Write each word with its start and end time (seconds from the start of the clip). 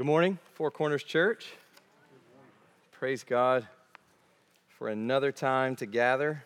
Good 0.00 0.06
morning, 0.06 0.38
Four 0.54 0.70
Corners 0.70 1.02
Church. 1.02 1.44
Praise 2.90 3.22
God 3.22 3.68
for 4.70 4.88
another 4.88 5.30
time 5.30 5.76
to 5.76 5.84
gather. 5.84 6.42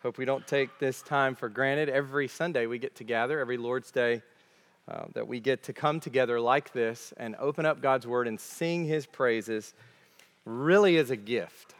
Hope 0.00 0.16
we 0.16 0.24
don't 0.24 0.46
take 0.46 0.78
this 0.78 1.02
time 1.02 1.34
for 1.34 1.48
granted. 1.48 1.88
Every 1.88 2.28
Sunday 2.28 2.66
we 2.66 2.78
get 2.78 2.94
to 2.94 3.02
gather, 3.02 3.40
every 3.40 3.56
Lord's 3.56 3.90
Day 3.90 4.22
uh, 4.86 5.06
that 5.14 5.26
we 5.26 5.40
get 5.40 5.64
to 5.64 5.72
come 5.72 5.98
together 5.98 6.38
like 6.38 6.72
this 6.72 7.12
and 7.16 7.34
open 7.40 7.66
up 7.66 7.82
God's 7.82 8.06
Word 8.06 8.28
and 8.28 8.38
sing 8.38 8.84
His 8.84 9.06
praises 9.06 9.74
really 10.44 10.94
is 10.94 11.10
a 11.10 11.16
gift, 11.16 11.74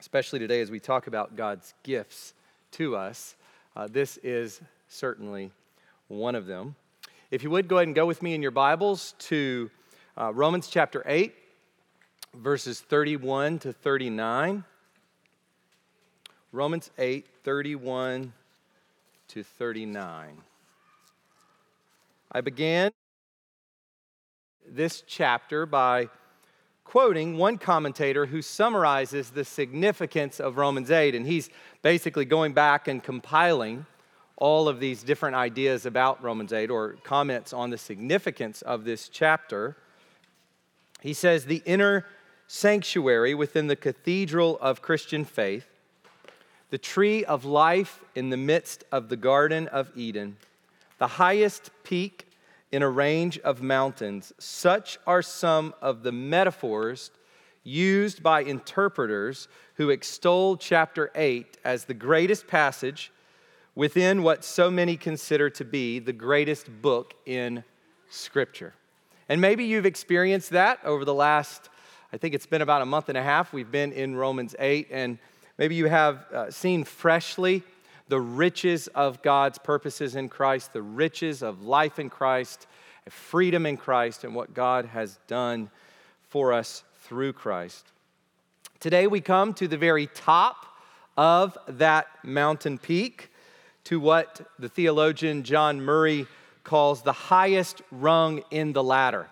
especially 0.00 0.38
today 0.38 0.60
as 0.60 0.70
we 0.70 0.80
talk 0.80 1.06
about 1.06 1.34
God's 1.34 1.72
gifts 1.82 2.34
to 2.72 2.94
us. 2.94 3.36
Uh, 3.74 3.88
this 3.90 4.18
is 4.18 4.60
certainly 4.86 5.50
one 6.08 6.34
of 6.34 6.44
them. 6.44 6.74
If 7.30 7.42
you 7.42 7.48
would 7.48 7.68
go 7.68 7.78
ahead 7.78 7.88
and 7.88 7.94
go 7.94 8.04
with 8.04 8.20
me 8.20 8.34
in 8.34 8.42
your 8.42 8.50
Bibles 8.50 9.14
to 9.20 9.70
uh, 10.16 10.32
Romans 10.32 10.68
chapter 10.68 11.02
8, 11.06 11.34
verses 12.34 12.80
31 12.80 13.58
to 13.60 13.72
39. 13.72 14.64
Romans 16.52 16.90
8, 16.98 17.26
31 17.42 18.32
to 19.28 19.42
39. 19.42 20.36
I 22.30 22.40
began 22.40 22.92
this 24.66 25.02
chapter 25.06 25.66
by 25.66 26.08
quoting 26.84 27.36
one 27.36 27.58
commentator 27.58 28.26
who 28.26 28.40
summarizes 28.40 29.30
the 29.30 29.44
significance 29.44 30.38
of 30.38 30.58
Romans 30.58 30.92
8, 30.92 31.16
and 31.16 31.26
he's 31.26 31.50
basically 31.82 32.24
going 32.24 32.52
back 32.52 32.86
and 32.86 33.02
compiling 33.02 33.84
all 34.36 34.68
of 34.68 34.78
these 34.78 35.02
different 35.02 35.34
ideas 35.34 35.86
about 35.86 36.22
Romans 36.22 36.52
8 36.52 36.70
or 36.70 36.96
comments 37.02 37.52
on 37.52 37.70
the 37.70 37.78
significance 37.78 38.62
of 38.62 38.84
this 38.84 39.08
chapter. 39.08 39.76
He 41.04 41.12
says, 41.12 41.44
The 41.44 41.62
inner 41.66 42.06
sanctuary 42.46 43.34
within 43.34 43.66
the 43.66 43.76
cathedral 43.76 44.58
of 44.62 44.80
Christian 44.80 45.26
faith, 45.26 45.66
the 46.70 46.78
tree 46.78 47.26
of 47.26 47.44
life 47.44 48.02
in 48.14 48.30
the 48.30 48.38
midst 48.38 48.84
of 48.90 49.10
the 49.10 49.16
Garden 49.16 49.68
of 49.68 49.90
Eden, 49.94 50.38
the 50.96 51.06
highest 51.06 51.70
peak 51.82 52.26
in 52.72 52.82
a 52.82 52.88
range 52.88 53.38
of 53.40 53.60
mountains, 53.60 54.32
such 54.38 54.98
are 55.06 55.20
some 55.20 55.74
of 55.82 56.04
the 56.04 56.10
metaphors 56.10 57.10
used 57.64 58.22
by 58.22 58.40
interpreters 58.40 59.46
who 59.74 59.90
extol 59.90 60.56
chapter 60.56 61.10
8 61.14 61.58
as 61.66 61.84
the 61.84 61.92
greatest 61.92 62.46
passage 62.46 63.12
within 63.74 64.22
what 64.22 64.42
so 64.42 64.70
many 64.70 64.96
consider 64.96 65.50
to 65.50 65.66
be 65.66 65.98
the 65.98 66.14
greatest 66.14 66.80
book 66.80 67.12
in 67.26 67.62
Scripture. 68.08 68.72
And 69.28 69.40
maybe 69.40 69.64
you've 69.64 69.86
experienced 69.86 70.50
that 70.50 70.80
over 70.84 71.04
the 71.04 71.14
last, 71.14 71.70
I 72.12 72.18
think 72.18 72.34
it's 72.34 72.46
been 72.46 72.62
about 72.62 72.82
a 72.82 72.86
month 72.86 73.08
and 73.08 73.16
a 73.16 73.22
half. 73.22 73.52
We've 73.52 73.70
been 73.70 73.92
in 73.92 74.14
Romans 74.14 74.54
8, 74.58 74.88
and 74.90 75.18
maybe 75.56 75.74
you 75.74 75.86
have 75.86 76.30
uh, 76.30 76.50
seen 76.50 76.84
freshly 76.84 77.62
the 78.08 78.20
riches 78.20 78.86
of 78.88 79.22
God's 79.22 79.56
purposes 79.56 80.14
in 80.14 80.28
Christ, 80.28 80.74
the 80.74 80.82
riches 80.82 81.42
of 81.42 81.62
life 81.62 81.98
in 81.98 82.10
Christ, 82.10 82.66
freedom 83.08 83.64
in 83.64 83.78
Christ, 83.78 84.24
and 84.24 84.34
what 84.34 84.52
God 84.52 84.84
has 84.86 85.18
done 85.26 85.70
for 86.28 86.52
us 86.52 86.84
through 87.00 87.32
Christ. 87.32 87.86
Today 88.78 89.06
we 89.06 89.22
come 89.22 89.54
to 89.54 89.66
the 89.66 89.78
very 89.78 90.06
top 90.08 90.66
of 91.16 91.56
that 91.66 92.08
mountain 92.22 92.76
peak, 92.76 93.30
to 93.84 94.00
what 94.00 94.46
the 94.58 94.68
theologian 94.68 95.42
John 95.42 95.80
Murray 95.80 96.26
calls 96.64 97.02
the 97.02 97.12
highest 97.12 97.82
rung 97.90 98.42
in 98.50 98.72
the 98.72 98.82
ladder. 98.82 99.28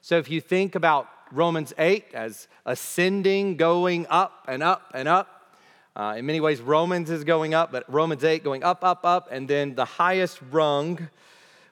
So 0.00 0.18
if 0.18 0.28
you 0.28 0.40
think 0.40 0.74
about 0.74 1.08
Romans 1.30 1.72
8 1.78 2.06
as 2.12 2.48
ascending, 2.66 3.56
going 3.56 4.06
up 4.10 4.44
and 4.48 4.62
up 4.62 4.90
and 4.94 5.08
up, 5.08 5.54
uh, 5.94 6.14
in 6.16 6.26
many 6.26 6.40
ways, 6.40 6.60
Romans 6.60 7.10
is 7.10 7.22
going 7.22 7.54
up, 7.54 7.70
but 7.70 7.90
Romans 7.90 8.24
8 8.24 8.42
going 8.42 8.64
up, 8.64 8.82
up, 8.82 9.04
up, 9.04 9.28
and 9.30 9.46
then 9.46 9.74
the 9.74 9.84
highest 9.84 10.40
rung 10.50 11.08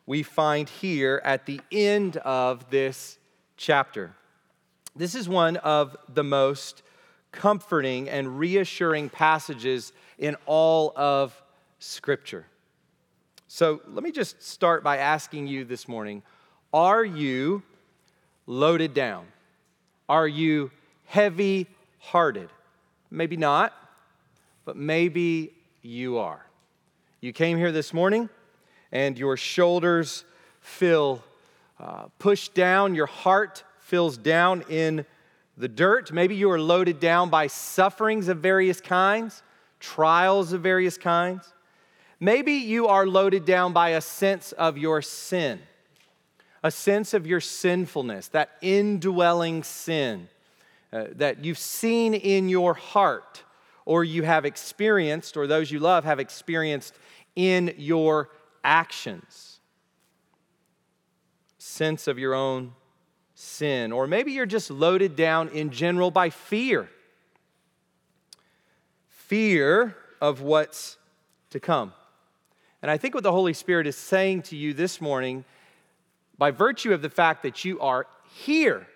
we 0.06 0.22
find 0.22 0.69
here 0.69 1.20
at 1.25 1.47
the 1.47 1.60
end 1.72 2.16
of 2.19 2.69
this 2.70 3.19
chapter. 3.56 4.12
This 4.94 5.15
is 5.15 5.28
one 5.28 5.56
of 5.59 5.97
the 6.12 6.25
most 6.25 6.82
comforting 7.32 8.09
and 8.09 8.38
reassuring 8.38 9.09
passages 9.09 9.93
in 10.19 10.37
all 10.47 10.93
of 10.97 11.41
Scripture. 11.78 12.44
So 13.53 13.81
let 13.88 14.05
me 14.05 14.12
just 14.12 14.41
start 14.41 14.84
by 14.84 14.99
asking 14.99 15.49
you 15.49 15.65
this 15.65 15.88
morning 15.88 16.22
Are 16.72 17.05
you 17.05 17.65
loaded 18.47 18.94
down? 18.94 19.27
Are 20.09 20.28
you 20.28 20.71
heavy 21.06 21.66
hearted? 21.99 22.49
Maybe 23.11 23.37
not, 23.37 23.75
but 24.65 24.77
maybe 24.77 25.53
you 25.83 26.19
are. 26.19 26.47
You 27.21 27.33
came 27.33 27.59
here 27.59 27.72
this 27.72 27.93
morning 27.93 28.28
and 28.93 29.19
your 29.19 29.37
shoulders 29.37 30.25
feel 30.61 31.21
uh, 31.81 32.05
pushed 32.21 32.55
down, 32.55 32.94
your 32.94 33.06
heart 33.06 33.65
feels 33.81 34.17
down 34.17 34.62
in 34.71 35.05
the 35.56 35.67
dirt. 35.67 36.12
Maybe 36.12 36.37
you 36.37 36.53
are 36.53 36.61
loaded 36.61 37.00
down 37.00 37.31
by 37.31 37.49
sufferings 37.49 38.28
of 38.28 38.38
various 38.38 38.81
kinds, 38.81 39.43
trials 39.81 40.53
of 40.53 40.62
various 40.62 40.97
kinds. 40.97 41.53
Maybe 42.20 42.53
you 42.53 42.86
are 42.86 43.06
loaded 43.06 43.47
down 43.47 43.72
by 43.72 43.91
a 43.91 44.00
sense 44.00 44.53
of 44.53 44.76
your 44.76 45.00
sin, 45.00 45.58
a 46.62 46.70
sense 46.70 47.14
of 47.14 47.26
your 47.26 47.41
sinfulness, 47.41 48.28
that 48.28 48.50
indwelling 48.60 49.62
sin 49.62 50.28
uh, 50.92 51.06
that 51.12 51.44
you've 51.44 51.58
seen 51.58 52.12
in 52.12 52.50
your 52.50 52.75
heart, 52.75 53.42
or 53.86 54.04
you 54.04 54.22
have 54.22 54.44
experienced, 54.44 55.36
or 55.36 55.47
those 55.47 55.70
you 55.70 55.78
love 55.78 56.04
have 56.04 56.20
experienced 56.20 56.94
in 57.34 57.75
your 57.78 58.28
actions. 58.62 59.60
Sense 61.56 62.06
of 62.06 62.19
your 62.19 62.34
own 62.34 62.75
sin. 63.34 63.92
Or 63.92 64.06
maybe 64.06 64.32
you're 64.32 64.44
just 64.44 64.70
loaded 64.70 65.16
down 65.16 65.48
in 65.48 65.70
general 65.70 66.10
by 66.10 66.31
fear 66.31 66.88
fear 69.31 69.94
of 70.20 70.42
what's 70.42 70.98
to 71.50 71.60
come. 71.60 71.92
And 72.83 72.91
I 72.91 72.97
think 72.97 73.15
what 73.15 73.23
the 73.23 73.33
Holy 73.33 73.53
Spirit 73.53 73.87
is 73.87 73.97
saying 73.97 74.43
to 74.43 74.57
you 74.57 74.73
this 74.73 75.01
morning, 75.01 75.45
by 76.39 76.51
virtue 76.51 76.95
of 76.95 77.03
the 77.03 77.11
fact 77.11 77.43
that 77.43 77.65
you 77.65 77.79
are 77.81 78.07
here 78.45 78.87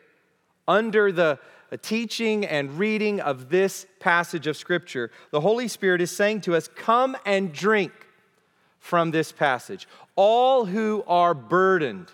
under 0.66 1.12
the 1.12 1.38
teaching 1.82 2.46
and 2.46 2.78
reading 2.78 3.20
of 3.20 3.50
this 3.50 3.86
passage 4.00 4.46
of 4.46 4.56
Scripture, 4.56 5.10
the 5.30 5.40
Holy 5.40 5.68
Spirit 5.68 6.00
is 6.00 6.10
saying 6.10 6.40
to 6.42 6.54
us, 6.54 6.68
Come 6.68 7.16
and 7.26 7.52
drink 7.52 7.92
from 8.78 9.10
this 9.10 9.32
passage. 9.32 9.86
All 10.16 10.64
who 10.64 11.04
are 11.06 11.34
burdened, 11.34 12.10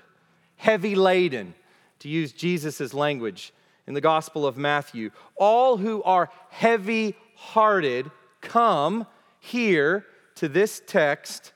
heavy 0.57 0.95
laden, 0.95 1.55
to 2.01 2.09
use 2.09 2.33
Jesus' 2.33 2.95
language 2.95 3.53
in 3.87 3.95
the 3.95 4.01
Gospel 4.01 4.47
of 4.47 4.57
Matthew, 4.57 5.11
all 5.37 5.77
who 5.77 6.03
are 6.03 6.31
heavy 6.49 7.15
hearted, 7.35 8.11
come 8.41 9.07
here 9.39 10.07
to 10.37 10.49
this 10.49 10.81
text 10.87 11.53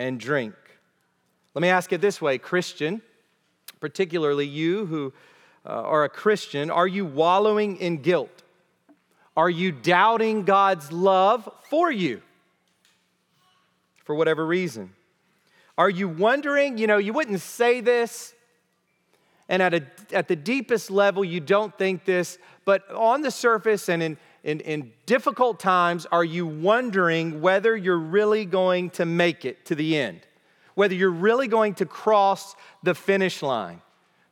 and 0.00 0.18
drink. 0.18 0.54
Let 1.52 1.60
me 1.60 1.68
ask 1.68 1.92
it 1.92 2.00
this 2.00 2.22
way 2.22 2.38
Christian, 2.38 3.02
particularly 3.80 4.46
you 4.46 4.86
who 4.86 5.12
uh, 5.66 5.72
are 5.72 6.04
a 6.04 6.08
Christian, 6.08 6.70
are 6.70 6.86
you 6.86 7.04
wallowing 7.04 7.76
in 7.76 7.98
guilt? 7.98 8.42
Are 9.36 9.50
you 9.50 9.70
doubting 9.72 10.44
God's 10.44 10.90
love 10.90 11.48
for 11.68 11.92
you 11.92 12.22
for 14.04 14.14
whatever 14.14 14.46
reason? 14.46 14.94
Are 15.76 15.90
you 15.90 16.08
wondering, 16.08 16.78
you 16.78 16.86
know, 16.86 16.96
you 16.96 17.12
wouldn't 17.12 17.40
say 17.42 17.82
this, 17.82 18.32
and 19.50 19.62
at, 19.62 19.74
a, 19.74 19.82
at 20.12 20.28
the 20.28 20.36
deepest 20.36 20.90
level, 20.90 21.22
you 21.22 21.40
don't 21.40 21.76
think 21.76 22.06
this, 22.06 22.38
but 22.64 22.90
on 22.90 23.20
the 23.20 23.30
surface 23.30 23.90
and 23.90 24.02
in, 24.02 24.16
in, 24.42 24.60
in 24.60 24.92
difficult 25.06 25.60
times, 25.60 26.06
are 26.06 26.24
you 26.24 26.46
wondering 26.46 27.40
whether 27.40 27.76
you're 27.76 27.98
really 27.98 28.44
going 28.44 28.90
to 28.90 29.04
make 29.04 29.44
it 29.44 29.64
to 29.66 29.74
the 29.74 29.96
end? 29.96 30.20
Whether 30.74 30.94
you're 30.94 31.10
really 31.10 31.48
going 31.48 31.74
to 31.74 31.86
cross 31.86 32.54
the 32.82 32.94
finish 32.94 33.42
line? 33.42 33.82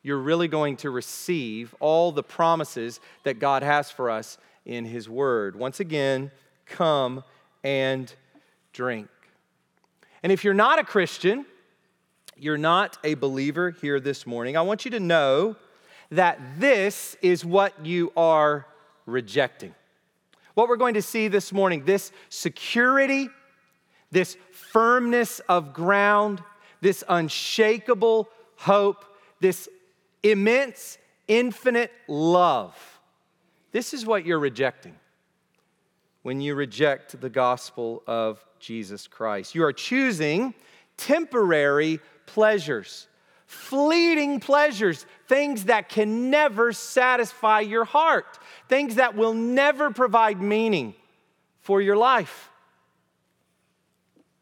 You're 0.03 0.19
really 0.19 0.49
going 0.49 0.77
to 0.79 0.91
receive 0.91 1.75
all 1.81 2.13
the 2.13 2.23
promises 2.23 3.01
that 3.25 3.39
God 3.39 3.63
has 3.63 3.91
for 3.91 4.11
us 4.11 4.39
in 4.65 4.85
His 4.85 5.09
Word. 5.09 5.57
Once 5.57 5.81
again, 5.81 6.31
come 6.67 7.23
and 7.63 8.13
drink. 8.73 9.09
And 10.23 10.33
if 10.33 10.45
you're 10.45 10.55
not 10.55 10.79
a 10.79 10.85
Christian, 10.85 11.45
you're 12.37 12.57
not 12.57 12.97
a 13.05 13.15
believer 13.15 13.71
here 13.71 14.01
this 14.01 14.27
morning, 14.27 14.57
I 14.57 14.63
want 14.63 14.85
you 14.85 14.93
to 14.93 15.01
know 15.01 15.57
that 16.11 16.41
this 16.59 17.17
is 17.21 17.45
what 17.45 17.85
you 17.85 18.13
are 18.17 18.67
rejecting. 19.05 19.75
What 20.59 20.69
we're 20.69 20.75
going 20.75 20.95
to 20.95 21.03
see 21.03 21.29
this 21.29 21.53
morning 21.53 21.85
this 21.85 22.11
security, 22.31 23.29
this 24.11 24.37
firmness 24.51 25.39
of 25.49 25.73
ground, 25.73 26.43
this 26.81 27.05
unshakable 27.09 28.29
hope, 28.57 29.05
this 29.39 29.69
immense, 30.25 30.99
infinite 31.29 31.93
love. 32.09 32.75
This 33.71 33.95
is 33.95 34.05
what 34.05 34.27
you're 34.27 34.41
rejecting 34.41 34.97
when 36.23 36.41
you 36.41 36.57
reject 36.57 37.21
the 37.21 37.31
gospel 37.31 38.03
of 38.09 38.45
Jesus 38.59 39.07
Christ. 39.07 39.55
You 39.55 39.63
are 39.63 39.73
choosing 39.73 40.55
temporary 40.97 42.01
pleasures, 42.27 43.07
fleeting 43.47 44.41
pleasures, 44.41 45.07
things 45.29 45.67
that 45.67 45.89
can 45.89 46.31
never 46.31 46.73
satisfy 46.73 47.61
your 47.61 47.85
heart, 47.85 48.41
things 48.69 48.97
that 48.97 49.17
will 49.17 49.35
never 49.35 49.91
provide 49.91 50.41
meaning 50.41 50.95
for 51.61 51.81
your 51.81 51.97
life. 51.97 52.51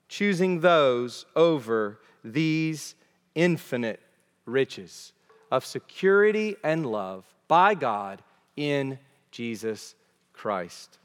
Choosing 0.09 0.61
those 0.61 1.27
over 1.35 1.99
these 2.23 2.95
infinite 3.35 4.01
riches 4.45 5.13
of 5.51 5.65
security 5.65 6.57
and 6.63 6.87
love 6.87 7.25
by 7.49 7.75
God 7.75 8.23
in 8.57 8.99
Jesus 9.31 9.95
Christ. 10.33 10.99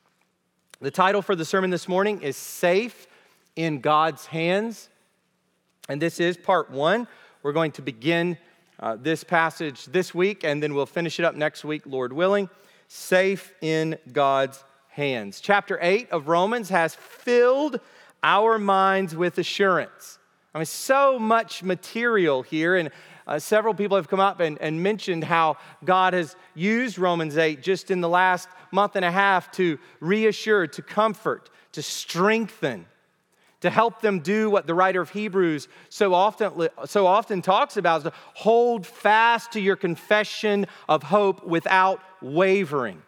The 0.79 0.91
title 0.91 1.21
for 1.21 1.35
the 1.35 1.45
sermon 1.45 1.69
this 1.69 1.87
morning 1.87 2.21
is 2.21 2.35
Safe 2.35 3.07
in 3.55 3.81
God's 3.81 4.25
Hands. 4.25 4.89
And 5.89 6.01
this 6.01 6.19
is 6.19 6.37
part 6.37 6.71
one. 6.71 7.07
We're 7.43 7.53
going 7.53 7.71
to 7.73 7.81
begin 7.81 8.37
uh, 8.79 8.97
this 8.99 9.23
passage 9.23 9.85
this 9.85 10.13
week, 10.13 10.43
and 10.43 10.61
then 10.61 10.73
we'll 10.73 10.85
finish 10.85 11.19
it 11.19 11.25
up 11.25 11.35
next 11.35 11.63
week, 11.63 11.83
Lord 11.85 12.13
willing. 12.13 12.49
Safe 12.93 13.53
in 13.61 13.97
God's 14.11 14.61
hands. 14.89 15.39
Chapter 15.39 15.79
8 15.81 16.11
of 16.11 16.27
Romans 16.27 16.67
has 16.67 16.93
filled 16.93 17.79
our 18.21 18.59
minds 18.59 19.15
with 19.15 19.37
assurance. 19.37 20.19
I 20.53 20.57
mean, 20.57 20.65
so 20.65 21.17
much 21.17 21.63
material 21.63 22.41
here, 22.41 22.75
and 22.75 22.89
uh, 23.25 23.39
several 23.39 23.73
people 23.73 23.95
have 23.95 24.09
come 24.09 24.19
up 24.19 24.41
and, 24.41 24.57
and 24.59 24.83
mentioned 24.83 25.23
how 25.23 25.55
God 25.85 26.13
has 26.13 26.35
used 26.53 26.99
Romans 26.99 27.37
8 27.37 27.63
just 27.63 27.91
in 27.91 28.01
the 28.01 28.09
last 28.09 28.49
month 28.73 28.97
and 28.97 29.05
a 29.05 29.11
half 29.11 29.53
to 29.53 29.79
reassure, 30.01 30.67
to 30.67 30.81
comfort, 30.81 31.49
to 31.71 31.81
strengthen, 31.81 32.85
to 33.61 33.69
help 33.69 34.01
them 34.01 34.19
do 34.19 34.49
what 34.49 34.67
the 34.67 34.73
writer 34.73 34.99
of 34.99 35.11
Hebrews 35.11 35.69
so 35.87 36.13
often, 36.13 36.67
so 36.83 37.07
often 37.07 37.41
talks 37.41 37.77
about 37.77 37.99
is 37.99 38.03
to 38.03 38.13
hold 38.33 38.85
fast 38.85 39.53
to 39.53 39.61
your 39.61 39.77
confession 39.77 40.67
of 40.89 41.03
hope 41.03 41.45
without 41.45 42.01
wavering. 42.21 43.01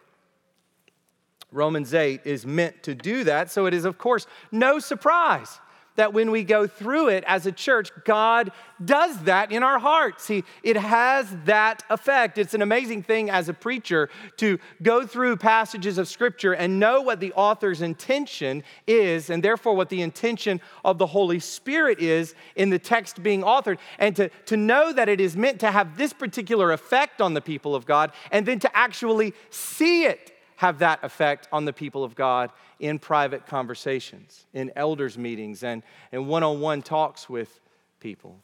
Romans 1.52 1.94
8 1.94 2.22
is 2.24 2.44
meant 2.44 2.82
to 2.82 2.94
do 2.94 3.24
that, 3.24 3.50
so 3.50 3.66
it 3.66 3.74
is, 3.74 3.84
of 3.84 3.96
course, 3.96 4.26
no 4.50 4.78
surprise 4.78 5.60
that 5.96 6.12
when 6.12 6.30
we 6.30 6.44
go 6.44 6.66
through 6.66 7.08
it 7.08 7.24
as 7.26 7.46
a 7.46 7.52
church, 7.52 7.90
God 8.04 8.50
does 8.84 9.22
that 9.22 9.52
in 9.52 9.62
our 9.62 9.78
hearts. 9.78 10.26
He, 10.26 10.44
it 10.62 10.76
has 10.76 11.34
that 11.44 11.84
effect. 11.88 12.38
It's 12.38 12.54
an 12.54 12.62
amazing 12.62 13.04
thing 13.04 13.30
as 13.30 13.48
a 13.48 13.54
preacher 13.54 14.10
to 14.38 14.58
go 14.82 15.06
through 15.06 15.36
passages 15.36 15.98
of 15.98 16.08
Scripture 16.08 16.52
and 16.52 16.80
know 16.80 17.00
what 17.00 17.20
the 17.20 17.32
author's 17.34 17.82
intention 17.82 18.62
is, 18.86 19.30
and 19.30 19.42
therefore 19.42 19.74
what 19.74 19.88
the 19.88 20.02
intention 20.02 20.60
of 20.84 20.98
the 20.98 21.06
Holy 21.06 21.38
Spirit 21.38 22.00
is 22.00 22.34
in 22.56 22.70
the 22.70 22.78
text 22.78 23.22
being 23.22 23.42
authored, 23.42 23.78
and 23.98 24.16
to, 24.16 24.28
to 24.46 24.56
know 24.56 24.92
that 24.92 25.08
it 25.08 25.20
is 25.20 25.36
meant 25.36 25.60
to 25.60 25.70
have 25.70 25.96
this 25.96 26.12
particular 26.12 26.72
effect 26.72 27.20
on 27.20 27.34
the 27.34 27.40
people 27.40 27.74
of 27.74 27.86
God, 27.86 28.12
and 28.32 28.44
then 28.44 28.58
to 28.58 28.76
actually 28.76 29.32
see 29.50 30.04
it 30.04 30.32
have 30.56 30.78
that 30.78 31.02
effect 31.02 31.48
on 31.52 31.64
the 31.64 31.72
people 31.72 32.04
of 32.04 32.14
God 32.14 32.50
in 32.78 32.98
private 32.98 33.46
conversations, 33.46 34.46
in 34.54 34.70
elders' 34.76 35.18
meetings, 35.18 35.62
and 35.64 35.82
one 36.12 36.42
on 36.42 36.60
one 36.60 36.82
talks 36.82 37.28
with 37.28 37.60
people, 38.00 38.38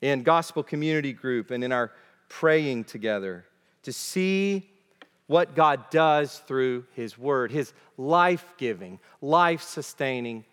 in 0.00 0.22
gospel 0.22 0.62
community 0.62 1.12
group, 1.12 1.50
and 1.50 1.64
in 1.64 1.72
our 1.72 1.90
praying 2.28 2.84
together 2.84 3.44
to 3.82 3.92
see 3.92 4.70
what 5.26 5.54
God 5.54 5.90
does 5.90 6.38
through 6.46 6.84
His 6.94 7.18
Word, 7.18 7.50
His 7.50 7.72
life 7.96 8.54
giving, 8.56 8.98
life 9.20 9.62
sustaining 9.62 10.44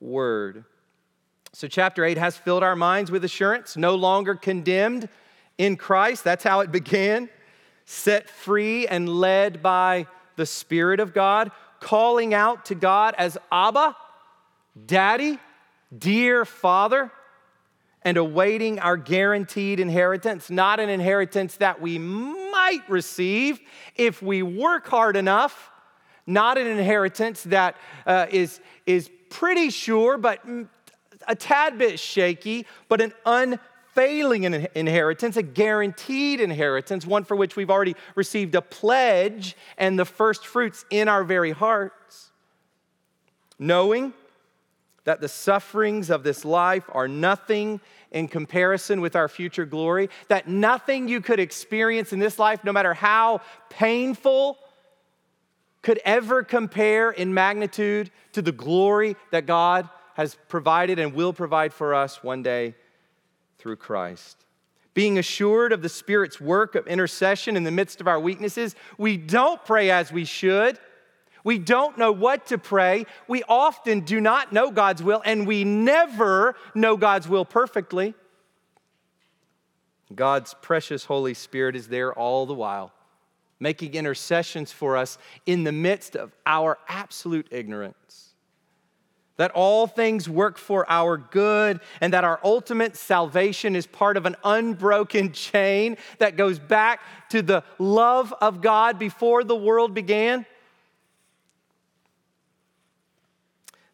Word. 0.00 0.64
So, 1.52 1.66
chapter 1.66 2.04
8 2.04 2.16
has 2.18 2.36
filled 2.36 2.62
our 2.62 2.76
minds 2.76 3.10
with 3.10 3.24
assurance, 3.24 3.76
no 3.76 3.96
longer 3.96 4.34
condemned 4.34 5.08
in 5.58 5.76
Christ. 5.76 6.22
That's 6.24 6.44
how 6.44 6.60
it 6.60 6.70
began 6.70 7.28
set 7.90 8.30
free 8.30 8.86
and 8.86 9.08
led 9.08 9.60
by 9.62 10.06
the 10.36 10.46
Spirit 10.46 11.00
of 11.00 11.12
God, 11.12 11.50
calling 11.80 12.32
out 12.32 12.66
to 12.66 12.76
God 12.76 13.16
as 13.18 13.36
Abba, 13.50 13.96
Daddy, 14.86 15.40
dear 15.96 16.44
Father, 16.44 17.10
and 18.02 18.16
awaiting 18.16 18.78
our 18.78 18.96
guaranteed 18.96 19.80
inheritance, 19.80 20.50
not 20.50 20.78
an 20.78 20.88
inheritance 20.88 21.56
that 21.56 21.80
we 21.80 21.98
might 21.98 22.88
receive 22.88 23.58
if 23.96 24.22
we 24.22 24.44
work 24.44 24.86
hard 24.86 25.16
enough, 25.16 25.72
not 26.26 26.58
an 26.58 26.68
inheritance 26.68 27.42
that 27.42 27.76
uh, 28.06 28.26
is 28.30 28.60
is 28.86 29.10
pretty 29.30 29.68
sure, 29.68 30.16
but 30.16 30.40
a 31.26 31.34
tad 31.34 31.76
bit 31.76 31.98
shaky, 31.98 32.66
but 32.88 33.00
an 33.00 33.12
failing 33.94 34.44
inheritance, 34.44 35.36
a 35.36 35.42
guaranteed 35.42 36.40
inheritance, 36.40 37.06
one 37.06 37.24
for 37.24 37.36
which 37.36 37.56
we've 37.56 37.70
already 37.70 37.96
received 38.14 38.54
a 38.54 38.62
pledge 38.62 39.56
and 39.78 39.98
the 39.98 40.04
first 40.04 40.46
fruits 40.46 40.84
in 40.90 41.08
our 41.08 41.24
very 41.24 41.50
hearts. 41.50 42.30
Knowing 43.58 44.12
that 45.04 45.20
the 45.20 45.28
sufferings 45.28 46.10
of 46.10 46.22
this 46.22 46.44
life 46.44 46.84
are 46.92 47.08
nothing 47.08 47.80
in 48.10 48.28
comparison 48.28 49.00
with 49.00 49.16
our 49.16 49.28
future 49.28 49.64
glory, 49.64 50.08
that 50.28 50.48
nothing 50.48 51.08
you 51.08 51.20
could 51.20 51.40
experience 51.40 52.12
in 52.12 52.18
this 52.18 52.38
life, 52.38 52.62
no 52.64 52.72
matter 52.72 52.94
how 52.94 53.40
painful, 53.70 54.58
could 55.82 56.00
ever 56.04 56.42
compare 56.42 57.10
in 57.10 57.32
magnitude 57.32 58.10
to 58.32 58.42
the 58.42 58.52
glory 58.52 59.16
that 59.30 59.46
God 59.46 59.88
has 60.14 60.36
provided 60.48 60.98
and 60.98 61.14
will 61.14 61.32
provide 61.32 61.72
for 61.72 61.94
us 61.94 62.22
one 62.22 62.42
day 62.42 62.74
through 63.60 63.76
Christ. 63.76 64.44
Being 64.94 65.18
assured 65.18 65.72
of 65.72 65.82
the 65.82 65.88
Spirit's 65.88 66.40
work 66.40 66.74
of 66.74 66.86
intercession 66.86 67.56
in 67.56 67.62
the 67.62 67.70
midst 67.70 68.00
of 68.00 68.08
our 68.08 68.18
weaknesses, 68.18 68.74
we 68.98 69.16
don't 69.16 69.64
pray 69.64 69.90
as 69.90 70.10
we 70.10 70.24
should. 70.24 70.78
We 71.44 71.58
don't 71.58 71.96
know 71.96 72.10
what 72.10 72.46
to 72.46 72.58
pray. 72.58 73.06
We 73.28 73.42
often 73.44 74.00
do 74.00 74.20
not 74.20 74.52
know 74.52 74.70
God's 74.70 75.02
will, 75.02 75.22
and 75.24 75.46
we 75.46 75.64
never 75.64 76.56
know 76.74 76.96
God's 76.96 77.28
will 77.28 77.44
perfectly. 77.44 78.14
God's 80.12 80.54
precious 80.60 81.04
Holy 81.04 81.34
Spirit 81.34 81.76
is 81.76 81.86
there 81.86 82.12
all 82.12 82.44
the 82.46 82.54
while, 82.54 82.92
making 83.60 83.94
intercessions 83.94 84.72
for 84.72 84.96
us 84.96 85.18
in 85.46 85.62
the 85.62 85.72
midst 85.72 86.16
of 86.16 86.32
our 86.44 86.78
absolute 86.88 87.46
ignorance 87.52 88.29
that 89.40 89.52
all 89.52 89.86
things 89.86 90.28
work 90.28 90.58
for 90.58 90.84
our 90.92 91.16
good, 91.16 91.80
and 92.02 92.12
that 92.12 92.24
our 92.24 92.38
ultimate 92.44 92.94
salvation 92.94 93.74
is 93.74 93.86
part 93.86 94.18
of 94.18 94.26
an 94.26 94.36
unbroken 94.44 95.32
chain 95.32 95.96
that 96.18 96.36
goes 96.36 96.58
back 96.58 97.00
to 97.30 97.40
the 97.40 97.64
love 97.78 98.34
of 98.42 98.60
God 98.60 98.98
before 98.98 99.42
the 99.42 99.56
world 99.56 99.94
began? 99.94 100.44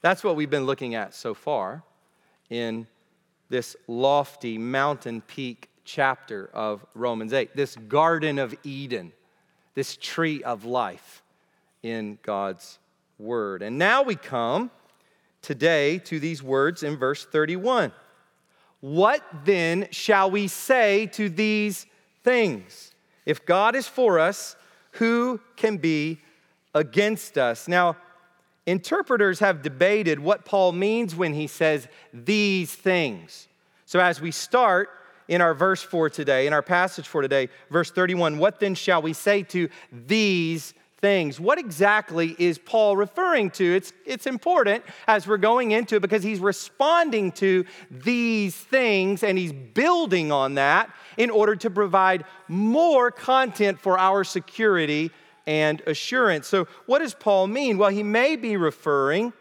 That's 0.00 0.24
what 0.24 0.34
we've 0.34 0.50
been 0.50 0.66
looking 0.66 0.96
at 0.96 1.14
so 1.14 1.32
far 1.32 1.84
in 2.50 2.88
this 3.48 3.76
lofty 3.86 4.58
mountain 4.58 5.20
peak 5.20 5.68
chapter 5.84 6.50
of 6.52 6.84
Romans 6.92 7.32
8, 7.32 7.54
this 7.54 7.76
Garden 7.76 8.40
of 8.40 8.52
Eden, 8.64 9.12
this 9.76 9.96
tree 9.96 10.42
of 10.42 10.64
life 10.64 11.22
in 11.84 12.18
God's 12.22 12.80
Word. 13.16 13.62
And 13.62 13.78
now 13.78 14.02
we 14.02 14.16
come 14.16 14.72
today 15.46 15.98
to 16.00 16.18
these 16.18 16.42
words 16.42 16.82
in 16.82 16.96
verse 16.96 17.24
31. 17.24 17.92
What 18.80 19.22
then 19.44 19.86
shall 19.92 20.28
we 20.28 20.48
say 20.48 21.06
to 21.12 21.28
these 21.28 21.86
things? 22.24 22.92
If 23.24 23.46
God 23.46 23.76
is 23.76 23.86
for 23.86 24.18
us, 24.18 24.56
who 24.92 25.40
can 25.54 25.76
be 25.76 26.18
against 26.74 27.38
us? 27.38 27.68
Now, 27.68 27.96
interpreters 28.66 29.38
have 29.38 29.62
debated 29.62 30.18
what 30.18 30.44
Paul 30.44 30.72
means 30.72 31.14
when 31.14 31.32
he 31.32 31.46
says 31.46 31.86
these 32.12 32.74
things. 32.74 33.46
So, 33.84 34.00
as 34.00 34.20
we 34.20 34.32
start 34.32 34.90
in 35.28 35.40
our 35.40 35.54
verse 35.54 35.82
for 35.82 36.10
today, 36.10 36.48
in 36.48 36.52
our 36.52 36.62
passage 36.62 37.06
for 37.06 37.22
today, 37.22 37.50
verse 37.70 37.92
31, 37.92 38.38
what 38.38 38.58
then 38.58 38.74
shall 38.74 39.00
we 39.00 39.12
say 39.12 39.44
to 39.44 39.68
these 39.92 40.74
things. 41.06 41.38
What 41.38 41.56
exactly 41.56 42.34
is 42.36 42.58
Paul 42.58 42.96
referring 42.96 43.50
to? 43.50 43.76
It's, 43.76 43.92
it's 44.04 44.26
important 44.26 44.82
as 45.06 45.24
we're 45.24 45.36
going 45.36 45.70
into 45.70 45.94
it 45.94 46.02
because 46.02 46.24
he's 46.24 46.40
responding 46.40 47.30
to 47.32 47.64
these 47.92 48.56
things 48.56 49.22
and 49.22 49.38
he's 49.38 49.52
building 49.52 50.32
on 50.32 50.54
that 50.54 50.90
in 51.16 51.30
order 51.30 51.54
to 51.54 51.70
provide 51.70 52.24
more 52.48 53.12
content 53.12 53.78
for 53.78 53.96
our 53.96 54.24
security 54.24 55.12
and 55.46 55.80
assurance. 55.86 56.48
So, 56.48 56.66
what 56.86 56.98
does 56.98 57.14
Paul 57.14 57.46
mean? 57.46 57.78
Well, 57.78 57.90
he 57.90 58.02
may 58.02 58.34
be 58.34 58.56
referring 58.56 59.32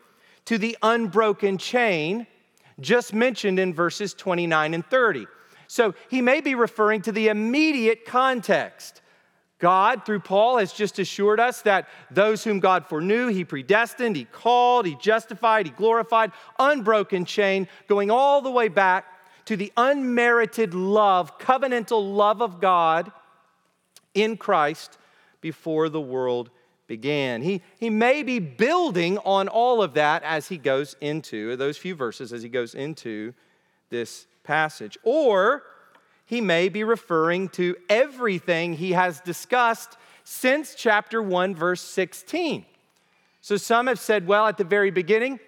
to 0.45 0.59
the 0.59 0.77
unbroken 0.83 1.57
chain 1.57 2.27
just 2.79 3.11
mentioned 3.11 3.57
in 3.57 3.73
verses 3.73 4.13
29 4.13 4.75
and 4.75 4.85
30. 4.85 5.25
So 5.65 5.95
he 6.11 6.21
may 6.21 6.41
be 6.41 6.53
referring 6.53 7.01
to 7.03 7.11
the 7.11 7.29
immediate 7.29 8.05
context. 8.05 9.01
God, 9.65 10.05
through 10.05 10.19
Paul, 10.19 10.57
has 10.57 10.71
just 10.71 10.99
assured 10.99 11.39
us 11.39 11.63
that 11.63 11.89
those 12.11 12.43
whom 12.43 12.59
God 12.59 12.85
foreknew, 12.85 13.29
he 13.29 13.43
predestined, 13.43 14.15
he 14.15 14.25
called, 14.25 14.85
he 14.85 14.95
justified, 15.01 15.65
he 15.65 15.71
glorified, 15.71 16.33
unbroken 16.59 17.25
chain, 17.25 17.67
going 17.87 18.11
all 18.11 18.43
the 18.43 18.51
way 18.51 18.67
back 18.67 19.07
to 19.45 19.57
the 19.57 19.73
unmerited 19.75 20.75
love, 20.75 21.39
covenantal 21.39 22.15
love 22.15 22.43
of 22.43 22.61
God 22.61 23.11
in 24.13 24.37
Christ 24.37 24.99
before 25.41 25.89
the 25.89 25.99
world 25.99 26.51
began. 26.85 27.41
He, 27.41 27.63
he 27.79 27.89
may 27.89 28.21
be 28.21 28.37
building 28.37 29.17
on 29.17 29.47
all 29.47 29.81
of 29.81 29.95
that 29.95 30.21
as 30.21 30.47
he 30.47 30.59
goes 30.59 30.95
into 31.01 31.55
those 31.55 31.75
few 31.75 31.95
verses, 31.95 32.31
as 32.31 32.43
he 32.43 32.49
goes 32.49 32.75
into 32.75 33.33
this 33.89 34.27
passage. 34.43 34.95
Or 35.01 35.63
he 36.25 36.41
may 36.41 36.69
be 36.69 36.83
referring 36.83 37.49
to 37.49 37.75
everything 37.89 38.73
he 38.73 38.91
has 38.91 39.19
discussed 39.21 39.97
since 40.23 40.75
chapter 40.75 41.21
1, 41.21 41.55
verse 41.55 41.81
16. 41.81 42.65
So 43.41 43.57
some 43.57 43.87
have 43.87 43.99
said, 43.99 44.25
well, 44.25 44.47
at 44.47 44.57
the 44.57 44.63
very 44.63 44.89
beginning, 44.89 45.39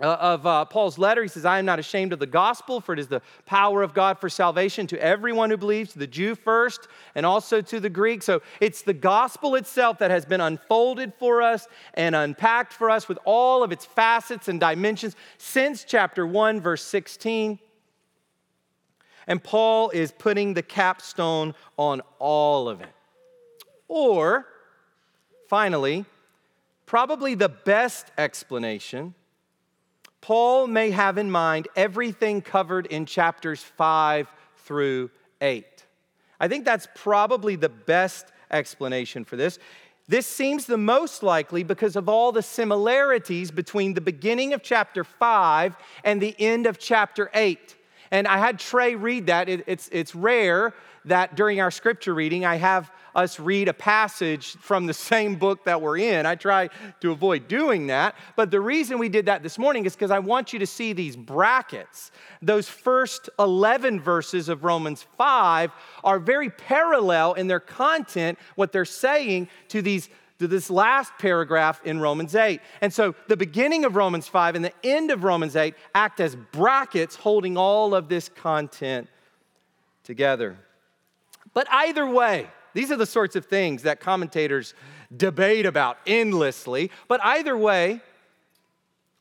uh, 0.00 0.16
of 0.20 0.46
uh, 0.46 0.64
Paul's 0.64 0.96
letter. 0.96 1.22
He 1.22 1.28
says, 1.28 1.44
I 1.44 1.58
am 1.58 1.66
not 1.66 1.78
ashamed 1.78 2.12
of 2.12 2.18
the 2.18 2.26
gospel, 2.26 2.80
for 2.80 2.94
it 2.94 2.98
is 2.98 3.08
the 3.08 3.20
power 3.44 3.82
of 3.82 3.92
God 3.92 4.18
for 4.18 4.30
salvation 4.30 4.86
to 4.86 5.02
everyone 5.02 5.50
who 5.50 5.56
believes, 5.56 5.92
to 5.92 5.98
the 5.98 6.06
Jew 6.06 6.34
first, 6.34 6.88
and 7.14 7.26
also 7.26 7.60
to 7.60 7.78
the 7.78 7.90
Greek. 7.90 8.22
So 8.22 8.40
it's 8.60 8.82
the 8.82 8.94
gospel 8.94 9.54
itself 9.54 9.98
that 9.98 10.10
has 10.10 10.24
been 10.24 10.40
unfolded 10.40 11.12
for 11.18 11.42
us 11.42 11.68
and 11.94 12.14
unpacked 12.14 12.72
for 12.72 12.88
us 12.88 13.06
with 13.06 13.18
all 13.24 13.62
of 13.62 13.70
its 13.70 13.84
facets 13.84 14.48
and 14.48 14.58
dimensions 14.58 15.14
since 15.36 15.84
chapter 15.84 16.26
1, 16.26 16.60
verse 16.60 16.82
16. 16.82 17.58
And 19.26 19.42
Paul 19.42 19.90
is 19.90 20.12
putting 20.12 20.54
the 20.54 20.62
capstone 20.62 21.54
on 21.76 22.02
all 22.18 22.68
of 22.68 22.80
it. 22.80 22.92
Or, 23.88 24.46
finally, 25.48 26.04
probably 26.86 27.34
the 27.34 27.48
best 27.48 28.10
explanation 28.18 29.14
Paul 30.22 30.68
may 30.68 30.92
have 30.92 31.18
in 31.18 31.30
mind 31.30 31.68
everything 31.76 32.40
covered 32.40 32.86
in 32.86 33.04
chapters 33.04 33.62
5 33.62 34.28
through 34.58 35.10
8. 35.42 35.66
I 36.40 36.48
think 36.48 36.64
that's 36.64 36.88
probably 36.94 37.56
the 37.56 37.68
best 37.68 38.32
explanation 38.50 39.24
for 39.24 39.36
this. 39.36 39.58
This 40.08 40.26
seems 40.26 40.66
the 40.66 40.78
most 40.78 41.22
likely 41.22 41.64
because 41.64 41.96
of 41.96 42.08
all 42.08 42.30
the 42.32 42.42
similarities 42.42 43.50
between 43.50 43.94
the 43.94 44.00
beginning 44.00 44.52
of 44.52 44.62
chapter 44.62 45.02
5 45.02 45.76
and 46.04 46.22
the 46.22 46.36
end 46.38 46.66
of 46.66 46.78
chapter 46.78 47.28
8. 47.34 47.76
And 48.12 48.28
I 48.28 48.36
had 48.36 48.58
Trey 48.58 48.94
read 48.94 49.26
that. 49.26 49.48
It, 49.48 49.64
it's, 49.66 49.88
it's 49.90 50.14
rare 50.14 50.74
that 51.06 51.34
during 51.34 51.60
our 51.60 51.70
scripture 51.70 52.14
reading, 52.14 52.44
I 52.44 52.56
have 52.56 52.92
us 53.14 53.40
read 53.40 53.68
a 53.68 53.74
passage 53.74 54.52
from 54.58 54.86
the 54.86 54.94
same 55.12 55.36
book 55.36 55.64
that 55.64 55.80
we're 55.80 55.96
in. 55.96 56.26
I 56.26 56.34
try 56.34 56.68
to 57.00 57.10
avoid 57.10 57.48
doing 57.48 57.86
that. 57.88 58.14
But 58.36 58.50
the 58.50 58.60
reason 58.60 58.98
we 58.98 59.08
did 59.08 59.26
that 59.26 59.42
this 59.42 59.58
morning 59.58 59.86
is 59.86 59.94
because 59.94 60.10
I 60.10 60.18
want 60.18 60.52
you 60.52 60.58
to 60.58 60.66
see 60.66 60.92
these 60.92 61.16
brackets. 61.16 62.10
Those 62.42 62.68
first 62.68 63.30
11 63.38 63.98
verses 63.98 64.50
of 64.50 64.62
Romans 64.62 65.06
5 65.16 65.72
are 66.04 66.18
very 66.18 66.50
parallel 66.50 67.32
in 67.32 67.46
their 67.46 67.60
content, 67.60 68.38
what 68.56 68.72
they're 68.72 68.84
saying 68.84 69.48
to 69.68 69.80
these 69.80 70.10
to 70.42 70.48
this 70.48 70.70
last 70.70 71.12
paragraph 71.18 71.80
in 71.84 72.00
Romans 72.00 72.34
8. 72.34 72.60
And 72.80 72.92
so 72.92 73.14
the 73.28 73.36
beginning 73.36 73.84
of 73.84 73.96
Romans 73.96 74.28
5 74.28 74.54
and 74.54 74.64
the 74.64 74.72
end 74.84 75.10
of 75.10 75.24
Romans 75.24 75.56
8 75.56 75.74
act 75.94 76.20
as 76.20 76.36
brackets 76.36 77.16
holding 77.16 77.56
all 77.56 77.94
of 77.94 78.08
this 78.08 78.28
content 78.28 79.08
together. 80.04 80.58
But 81.54 81.66
either 81.70 82.06
way, 82.06 82.48
these 82.74 82.90
are 82.90 82.96
the 82.96 83.06
sorts 83.06 83.36
of 83.36 83.46
things 83.46 83.82
that 83.82 84.00
commentators 84.00 84.74
debate 85.14 85.66
about 85.66 85.98
endlessly. 86.06 86.90
But 87.08 87.20
either 87.22 87.56
way, 87.56 88.00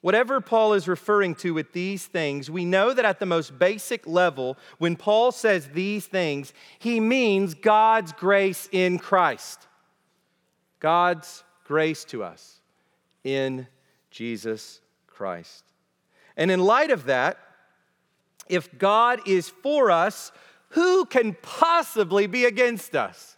whatever 0.02 0.42
Paul 0.42 0.74
is 0.74 0.88
referring 0.88 1.36
to 1.36 1.54
with 1.54 1.74
these 1.74 2.06
things, 2.06 2.50
we 2.50 2.66
know 2.66 2.94
that 2.94 3.06
at 3.06 3.20
the 3.20 3.26
most 3.26 3.58
basic 3.58 4.08
level, 4.08 4.58
when 4.78 4.96
Paul 4.96 5.32
says 5.32 5.68
these 5.70 6.06
things, 6.06 6.54
he 6.80 7.00
means 7.00 7.54
God's 7.54 8.12
grace 8.14 8.70
in 8.72 8.98
Christ. 8.98 9.68
God's 10.82 11.46
grace 11.64 12.04
to 12.06 12.24
us 12.24 12.60
in 13.24 13.68
Jesus 14.10 14.82
Christ. 15.08 15.64
And 16.36 16.52
in 16.52 16.60
light 16.60 16.92
of 16.92 17.06
that, 17.06 17.38
if 18.50 18.78
God 18.78 19.22
is 19.26 19.48
for 19.48 19.92
us, 19.92 20.34
who 20.70 21.06
can 21.06 21.38
possibly 21.42 22.28
be 22.28 22.44
against 22.46 22.96
us? 22.96 23.38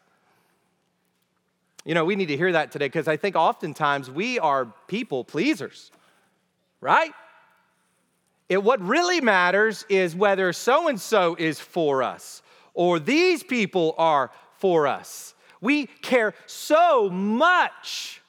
You 1.86 1.94
know, 1.94 2.06
we 2.06 2.16
need 2.16 2.28
to 2.28 2.38
hear 2.38 2.54
that 2.54 2.72
today 2.72 2.86
because 2.86 3.08
I 3.08 3.18
think 3.18 3.36
oftentimes 3.36 4.10
we 4.10 4.40
are 4.40 4.74
people 4.88 5.24
pleasers, 5.24 5.92
right? 6.80 7.12
It, 8.48 8.64
what 8.64 8.82
really 8.82 9.20
matters 9.20 9.86
is 9.90 10.16
whether 10.16 10.54
so 10.54 10.88
and 10.88 11.00
so 11.00 11.36
is 11.38 11.60
for 11.60 12.02
us 12.02 12.42
or 12.74 13.00
these 13.00 13.44
people 13.44 13.96
are 13.98 14.32
for 14.58 14.88
us. 14.88 15.33
We 15.64 15.86
care 15.86 16.34
so 16.46 17.10
much, 17.10 18.22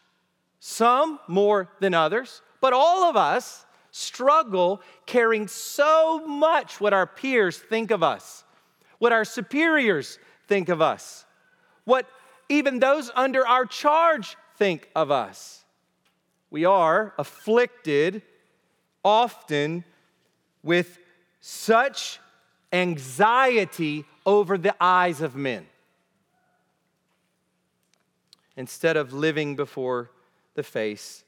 some 0.60 1.18
more 1.26 1.68
than 1.80 1.92
others, 1.92 2.42
but 2.60 2.72
all 2.72 3.10
of 3.10 3.16
us 3.16 3.66
struggle 3.90 4.80
caring 5.04 5.48
so 5.48 6.24
much 6.28 6.80
what 6.80 6.92
our 6.92 7.08
peers 7.08 7.58
think 7.58 7.90
of 7.90 8.04
us, 8.04 8.44
what 9.00 9.12
our 9.12 9.24
superiors 9.24 10.20
think 10.46 10.68
of 10.68 10.80
us, 10.80 11.24
what 11.82 12.06
even 12.48 12.78
those 12.78 13.10
under 13.16 13.44
our 13.44 13.66
charge 13.66 14.36
think 14.56 14.88
of 14.94 15.10
us. 15.10 15.64
We 16.50 16.64
are 16.64 17.14
afflicted 17.18 18.22
often 19.04 19.82
with 20.62 21.00
such 21.40 22.20
anxiety 22.72 24.04
over 24.24 24.56
the 24.56 24.76
eyes 24.80 25.20
of 25.20 25.34
men 25.34 25.66
instead 28.56 28.96
of 28.96 29.12
living 29.12 29.56
before 29.56 30.10
the 30.54 30.62
face 30.62 31.24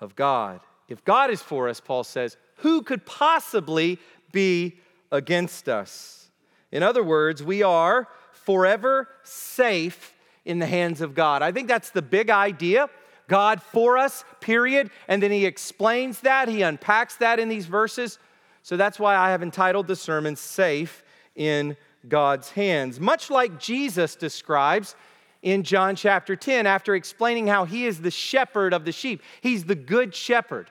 of 0.00 0.16
God. 0.16 0.60
If 0.88 1.04
God 1.04 1.30
is 1.30 1.40
for 1.40 1.68
us, 1.68 1.80
Paul 1.80 2.04
says, 2.04 2.36
who 2.56 2.82
could 2.82 3.06
possibly 3.06 3.98
be 4.32 4.76
against 5.10 5.68
us? 5.68 6.30
In 6.72 6.82
other 6.82 7.02
words, 7.02 7.42
we 7.42 7.62
are 7.62 8.08
forever 8.32 9.08
safe 9.22 10.14
in 10.44 10.58
the 10.58 10.66
hands 10.66 11.00
of 11.00 11.14
God. 11.14 11.42
I 11.42 11.52
think 11.52 11.68
that's 11.68 11.90
the 11.90 12.02
big 12.02 12.30
idea. 12.30 12.88
God 13.28 13.62
for 13.62 13.96
us, 13.96 14.24
period. 14.40 14.90
And 15.06 15.22
then 15.22 15.30
he 15.30 15.46
explains 15.46 16.20
that, 16.20 16.48
he 16.48 16.62
unpacks 16.62 17.16
that 17.16 17.38
in 17.38 17.48
these 17.48 17.66
verses. 17.66 18.18
So 18.62 18.76
that's 18.76 18.98
why 18.98 19.16
I 19.16 19.30
have 19.30 19.42
entitled 19.42 19.86
the 19.86 19.96
sermon 19.96 20.36
Safe 20.36 21.04
in 21.36 21.76
God's 22.08 22.50
Hands. 22.50 22.98
Much 22.98 23.30
like 23.30 23.60
Jesus 23.60 24.16
describes 24.16 24.96
in 25.42 25.62
John 25.62 25.96
chapter 25.96 26.36
10 26.36 26.66
after 26.66 26.94
explaining 26.94 27.46
how 27.46 27.64
he 27.64 27.86
is 27.86 28.00
the 28.00 28.10
shepherd 28.10 28.74
of 28.74 28.84
the 28.84 28.92
sheep, 28.92 29.22
he's 29.40 29.64
the 29.64 29.74
good 29.74 30.14
shepherd. 30.14 30.70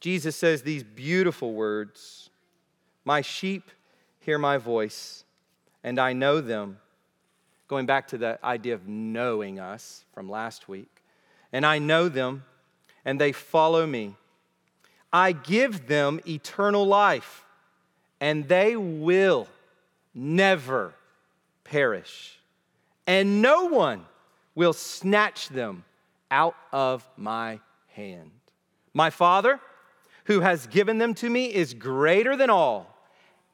Jesus 0.00 0.36
says 0.36 0.62
these 0.62 0.82
beautiful 0.82 1.52
words 1.52 2.30
My 3.04 3.20
sheep 3.20 3.70
hear 4.20 4.38
my 4.38 4.58
voice, 4.58 5.24
and 5.82 5.98
I 5.98 6.12
know 6.12 6.40
them 6.40 6.78
going 7.68 7.86
back 7.86 8.08
to 8.08 8.18
the 8.18 8.38
idea 8.44 8.74
of 8.74 8.86
knowing 8.86 9.58
us 9.58 10.04
from 10.14 10.28
last 10.28 10.68
week. 10.68 11.02
And 11.52 11.66
I 11.66 11.78
know 11.78 12.08
them, 12.08 12.44
and 13.04 13.20
they 13.20 13.32
follow 13.32 13.86
me. 13.86 14.16
I 15.12 15.32
give 15.32 15.86
them 15.86 16.20
eternal 16.26 16.86
life, 16.86 17.44
and 18.20 18.48
they 18.48 18.76
will 18.76 19.48
never 20.14 20.94
perish. 21.64 22.35
And 23.06 23.40
no 23.40 23.66
one 23.66 24.04
will 24.54 24.72
snatch 24.72 25.48
them 25.48 25.84
out 26.30 26.56
of 26.72 27.06
my 27.16 27.60
hand. 27.88 28.30
My 28.92 29.10
Father, 29.10 29.60
who 30.24 30.40
has 30.40 30.66
given 30.66 30.98
them 30.98 31.14
to 31.14 31.30
me, 31.30 31.54
is 31.54 31.74
greater 31.74 32.36
than 32.36 32.50
all, 32.50 32.96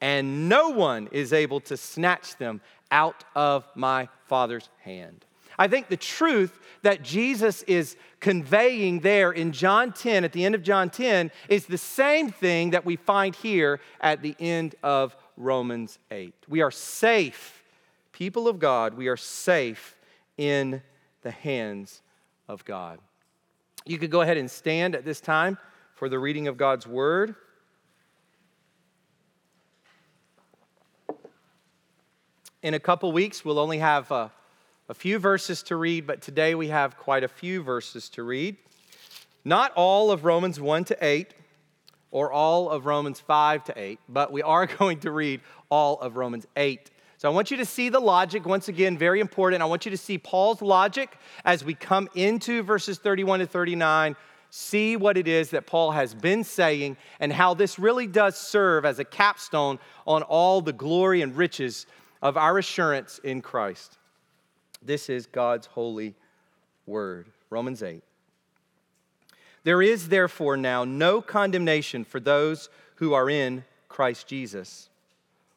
and 0.00 0.48
no 0.48 0.70
one 0.70 1.08
is 1.12 1.32
able 1.32 1.60
to 1.60 1.76
snatch 1.76 2.36
them 2.36 2.60
out 2.90 3.24
of 3.34 3.64
my 3.74 4.08
Father's 4.26 4.68
hand. 4.80 5.24
I 5.58 5.68
think 5.68 5.88
the 5.88 5.96
truth 5.96 6.58
that 6.82 7.02
Jesus 7.02 7.62
is 7.64 7.96
conveying 8.20 9.00
there 9.00 9.32
in 9.32 9.52
John 9.52 9.92
10, 9.92 10.24
at 10.24 10.32
the 10.32 10.44
end 10.44 10.54
of 10.54 10.62
John 10.62 10.90
10, 10.90 11.30
is 11.48 11.66
the 11.66 11.78
same 11.78 12.30
thing 12.30 12.70
that 12.70 12.84
we 12.84 12.96
find 12.96 13.34
here 13.34 13.80
at 14.00 14.22
the 14.22 14.34
end 14.40 14.74
of 14.82 15.14
Romans 15.36 15.98
8. 16.10 16.34
We 16.48 16.62
are 16.62 16.70
safe, 16.70 17.61
people 18.22 18.46
of 18.46 18.60
God, 18.60 18.94
we 18.94 19.08
are 19.08 19.16
safe 19.16 19.96
in 20.38 20.80
the 21.22 21.32
hands 21.32 22.02
of 22.46 22.64
God. 22.64 23.00
You 23.84 23.98
could 23.98 24.12
go 24.12 24.20
ahead 24.20 24.36
and 24.36 24.48
stand 24.48 24.94
at 24.94 25.04
this 25.04 25.20
time 25.20 25.58
for 25.94 26.08
the 26.08 26.20
reading 26.20 26.46
of 26.46 26.56
God's 26.56 26.86
word. 26.86 27.34
In 32.62 32.74
a 32.74 32.78
couple 32.78 33.10
weeks, 33.10 33.44
we'll 33.44 33.58
only 33.58 33.78
have 33.78 34.08
a, 34.12 34.30
a 34.88 34.94
few 34.94 35.18
verses 35.18 35.64
to 35.64 35.74
read, 35.74 36.06
but 36.06 36.22
today 36.22 36.54
we 36.54 36.68
have 36.68 36.96
quite 36.96 37.24
a 37.24 37.28
few 37.28 37.60
verses 37.60 38.08
to 38.10 38.22
read. 38.22 38.56
Not 39.44 39.72
all 39.72 40.12
of 40.12 40.24
Romans 40.24 40.60
1 40.60 40.84
to 40.84 40.98
8 41.04 41.34
or 42.12 42.30
all 42.30 42.70
of 42.70 42.86
Romans 42.86 43.18
5 43.18 43.64
to 43.64 43.74
8, 43.76 43.98
but 44.08 44.30
we 44.30 44.42
are 44.42 44.66
going 44.78 45.00
to 45.00 45.10
read 45.10 45.40
all 45.68 45.98
of 46.00 46.14
Romans 46.14 46.46
8. 46.56 46.88
So 47.22 47.30
I 47.30 47.32
want 47.32 47.52
you 47.52 47.56
to 47.58 47.64
see 47.64 47.88
the 47.88 48.00
logic, 48.00 48.46
once 48.46 48.66
again, 48.66 48.98
very 48.98 49.20
important. 49.20 49.62
I 49.62 49.66
want 49.66 49.84
you 49.84 49.92
to 49.92 49.96
see 49.96 50.18
Paul's 50.18 50.60
logic 50.60 51.16
as 51.44 51.64
we 51.64 51.72
come 51.72 52.08
into 52.16 52.64
verses 52.64 52.98
31 52.98 53.38
to 53.38 53.46
39. 53.46 54.16
See 54.50 54.96
what 54.96 55.16
it 55.16 55.28
is 55.28 55.50
that 55.50 55.64
Paul 55.64 55.92
has 55.92 56.14
been 56.14 56.42
saying 56.42 56.96
and 57.20 57.32
how 57.32 57.54
this 57.54 57.78
really 57.78 58.08
does 58.08 58.36
serve 58.36 58.84
as 58.84 58.98
a 58.98 59.04
capstone 59.04 59.78
on 60.04 60.24
all 60.24 60.60
the 60.60 60.72
glory 60.72 61.22
and 61.22 61.36
riches 61.36 61.86
of 62.22 62.36
our 62.36 62.58
assurance 62.58 63.20
in 63.22 63.40
Christ. 63.40 63.98
This 64.84 65.08
is 65.08 65.26
God's 65.26 65.68
holy 65.68 66.16
word. 66.86 67.28
Romans 67.50 67.84
8. 67.84 68.02
There 69.62 69.80
is 69.80 70.08
therefore 70.08 70.56
now 70.56 70.82
no 70.82 71.22
condemnation 71.22 72.02
for 72.02 72.18
those 72.18 72.68
who 72.96 73.12
are 73.12 73.30
in 73.30 73.62
Christ 73.88 74.26
Jesus. 74.26 74.88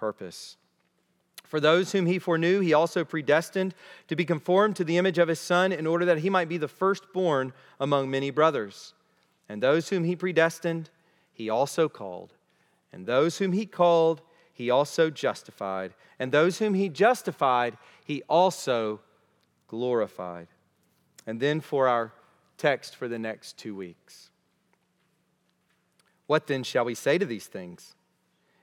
purpose. 0.00 0.56
For 1.44 1.60
those 1.60 1.92
whom 1.92 2.06
he 2.06 2.18
foreknew, 2.18 2.60
he 2.60 2.72
also 2.72 3.04
predestined 3.04 3.74
to 4.08 4.16
be 4.16 4.24
conformed 4.24 4.76
to 4.76 4.84
the 4.84 4.98
image 4.98 5.18
of 5.18 5.28
his 5.28 5.40
Son 5.40 5.72
in 5.72 5.86
order 5.86 6.04
that 6.04 6.18
he 6.18 6.30
might 6.30 6.48
be 6.48 6.58
the 6.58 6.68
firstborn 6.68 7.52
among 7.78 8.10
many 8.10 8.30
brothers. 8.30 8.94
And 9.48 9.62
those 9.62 9.88
whom 9.88 10.04
he 10.04 10.14
predestined, 10.16 10.90
he 11.32 11.50
also 11.50 11.88
called. 11.88 12.34
And 12.92 13.04
those 13.04 13.38
whom 13.38 13.52
he 13.52 13.66
called, 13.66 14.22
he 14.52 14.70
also 14.70 15.10
justified. 15.10 15.92
And 16.18 16.30
those 16.30 16.58
whom 16.58 16.74
he 16.74 16.88
justified, 16.88 17.76
he 18.04 18.22
also 18.28 19.00
glorified. 19.66 20.48
And 21.26 21.40
then 21.40 21.60
for 21.60 21.88
our 21.88 22.12
text 22.58 22.94
for 22.94 23.08
the 23.08 23.18
next 23.18 23.58
two 23.58 23.74
weeks. 23.74 24.30
What 26.28 26.46
then 26.46 26.62
shall 26.62 26.84
we 26.84 26.94
say 26.94 27.18
to 27.18 27.26
these 27.26 27.46
things? 27.46 27.96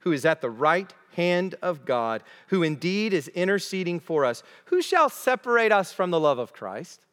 who 0.00 0.12
is 0.12 0.24
at 0.24 0.40
the 0.40 0.50
right 0.50 0.92
hand 1.14 1.54
of 1.62 1.84
God, 1.84 2.22
who 2.48 2.62
indeed 2.62 3.12
is 3.12 3.28
interceding 3.28 4.00
for 4.00 4.24
us. 4.24 4.42
Who 4.66 4.82
shall 4.82 5.08
separate 5.08 5.72
us 5.72 5.92
from 5.92 6.10
the 6.10 6.20
love 6.20 6.38
of 6.38 6.52
Christ? 6.52 7.04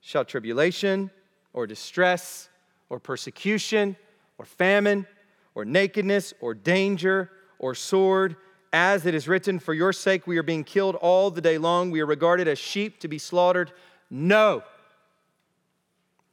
Shall 0.00 0.24
tribulation 0.24 1.10
or 1.52 1.66
distress 1.66 2.48
or 2.88 3.00
persecution 3.00 3.96
or 4.38 4.44
famine 4.44 5.06
or 5.54 5.64
nakedness 5.64 6.34
or 6.40 6.54
danger 6.54 7.30
or 7.58 7.74
sword? 7.74 8.36
As 8.72 9.06
it 9.06 9.14
is 9.14 9.26
written, 9.26 9.58
For 9.58 9.72
your 9.72 9.92
sake 9.92 10.26
we 10.26 10.38
are 10.38 10.42
being 10.42 10.64
killed 10.64 10.96
all 10.96 11.30
the 11.30 11.40
day 11.40 11.56
long. 11.56 11.90
We 11.90 12.00
are 12.00 12.06
regarded 12.06 12.46
as 12.46 12.58
sheep 12.58 13.00
to 13.00 13.08
be 13.08 13.18
slaughtered. 13.18 13.72
No. 14.10 14.62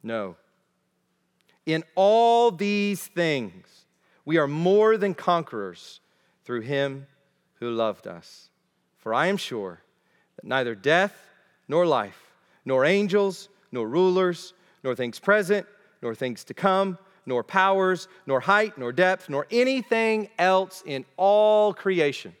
No. 0.02 0.36
In 1.64 1.82
all 1.94 2.50
these 2.50 3.06
things, 3.06 3.83
we 4.24 4.38
are 4.38 4.48
more 4.48 4.96
than 4.96 5.14
conquerors 5.14 6.00
through 6.44 6.62
him 6.62 7.06
who 7.60 7.70
loved 7.70 8.06
us. 8.06 8.48
For 8.98 9.12
I 9.12 9.26
am 9.26 9.36
sure 9.36 9.80
that 10.36 10.44
neither 10.44 10.74
death 10.74 11.14
nor 11.68 11.86
life, 11.86 12.32
nor 12.64 12.84
angels, 12.84 13.48
nor 13.70 13.88
rulers, 13.88 14.54
nor 14.82 14.94
things 14.94 15.18
present, 15.18 15.66
nor 16.02 16.14
things 16.14 16.44
to 16.44 16.54
come, 16.54 16.98
nor 17.26 17.42
powers, 17.42 18.08
nor 18.26 18.40
height, 18.40 18.76
nor 18.78 18.92
depth, 18.92 19.28
nor 19.28 19.46
anything 19.50 20.28
else 20.38 20.82
in 20.86 21.04
all 21.16 21.72
creation 21.72 22.34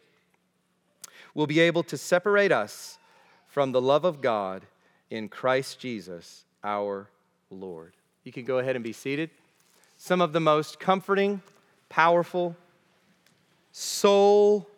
will 1.34 1.46
be 1.46 1.60
able 1.60 1.82
to 1.82 1.98
separate 1.98 2.52
us 2.52 2.98
from 3.48 3.72
the 3.72 3.80
love 3.80 4.04
of 4.04 4.20
God 4.20 4.64
in 5.10 5.28
Christ 5.28 5.78
Jesus 5.78 6.44
our 6.62 7.08
Lord. 7.50 7.92
You 8.24 8.32
can 8.32 8.44
go 8.44 8.58
ahead 8.58 8.76
and 8.76 8.84
be 8.84 8.92
seated. 8.92 9.30
Some 9.98 10.20
of 10.20 10.32
the 10.32 10.40
most 10.40 10.80
comforting, 10.80 11.42
powerful, 11.94 12.56
soul 13.70 14.68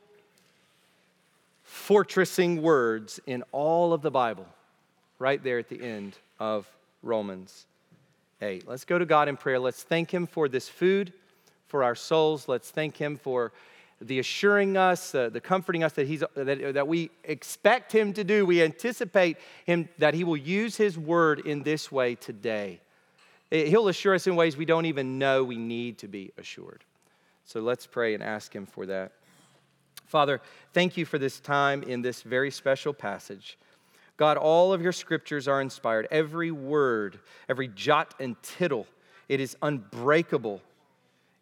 fortressing 1.66 2.61
words 2.61 3.18
in 3.26 3.42
all 3.52 3.94
of 3.94 4.02
the 4.02 4.11
Bible, 4.11 4.46
right 5.18 5.42
there 5.42 5.59
at 5.59 5.70
the 5.70 5.83
end 5.83 6.18
of 6.38 6.70
Romans 7.02 7.64
8. 8.42 8.68
Let's 8.68 8.85
go 8.85 8.98
to 8.98 9.07
God 9.07 9.29
in 9.29 9.38
prayer. 9.38 9.59
Let's 9.59 9.83
thank 9.83 10.11
Him 10.11 10.26
for 10.26 10.46
this 10.46 10.68
food, 10.68 11.14
for 11.68 11.83
our 11.83 11.94
souls. 11.94 12.48
Let's 12.48 12.70
thank 12.70 12.98
Him 12.98 13.16
for 13.16 13.50
the 14.02 14.18
assuring 14.18 14.76
us, 14.76 15.14
uh, 15.14 15.31
the 15.31 15.40
comforting 15.40 15.83
us 15.83 15.94
that, 15.94 16.07
he's, 16.07 16.22
that, 16.35 16.74
that 16.74 16.87
we 16.87 17.11
expect 17.24 17.92
Him 17.92 18.12
to 18.12 18.24
do. 18.24 18.44
We 18.44 18.62
anticipate 18.62 19.38
Him 19.64 19.88
that 19.96 20.12
He 20.12 20.22
will 20.22 20.37
use 20.37 20.76
His 20.76 20.98
word 20.98 21.40
in 21.46 21.62
this 21.62 21.90
way 21.90 22.14
today. 22.14 22.81
He'll 23.50 23.88
assure 23.88 24.14
us 24.14 24.26
in 24.26 24.37
ways 24.37 24.55
we 24.55 24.66
don't 24.66 24.85
even 24.85 25.18
know 25.18 25.44
we 25.44 25.57
need 25.57 25.96
to 25.98 26.09
be 26.09 26.33
assured. 26.37 26.85
So 27.46 27.61
let's 27.61 27.87
pray 27.87 28.12
and 28.12 28.22
ask 28.22 28.54
Him 28.54 28.66
for 28.66 28.87
that. 28.87 29.12
Father, 30.04 30.40
thank 30.72 30.96
you 30.96 31.04
for 31.04 31.18
this 31.18 31.40
time 31.40 31.82
in 31.85 32.02
this 32.02 32.22
very 32.22 32.50
special 32.50 32.92
passage. 32.92 33.56
God, 34.16 34.37
all 34.37 34.72
of 34.72 34.82
your 34.82 34.92
scriptures 34.92 35.46
are 35.46 35.61
inspired. 35.61 36.09
Every 36.11 36.50
word, 36.50 37.20
every 37.48 37.68
jot 37.68 38.14
and 38.18 38.40
tittle, 38.42 38.87
it 39.28 39.40
is 39.40 39.56
unbreakable. 39.62 40.61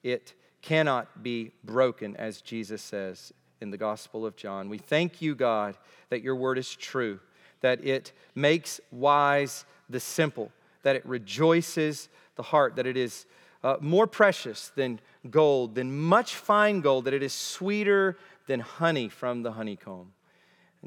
It 0.02 0.34
cannot 0.60 1.22
be 1.22 1.52
broken, 1.64 2.16
as 2.16 2.40
Jesus 2.40 2.82
says 2.82 3.32
in 3.60 3.70
the 3.70 3.78
Gospel 3.78 4.26
of 4.26 4.36
John. 4.36 4.68
We 4.68 4.78
thank 4.78 5.22
you, 5.22 5.34
God, 5.34 5.76
that 6.10 6.22
your 6.22 6.36
word 6.36 6.58
is 6.58 6.74
true, 6.74 7.20
that 7.60 7.84
it 7.84 8.12
makes 8.34 8.80
wise 8.90 9.64
the 9.88 10.00
simple, 10.00 10.52
that 10.82 10.96
it 10.96 11.06
rejoices 11.06 12.08
the 12.36 12.42
heart, 12.42 12.76
that 12.76 12.86
it 12.86 12.96
is 12.96 13.24
uh, 13.64 13.78
more 13.80 14.06
precious 14.06 14.70
than 14.76 15.00
gold, 15.30 15.74
than 15.74 15.90
much 15.90 16.36
fine 16.36 16.82
gold, 16.82 17.06
that 17.06 17.14
it 17.14 17.22
is 17.22 17.32
sweeter 17.32 18.18
than 18.46 18.60
honey 18.60 19.08
from 19.08 19.42
the 19.42 19.52
honeycomb. 19.52 20.12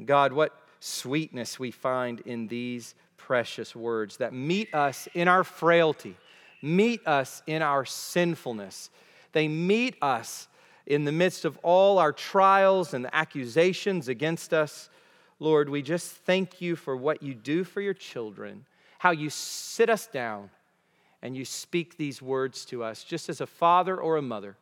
God, 0.04 0.32
what 0.32 0.56
sweetness 0.78 1.58
we 1.58 1.72
find 1.72 2.20
in 2.20 2.46
these 2.46 2.94
precious 3.16 3.74
words 3.74 4.18
that 4.18 4.32
meet 4.32 4.72
us 4.72 5.08
in 5.12 5.26
our 5.26 5.42
frailty, 5.42 6.16
meet 6.62 7.04
us 7.04 7.42
in 7.48 7.62
our 7.62 7.84
sinfulness. 7.84 8.90
They 9.32 9.48
meet 9.48 9.96
us 10.00 10.46
in 10.86 11.04
the 11.04 11.12
midst 11.12 11.44
of 11.44 11.58
all 11.64 11.98
our 11.98 12.12
trials 12.12 12.94
and 12.94 13.04
the 13.04 13.14
accusations 13.14 14.08
against 14.08 14.54
us. 14.54 14.88
Lord, 15.40 15.68
we 15.68 15.82
just 15.82 16.12
thank 16.12 16.60
you 16.60 16.76
for 16.76 16.96
what 16.96 17.24
you 17.24 17.34
do 17.34 17.64
for 17.64 17.80
your 17.80 17.92
children, 17.92 18.64
how 18.98 19.10
you 19.10 19.30
sit 19.30 19.90
us 19.90 20.06
down 20.06 20.50
and 21.22 21.36
you 21.36 21.44
speak 21.44 21.96
these 21.96 22.22
words 22.22 22.64
to 22.66 22.82
us, 22.84 23.04
just 23.04 23.28
as 23.28 23.40
a 23.40 23.46
father 23.46 23.96
or 24.00 24.16
a 24.16 24.22
mother 24.22 24.56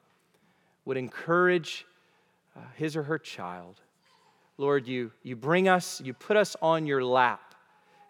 would 0.84 0.96
encourage 0.96 1.84
uh, 2.56 2.60
his 2.74 2.96
or 2.96 3.02
her 3.02 3.18
child. 3.18 3.80
Lord, 4.56 4.86
you, 4.86 5.12
you 5.22 5.36
bring 5.36 5.68
us, 5.68 6.00
you 6.00 6.14
put 6.14 6.36
us 6.36 6.56
on 6.62 6.86
your 6.86 7.04
lap, 7.04 7.54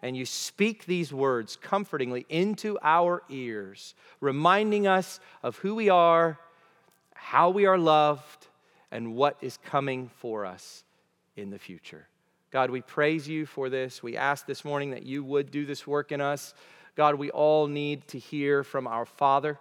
and 0.01 0.15
you 0.15 0.25
speak 0.25 0.85
these 0.85 1.11
words 1.11 1.57
comfortingly 1.57 2.25
into 2.29 2.77
our 2.81 3.23
ears, 3.29 3.95
reminding 4.21 4.87
us 4.87 5.19
of 5.43 5.57
who 5.57 5.75
we 5.75 5.89
are, 5.89 6.39
how 7.13 7.49
we 7.49 7.65
are 7.65 7.77
loved, 7.77 8.47
and 8.91 9.15
what 9.15 9.37
is 9.41 9.57
coming 9.57 10.09
for 10.19 10.45
us 10.45 10.83
in 11.35 11.49
the 11.49 11.59
future. 11.59 12.07
God, 12.51 12.69
we 12.69 12.81
praise 12.81 13.27
you 13.27 13.45
for 13.45 13.69
this. 13.69 14.01
We 14.01 14.15
ask 14.15 14.45
this 14.45 14.63
morning 14.63 14.91
that 14.91 15.03
you 15.03 15.23
would 15.23 15.51
do 15.51 15.65
this 15.65 15.85
work 15.85 16.13
in 16.13 16.21
us. 16.21 16.53
God, 16.97 17.15
we 17.15 17.29
all 17.29 17.67
need 17.67 18.07
to 18.07 18.17
hear 18.17 18.63
from 18.63 18.87
our 18.87 19.05
Father 19.05 19.59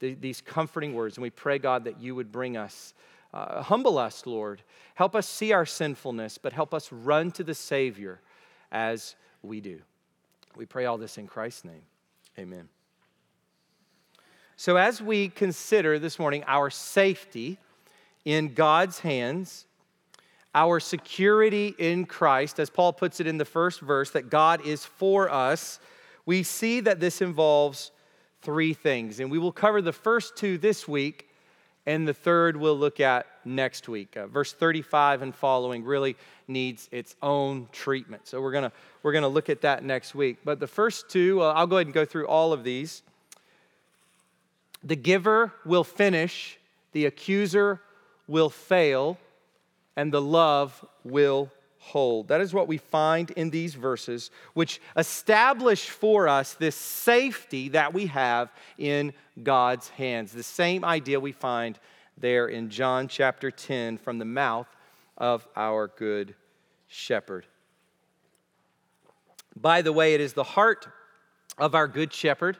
these 0.00 0.40
comforting 0.40 0.94
words. 0.94 1.16
And 1.16 1.22
we 1.22 1.30
pray, 1.30 1.60
God, 1.60 1.84
that 1.84 2.00
you 2.00 2.16
would 2.16 2.32
bring 2.32 2.56
us, 2.56 2.92
uh, 3.32 3.62
humble 3.62 3.98
us, 3.98 4.26
Lord. 4.26 4.60
Help 4.96 5.14
us 5.14 5.28
see 5.28 5.52
our 5.52 5.64
sinfulness, 5.64 6.38
but 6.38 6.52
help 6.52 6.74
us 6.74 6.90
run 6.90 7.30
to 7.32 7.44
the 7.44 7.54
Savior 7.54 8.20
as 8.72 9.14
we 9.42 9.60
do. 9.60 9.78
We 10.56 10.66
pray 10.66 10.86
all 10.86 10.98
this 10.98 11.18
in 11.18 11.28
Christ's 11.28 11.66
name. 11.66 11.82
Amen. 12.36 12.68
So, 14.56 14.76
as 14.76 15.00
we 15.00 15.28
consider 15.28 16.00
this 16.00 16.18
morning 16.18 16.42
our 16.48 16.68
safety 16.68 17.58
in 18.24 18.54
God's 18.54 18.98
hands, 18.98 19.66
our 20.52 20.80
security 20.80 21.76
in 21.78 22.06
Christ, 22.06 22.58
as 22.58 22.70
Paul 22.70 22.92
puts 22.92 23.20
it 23.20 23.28
in 23.28 23.38
the 23.38 23.44
first 23.44 23.80
verse, 23.80 24.10
that 24.10 24.30
God 24.30 24.66
is 24.66 24.84
for 24.84 25.30
us 25.30 25.78
we 26.26 26.42
see 26.42 26.80
that 26.80 27.00
this 27.00 27.20
involves 27.20 27.90
three 28.42 28.74
things. 28.74 29.20
And 29.20 29.30
we 29.30 29.38
will 29.38 29.52
cover 29.52 29.82
the 29.82 29.92
first 29.92 30.36
two 30.36 30.58
this 30.58 30.88
week, 30.88 31.28
and 31.86 32.06
the 32.06 32.14
third 32.14 32.56
we'll 32.56 32.78
look 32.78 33.00
at 33.00 33.26
next 33.44 33.88
week. 33.88 34.16
Uh, 34.16 34.26
verse 34.26 34.52
35 34.52 35.22
and 35.22 35.34
following 35.34 35.84
really 35.84 36.16
needs 36.48 36.88
its 36.92 37.16
own 37.22 37.68
treatment. 37.72 38.26
So 38.26 38.40
we're 38.40 38.52
going 38.52 38.64
to 38.64 38.72
we're 39.02 39.12
going 39.12 39.22
to 39.22 39.28
look 39.28 39.48
at 39.48 39.62
that 39.62 39.82
next 39.82 40.14
week. 40.14 40.38
But 40.44 40.60
the 40.60 40.66
first 40.66 41.08
two, 41.08 41.42
uh, 41.42 41.52
I'll 41.54 41.66
go 41.66 41.76
ahead 41.76 41.86
and 41.86 41.94
go 41.94 42.04
through 42.04 42.26
all 42.26 42.52
of 42.52 42.64
these. 42.64 43.02
The 44.82 44.96
giver 44.96 45.52
will 45.64 45.84
finish, 45.84 46.58
the 46.92 47.06
accuser 47.06 47.80
will 48.26 48.50
fail, 48.50 49.18
and 49.96 50.12
the 50.12 50.22
love 50.22 50.84
will 51.04 51.50
hold. 51.80 52.28
That 52.28 52.40
is 52.40 52.54
what 52.54 52.68
we 52.68 52.76
find 52.76 53.30
in 53.32 53.50
these 53.50 53.74
verses, 53.74 54.30
which 54.54 54.80
establish 54.96 55.88
for 55.88 56.28
us 56.28 56.54
this 56.54 56.76
safety 56.76 57.70
that 57.70 57.92
we 57.92 58.06
have 58.06 58.52
in 58.78 59.12
God's 59.42 59.88
hands. 59.88 60.32
The 60.32 60.42
same 60.42 60.84
idea 60.84 61.18
we 61.18 61.32
find 61.32 61.78
there 62.18 62.46
in 62.46 62.68
John 62.68 63.08
chapter 63.08 63.50
10 63.50 63.96
from 63.96 64.18
the 64.18 64.24
mouth 64.24 64.68
of 65.16 65.48
our 65.56 65.88
good 65.88 66.34
shepherd. 66.86 67.46
By 69.56 69.82
the 69.82 69.92
way, 69.92 70.14
it 70.14 70.20
is 70.20 70.34
the 70.34 70.44
heart 70.44 70.86
of 71.58 71.74
our 71.74 71.88
good 71.88 72.12
shepherd 72.12 72.58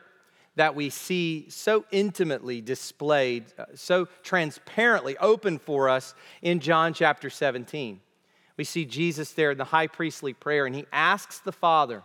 that 0.55 0.75
we 0.75 0.89
see 0.89 1.45
so 1.49 1.85
intimately 1.91 2.59
displayed, 2.59 3.45
uh, 3.57 3.65
so 3.75 4.07
transparently 4.23 5.17
open 5.19 5.57
for 5.57 5.87
us 5.87 6.13
in 6.41 6.59
John 6.59 6.93
chapter 6.93 7.29
17. 7.29 8.01
We 8.57 8.63
see 8.63 8.85
Jesus 8.85 9.31
there 9.31 9.51
in 9.51 9.57
the 9.57 9.65
high 9.65 9.87
priestly 9.87 10.33
prayer, 10.33 10.65
and 10.65 10.75
he 10.75 10.85
asks 10.91 11.39
the 11.39 11.51
Father 11.51 12.03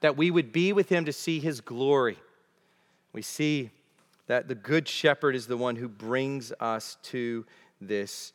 that 0.00 0.16
we 0.16 0.30
would 0.30 0.52
be 0.52 0.72
with 0.72 0.88
him 0.88 1.04
to 1.06 1.12
see 1.12 1.40
his 1.40 1.60
glory. 1.60 2.18
We 3.12 3.22
see 3.22 3.70
that 4.26 4.46
the 4.48 4.54
good 4.54 4.86
shepherd 4.86 5.34
is 5.34 5.46
the 5.46 5.56
one 5.56 5.76
who 5.76 5.88
brings 5.88 6.52
us 6.60 6.98
to 7.04 7.46
this 7.80 8.32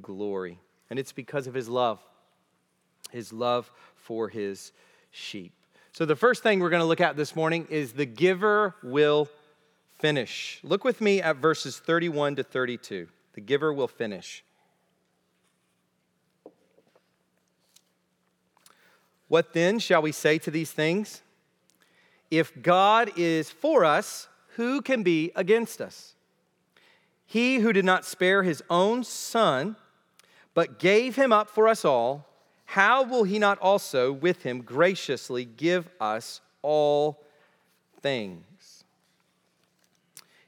glory. 0.00 0.58
And 0.88 0.98
it's 0.98 1.12
because 1.12 1.46
of 1.46 1.54
his 1.54 1.68
love, 1.68 2.00
his 3.10 3.32
love 3.32 3.70
for 3.94 4.28
his 4.28 4.72
sheep. 5.10 5.52
So, 5.92 6.06
the 6.06 6.16
first 6.16 6.42
thing 6.42 6.60
we're 6.60 6.70
going 6.70 6.80
to 6.80 6.86
look 6.86 7.02
at 7.02 7.16
this 7.16 7.36
morning 7.36 7.66
is 7.68 7.92
the 7.92 8.06
giver 8.06 8.74
will 8.82 9.28
finish. 9.98 10.58
Look 10.62 10.84
with 10.84 11.00
me 11.00 11.20
at 11.20 11.36
verses 11.36 11.78
31 11.78 12.36
to 12.36 12.42
32. 12.42 13.08
The 13.34 13.40
giver 13.40 13.72
will 13.72 13.88
finish. 13.88 14.42
What 19.32 19.54
then 19.54 19.78
shall 19.78 20.02
we 20.02 20.12
say 20.12 20.36
to 20.40 20.50
these 20.50 20.72
things? 20.72 21.22
If 22.30 22.52
God 22.60 23.12
is 23.16 23.48
for 23.48 23.82
us, 23.82 24.28
who 24.56 24.82
can 24.82 25.02
be 25.02 25.32
against 25.34 25.80
us? 25.80 26.12
He 27.24 27.60
who 27.60 27.72
did 27.72 27.86
not 27.86 28.04
spare 28.04 28.42
his 28.42 28.62
own 28.68 29.04
son, 29.04 29.76
but 30.52 30.78
gave 30.78 31.16
him 31.16 31.32
up 31.32 31.48
for 31.48 31.66
us 31.66 31.82
all, 31.82 32.26
how 32.66 33.04
will 33.04 33.24
he 33.24 33.38
not 33.38 33.58
also 33.60 34.12
with 34.12 34.42
him 34.42 34.60
graciously 34.60 35.46
give 35.46 35.88
us 35.98 36.42
all 36.60 37.24
things? 38.02 38.84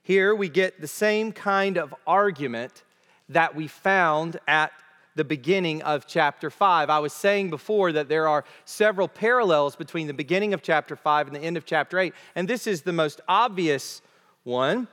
Here 0.03 0.35
we 0.35 0.51
get 0.51 0.83
the 0.83 0.89
same 0.89 1.33
kind 1.33 1.79
of 1.79 1.95
argument 2.07 2.83
that 3.31 3.55
we 3.55 3.67
found 3.67 4.39
at 4.47 4.73
the 5.15 5.25
beginning 5.25 5.83
of 5.83 6.07
chapter 6.07 6.51
5. 6.51 6.91
I 6.91 6.99
was 6.99 7.13
saying 7.13 7.51
before 7.51 7.93
that 7.93 8.09
there 8.09 8.29
are 8.29 8.45
several 8.65 9.09
parallels 9.09 9.77
between 9.77 10.07
the 10.07 10.15
beginning 10.15 10.55
of 10.55 10.63
chapter 10.63 10.97
5 10.97 11.29
and 11.29 11.37
the 11.37 11.41
end 11.41 11.57
of 11.57 11.65
chapter 11.65 11.99
8, 11.99 12.15
and 12.35 12.49
this 12.49 12.67
is 12.67 12.83
the 12.83 12.93
most 12.93 13.21
obvious 13.29 14.03
one. 14.43 14.89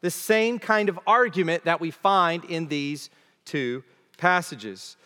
The 0.00 0.10
same 0.10 0.58
kind 0.58 0.88
of 0.88 0.98
argument 1.06 1.64
that 1.64 1.80
we 1.80 1.90
find 1.90 2.44
in 2.44 2.66
these 2.66 3.10
two 3.44 3.84
passages. 4.16 4.96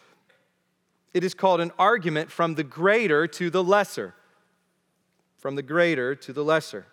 It 1.13 1.25
is 1.25 1.35
called 1.35 1.61
an 1.61 1.73
argument 1.79 2.31
from 2.31 2.55
the 2.55 2.65
greater 2.65 3.27
to 3.27 3.51
the 3.51 3.65
lesser. 3.65 4.15
From 5.37 5.55
the 5.55 5.63
greater 5.63 6.15
to 6.15 6.33
the 6.33 6.45
lesser. 6.45 6.87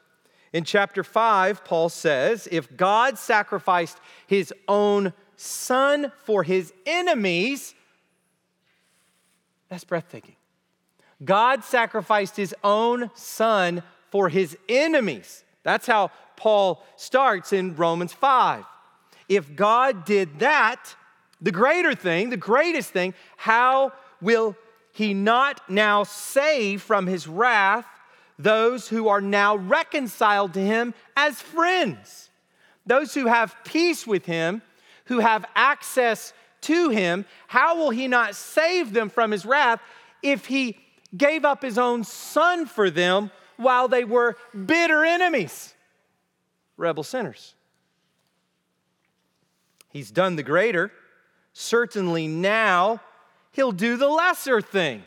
In 0.54 0.64
chapter 0.64 1.04
5, 1.04 1.66
Paul 1.66 1.90
says, 1.90 2.48
If 2.52 2.78
God 2.78 3.18
sacrificed 3.18 4.00
his 4.28 4.54
own 4.68 5.14
son 5.36 6.12
for 6.24 6.44
his 6.44 6.74
enemies. 6.86 7.74
That's 9.70 9.84
breathtaking. 9.84 10.36
God 11.24 11.64
sacrificed 11.64 12.36
his 12.36 12.54
own 12.64 13.10
son 13.16 13.84
for 14.10 14.30
his 14.30 14.58
enemies. 14.68 15.44
That's 15.64 15.88
how 15.88 16.12
Paul 16.36 16.84
starts 16.98 17.54
in 17.54 17.76
Romans 17.76 18.14
5. 18.14 18.66
If 19.30 19.56
God 19.56 20.06
did 20.06 20.40
that, 20.40 20.96
the 21.42 21.52
greater 21.52 21.96
thing, 21.96 22.30
the 22.30 22.38
greatest 22.38 22.92
thing, 22.92 23.14
how 23.38 23.94
will 24.22 24.56
he 24.92 25.14
not 25.14 25.62
now 25.70 26.04
save 26.04 26.82
from 26.82 27.08
his 27.08 27.28
wrath 27.28 27.86
those 28.38 28.88
who 28.88 29.08
are 29.08 29.22
now 29.22 29.56
reconciled 29.56 30.54
to 30.54 30.62
him 30.62 30.94
as 31.16 31.42
friends? 31.42 32.30
Those 32.86 33.14
who 33.14 33.28
have 33.28 33.56
peace 33.64 34.06
with 34.06 34.26
him 34.26 34.62
who 35.06 35.20
have 35.20 35.46
access 35.56 36.34
to 36.62 36.90
him, 36.90 37.26
how 37.48 37.78
will 37.78 37.90
he 37.90 38.08
not 38.08 38.36
save 38.36 38.94
them 38.94 39.10
from 39.10 39.32
his 39.32 39.46
wrath 39.46 39.82
if 40.22 40.46
he 40.46 40.78
gave 41.16 41.46
up 41.46 41.62
his 41.62 41.78
own 41.78 42.04
son 42.04 42.66
for 42.66 42.90
them 42.90 43.30
while 43.58 43.88
they 43.88 44.04
were 44.04 44.36
bitter 44.66 45.04
enemies, 45.04 45.74
rebel 46.78 47.04
sinners? 47.04 47.56
He's 49.90 50.10
done 50.10 50.36
the 50.36 50.44
greater. 50.44 50.92
Certainly 51.54 52.28
now 52.28 53.00
he'll 53.52 53.72
do 53.72 53.96
the 53.96 54.10
lesser 54.10 54.60
thing. 54.60 55.04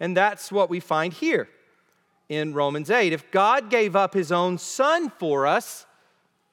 And 0.00 0.16
that's 0.16 0.50
what 0.50 0.68
we 0.68 0.80
find 0.80 1.12
here 1.12 1.48
in 2.28 2.54
Romans 2.54 2.90
8. 2.90 3.12
If 3.12 3.30
God 3.30 3.70
gave 3.70 3.94
up 3.94 4.14
his 4.14 4.32
own 4.32 4.58
son 4.58 5.10
for 5.10 5.46
us, 5.46 5.86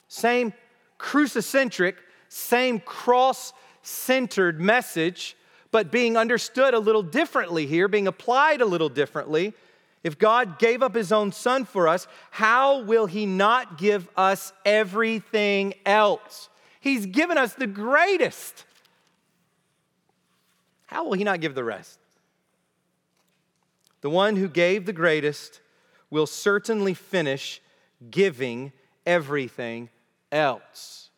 same 0.07 0.53
crucicentric, 1.01 1.97
same 2.29 2.79
cross 2.79 3.53
centered 3.81 4.61
message, 4.61 5.35
but 5.71 5.91
being 5.91 6.15
understood 6.15 6.75
a 6.75 6.79
little 6.79 7.01
differently 7.01 7.65
here, 7.65 7.87
being 7.87 8.07
applied 8.07 8.61
a 8.61 8.65
little 8.65 8.87
differently. 8.87 9.53
If 10.03 10.19
God 10.19 10.59
gave 10.59 10.83
up 10.83 10.93
his 10.93 11.11
own 11.11 11.31
son 11.31 11.65
for 11.65 11.87
us, 11.87 12.07
how 12.29 12.83
will 12.83 13.07
he 13.07 13.25
not 13.25 13.79
give 13.79 14.07
us 14.15 14.53
everything 14.63 15.73
else? 15.85 16.49
He's 16.79 17.07
given 17.07 17.37
us 17.37 17.55
the 17.55 17.67
greatest. 17.67 18.65
How 20.85 21.05
will 21.05 21.13
he 21.13 21.23
not 21.23 21.41
give 21.41 21.55
the 21.55 21.63
rest? 21.63 21.97
The 24.01 24.09
one 24.09 24.35
who 24.35 24.47
gave 24.47 24.85
the 24.85 24.93
greatest 24.93 25.61
will 26.09 26.27
certainly 26.27 26.93
finish 26.93 27.59
giving 28.09 28.71
everything 29.05 29.89
else. 30.31 31.09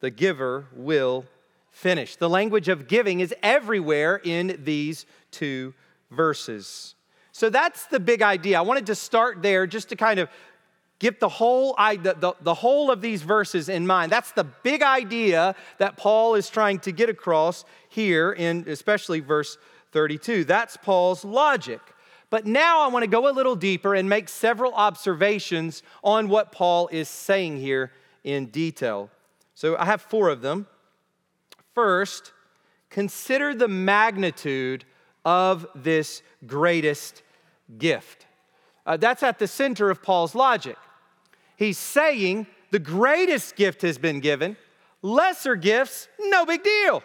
The 0.00 0.10
giver 0.10 0.66
will 0.74 1.24
finish. 1.70 2.16
The 2.16 2.28
language 2.28 2.68
of 2.68 2.88
giving 2.88 3.20
is 3.20 3.34
everywhere 3.42 4.20
in 4.22 4.60
these 4.64 5.06
two 5.30 5.74
verses. 6.10 6.94
So 7.32 7.50
that's 7.50 7.86
the 7.86 8.00
big 8.00 8.22
idea. 8.22 8.58
I 8.58 8.62
wanted 8.62 8.86
to 8.86 8.94
start 8.94 9.42
there 9.42 9.66
just 9.66 9.88
to 9.90 9.96
kind 9.96 10.18
of 10.18 10.28
get 10.98 11.20
the 11.20 11.28
whole, 11.28 11.76
the, 11.78 12.16
the, 12.18 12.34
the 12.40 12.54
whole 12.54 12.90
of 12.90 13.00
these 13.00 13.22
verses 13.22 13.68
in 13.68 13.86
mind. 13.86 14.10
That's 14.10 14.32
the 14.32 14.44
big 14.44 14.82
idea 14.82 15.54
that 15.78 15.96
Paul 15.96 16.34
is 16.34 16.50
trying 16.50 16.80
to 16.80 16.92
get 16.92 17.08
across 17.08 17.64
here 17.88 18.32
in 18.32 18.64
especially 18.66 19.20
verse 19.20 19.56
32. 19.92 20.44
That's 20.44 20.76
Paul's 20.76 21.24
logic. 21.24 21.80
But 22.30 22.46
now 22.46 22.80
I 22.82 22.88
want 22.88 23.04
to 23.04 23.10
go 23.10 23.28
a 23.28 23.32
little 23.32 23.56
deeper 23.56 23.94
and 23.94 24.08
make 24.08 24.28
several 24.28 24.74
observations 24.74 25.82
on 26.04 26.28
what 26.28 26.52
Paul 26.52 26.88
is 26.92 27.08
saying 27.08 27.58
here 27.58 27.92
in 28.22 28.46
detail. 28.46 29.10
So 29.54 29.76
I 29.76 29.86
have 29.86 30.02
four 30.02 30.28
of 30.28 30.42
them. 30.42 30.66
First, 31.74 32.32
consider 32.90 33.54
the 33.54 33.68
magnitude 33.68 34.84
of 35.24 35.66
this 35.74 36.22
greatest 36.46 37.22
gift. 37.78 38.26
Uh, 38.86 38.96
that's 38.96 39.22
at 39.22 39.38
the 39.38 39.46
center 39.46 39.90
of 39.90 40.02
Paul's 40.02 40.34
logic. 40.34 40.76
He's 41.56 41.76
saying 41.76 42.46
the 42.70 42.78
greatest 42.78 43.56
gift 43.56 43.82
has 43.82 43.98
been 43.98 44.20
given, 44.20 44.56
lesser 45.02 45.56
gifts, 45.56 46.08
no 46.18 46.46
big 46.46 46.62
deal. 46.62 47.02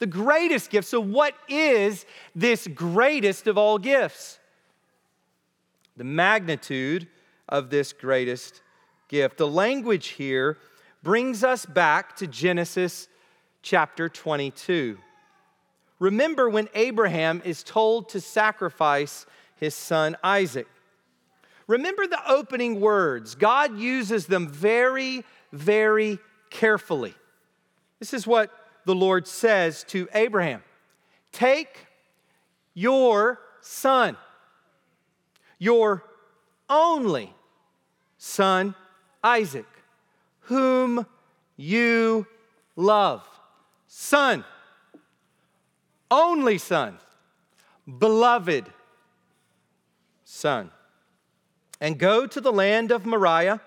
The 0.00 0.06
greatest 0.06 0.70
gift. 0.70 0.88
So, 0.88 1.00
what 1.00 1.34
is 1.48 2.06
this 2.34 2.66
greatest 2.66 3.46
of 3.46 3.58
all 3.58 3.78
gifts? 3.78 4.39
The 5.96 6.04
magnitude 6.04 7.08
of 7.48 7.70
this 7.70 7.92
greatest 7.92 8.62
gift. 9.08 9.38
The 9.38 9.46
language 9.46 10.08
here 10.08 10.58
brings 11.02 11.44
us 11.44 11.66
back 11.66 12.16
to 12.16 12.26
Genesis 12.26 13.08
chapter 13.62 14.08
22. 14.08 14.98
Remember 15.98 16.48
when 16.48 16.68
Abraham 16.74 17.42
is 17.44 17.62
told 17.62 18.08
to 18.10 18.20
sacrifice 18.20 19.26
his 19.56 19.74
son 19.74 20.16
Isaac. 20.24 20.66
Remember 21.66 22.06
the 22.06 22.20
opening 22.28 22.80
words. 22.80 23.34
God 23.34 23.78
uses 23.78 24.26
them 24.26 24.48
very, 24.48 25.24
very 25.52 26.18
carefully. 26.48 27.14
This 27.98 28.14
is 28.14 28.26
what 28.26 28.50
the 28.86 28.94
Lord 28.94 29.28
says 29.28 29.84
to 29.88 30.08
Abraham 30.14 30.62
Take 31.32 31.86
your 32.74 33.40
son 33.60 34.16
your 35.60 36.02
only 36.68 37.32
son, 38.18 38.74
Isaac, 39.22 39.66
whom 40.40 41.06
you 41.56 42.26
love. 42.74 43.24
Son, 43.86 44.44
only 46.10 46.58
son, 46.58 46.98
beloved 47.98 48.64
son. 50.24 50.70
And 51.80 51.98
go 51.98 52.26
to 52.26 52.40
the 52.40 52.52
land 52.52 52.90
of 52.90 53.06
Moriah 53.06 53.60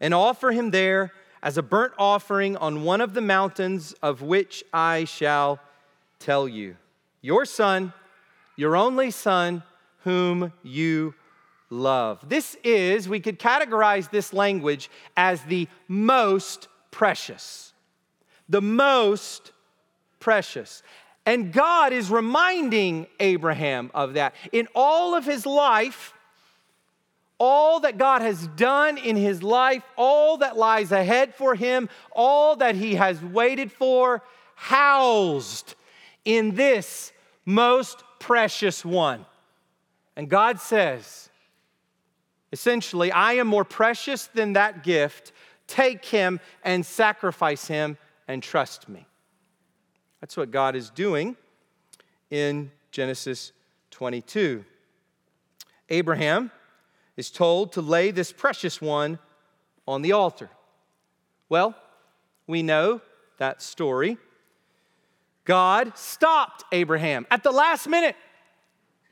and 0.00 0.12
offer 0.12 0.50
him 0.50 0.70
there 0.70 1.12
as 1.42 1.56
a 1.56 1.62
burnt 1.62 1.92
offering 1.98 2.56
on 2.56 2.82
one 2.82 3.00
of 3.00 3.14
the 3.14 3.20
mountains 3.20 3.94
of 4.02 4.22
which 4.22 4.64
I 4.72 5.04
shall 5.04 5.60
tell 6.18 6.48
you. 6.48 6.76
Your 7.20 7.44
son, 7.44 7.92
your 8.56 8.76
only 8.76 9.10
son, 9.10 9.62
whom 10.02 10.52
you 10.62 11.14
love. 11.70 12.26
This 12.28 12.56
is, 12.64 13.08
we 13.08 13.20
could 13.20 13.38
categorize 13.38 14.10
this 14.10 14.32
language 14.32 14.90
as 15.16 15.42
the 15.42 15.68
most 15.86 16.68
precious. 16.90 17.72
The 18.48 18.62
most 18.62 19.52
precious. 20.20 20.82
And 21.26 21.52
God 21.52 21.92
is 21.92 22.10
reminding 22.10 23.06
Abraham 23.20 23.90
of 23.94 24.14
that. 24.14 24.34
In 24.52 24.66
all 24.74 25.14
of 25.14 25.24
his 25.24 25.44
life, 25.44 26.14
all 27.38 27.80
that 27.80 27.98
God 27.98 28.22
has 28.22 28.46
done 28.48 28.98
in 28.98 29.14
his 29.14 29.42
life, 29.42 29.82
all 29.96 30.38
that 30.38 30.56
lies 30.56 30.90
ahead 30.90 31.34
for 31.34 31.54
him, 31.54 31.88
all 32.12 32.56
that 32.56 32.74
he 32.74 32.96
has 32.96 33.22
waited 33.22 33.70
for, 33.70 34.22
housed 34.54 35.74
in 36.24 36.54
this 36.54 37.12
most 37.44 38.02
precious 38.18 38.84
one. 38.84 39.24
And 40.16 40.28
God 40.28 40.60
says, 40.60 41.27
essentially, 42.52 43.12
I 43.12 43.34
am 43.34 43.46
more 43.46 43.64
precious 43.64 44.26
than 44.26 44.54
that 44.54 44.82
gift. 44.82 45.32
Take 45.66 46.04
him 46.04 46.40
and 46.62 46.84
sacrifice 46.84 47.66
him 47.66 47.98
and 48.26 48.42
trust 48.42 48.88
me. 48.88 49.06
That's 50.20 50.36
what 50.36 50.50
God 50.50 50.74
is 50.74 50.90
doing 50.90 51.36
in 52.30 52.70
Genesis 52.90 53.52
22. 53.90 54.64
Abraham 55.88 56.50
is 57.16 57.30
told 57.30 57.72
to 57.72 57.80
lay 57.80 58.10
this 58.10 58.32
precious 58.32 58.80
one 58.80 59.18
on 59.86 60.02
the 60.02 60.12
altar. 60.12 60.50
Well, 61.48 61.74
we 62.46 62.62
know 62.62 63.00
that 63.38 63.62
story. 63.62 64.18
God 65.44 65.96
stopped 65.96 66.64
Abraham 66.72 67.26
at 67.30 67.42
the 67.42 67.50
last 67.50 67.88
minute, 67.88 68.16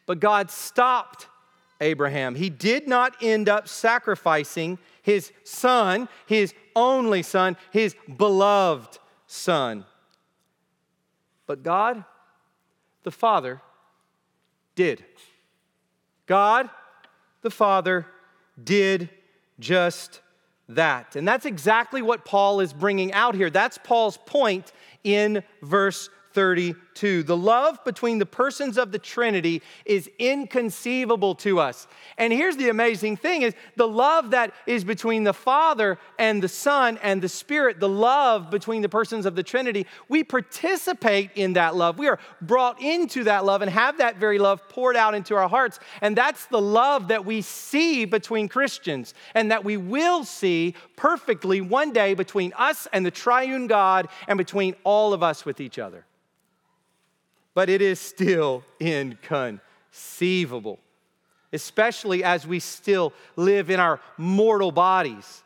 but 0.05 0.21
God 0.21 0.51
stopped 0.51 1.29
Abraham. 1.81 2.35
He 2.35 2.51
did 2.51 2.89
not 2.89 3.15
end 3.23 3.49
up 3.49 3.69
sacrificing 3.69 4.79
his 5.03 5.33
son, 5.45 6.09
his 6.27 6.55
only 6.75 7.23
son, 7.23 7.57
his 7.71 7.95
beloved 8.17 8.99
son. 9.27 9.85
But 11.47 11.63
God, 11.63 12.05
the 13.03 13.11
Father, 13.11 13.61
did. 14.75 15.05
God, 16.27 16.69
the 17.43 17.51
Father, 17.51 18.07
did 18.63 19.11
just 19.61 20.21
that. 20.69 21.17
And 21.17 21.27
that's 21.27 21.47
exactly 21.47 22.03
what 22.03 22.25
Paul 22.25 22.61
is 22.61 22.73
bringing 22.73 23.13
out 23.13 23.35
here. 23.35 23.51
That's 23.51 23.79
Paul's 23.79 24.17
point 24.17 24.73
in 25.05 25.43
verse 25.63 26.11
32. 26.37 27.23
The 27.23 27.35
love 27.35 27.83
between 27.83 28.19
the 28.19 28.27
persons 28.27 28.77
of 28.77 28.93
the 28.93 28.99
Trinity 28.99 29.63
is 29.87 30.11
inconceivable 30.19 31.35
to 31.37 31.59
us. 31.59 31.87
And 32.19 32.31
here's 32.31 32.59
the 32.59 32.69
amazing 32.69 33.17
thing 33.17 33.41
is 33.41 33.55
the 33.77 33.89
love 33.89 34.33
that 34.33 34.53
is 34.67 34.85
between 34.85 35.25
the 35.25 35.33
Father 35.33 35.99
and 36.19 36.43
the 36.43 36.49
Son 36.49 36.99
and 37.03 37.23
the 37.23 37.29
Spirit, 37.31 37.81
the 37.81 37.89
love 37.89 38.51
between 38.51 38.83
the 38.83 38.89
persons 38.91 39.25
of 39.25 39.35
the 39.35 39.43
Trinity, 39.43 39.87
we 40.11 40.23
participate 40.23 41.31
in 41.37 41.55
that 41.55 41.75
love. 41.75 41.99
We 41.99 42.07
are 42.07 42.19
brought 42.43 42.83
into 42.83 43.25
that 43.25 43.47
love 43.47 43.63
and 43.63 43.71
have 43.71 43.97
that 43.97 44.19
very 44.19 44.39
love 44.39 44.69
poured 44.69 44.95
out 44.95 45.15
into 45.15 45.35
our 45.37 45.49
hearts. 45.49 45.81
And 46.03 46.15
that's 46.15 46.45
the 46.45 46.61
love 46.61 47.09
that 47.09 47.25
we 47.25 47.41
see 47.41 48.05
between 48.05 48.47
Christians 48.47 49.15
and 49.35 49.51
that 49.51 49.65
we 49.65 49.79
will 49.79 50.23
see 50.23 50.75
perfectly 50.97 51.63
one 51.63 51.95
day 51.95 52.13
between 52.13 52.53
us 52.59 52.87
and 52.93 53.07
the 53.07 53.11
triune 53.11 53.69
God 53.69 54.09
and 54.29 54.37
between 54.37 54.75
all 54.85 55.15
of 55.15 55.23
us 55.23 55.47
with 55.47 55.63
each 55.63 55.79
other 55.79 56.05
but 57.57 57.71
it 57.71 57.81
is 57.81 57.99
still 57.99 58.63
inconceivable, 58.79 60.79
especially 61.55 62.23
as 62.23 62.47
we 62.47 62.61
still 62.61 63.15
live 63.35 63.71
in 63.71 63.81
our 63.81 63.99
mortal 64.19 64.71
bodies, 64.71 65.43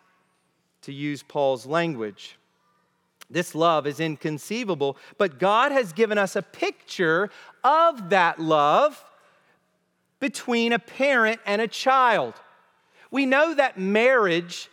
to 0.83 0.93
use 0.93 1.23
Paul's 1.23 1.67
language. 1.67 2.37
This 3.31 3.55
love 3.55 3.87
is 3.87 4.01
inconceivable, 4.01 4.97
but 5.19 5.39
God 5.39 5.71
has 5.71 5.93
given 5.93 6.19
us 6.19 6.35
a 6.35 6.43
picture 6.43 7.31
of 7.63 8.11
that 8.11 8.41
love 8.41 9.05
between 10.19 10.73
a 10.73 10.81
parent 10.81 11.41
and 11.47 11.63
a 11.63 11.69
child. 11.69 12.35
We 13.13 13.25
know 13.25 13.55
that 13.55 13.79
marriage 13.79 14.69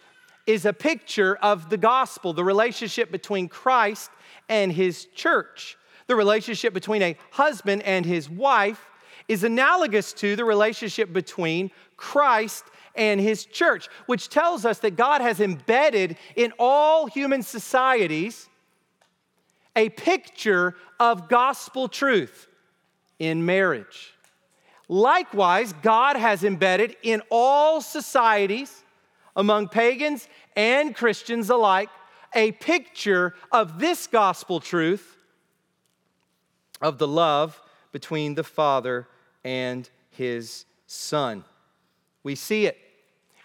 is 0.47 0.65
a 0.65 0.73
picture 0.73 1.35
of 1.35 1.69
the 1.69 1.77
gospel, 1.77 2.33
the 2.33 2.43
relationship 2.43 3.11
between 3.11 3.47
Christ 3.47 4.09
and 4.49 4.71
his 4.71 5.05
church 5.13 5.77
the 6.07 6.15
relationship 6.15 6.73
between 6.73 7.01
a 7.01 7.17
husband 7.31 7.83
and 7.83 8.05
his 8.05 8.29
wife 8.29 8.89
is 9.27 9.43
analogous 9.43 10.13
to 10.13 10.35
the 10.35 10.45
relationship 10.45 11.11
between 11.11 11.69
Christ 11.97 12.63
and 12.95 13.19
his 13.19 13.45
church, 13.45 13.89
which 14.05 14.29
tells 14.29 14.65
us 14.65 14.79
that 14.79 14.95
God 14.95 15.21
has 15.21 15.39
embedded 15.39 16.17
in 16.35 16.53
all 16.57 17.07
human 17.07 17.43
societies 17.43 18.49
a 19.75 19.89
picture 19.89 20.75
of 20.99 21.29
gospel 21.29 21.87
truth 21.87 22.47
in 23.19 23.45
marriage. 23.45 24.13
Likewise, 24.87 25.73
God 25.83 26.15
has 26.15 26.43
embedded 26.43 26.95
in 27.03 27.21
all 27.29 27.81
societies, 27.81 28.83
among 29.35 29.67
pagans 29.67 30.27
and 30.55 30.95
Christians 30.95 31.49
alike, 31.49 31.89
a 32.33 32.53
picture 32.53 33.35
of 33.51 33.79
this 33.79 34.07
gospel 34.07 34.59
truth 34.59 35.16
of 36.81 36.97
the 36.97 37.07
love 37.07 37.61
between 37.91 38.35
the 38.35 38.43
Father 38.43 39.07
and 39.43 39.89
his 40.11 40.65
Son. 40.85 41.43
We 42.23 42.35
see 42.35 42.65
it. 42.65 42.77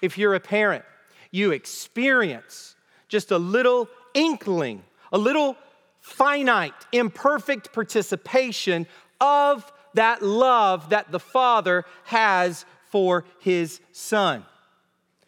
If 0.01 0.19
you're 0.19 0.35
a 0.35 0.41
parent, 0.41 0.85
you 1.31 1.53
experience 1.53 2.75
just 3.09 3.31
a 3.31 3.39
little 3.39 3.89
inkling, 4.15 4.83
a 5.13 5.19
little 5.19 5.57
finite, 6.01 6.75
imperfect 6.93 7.73
participation 7.73 8.87
of 9.21 9.73
that 9.95 10.23
love 10.23 10.91
that 10.91 11.13
the 11.13 11.21
Father 11.21 11.85
has 12.05 12.65
for 12.91 13.25
his 13.41 13.81
Son. 13.93 14.45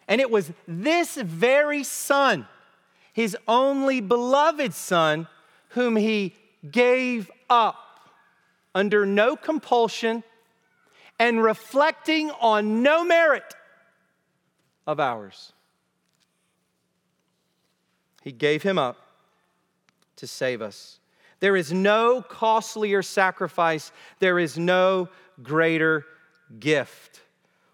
And 0.08 0.20
it 0.20 0.30
was 0.30 0.52
this 0.66 1.16
very 1.16 1.84
Son, 1.84 2.46
his 3.12 3.36
only 3.46 4.00
beloved 4.00 4.74
Son, 4.74 5.28
whom 5.70 5.96
he 5.96 6.34
gave 6.70 7.30
up 7.48 7.76
under 8.74 9.06
no 9.06 9.36
compulsion 9.36 10.22
and 11.18 11.42
reflecting 11.42 12.30
on 12.40 12.82
no 12.82 13.04
merit 13.04 13.54
of 14.86 14.98
ours. 14.98 15.52
He 18.22 18.32
gave 18.32 18.62
him 18.62 18.78
up 18.78 18.96
to 20.16 20.26
save 20.26 20.62
us. 20.62 20.98
There 21.40 21.56
is 21.56 21.72
no 21.72 22.22
costlier 22.22 23.02
sacrifice, 23.02 23.92
there 24.18 24.38
is 24.38 24.58
no 24.58 25.08
greater 25.42 26.06
gift. 26.58 27.20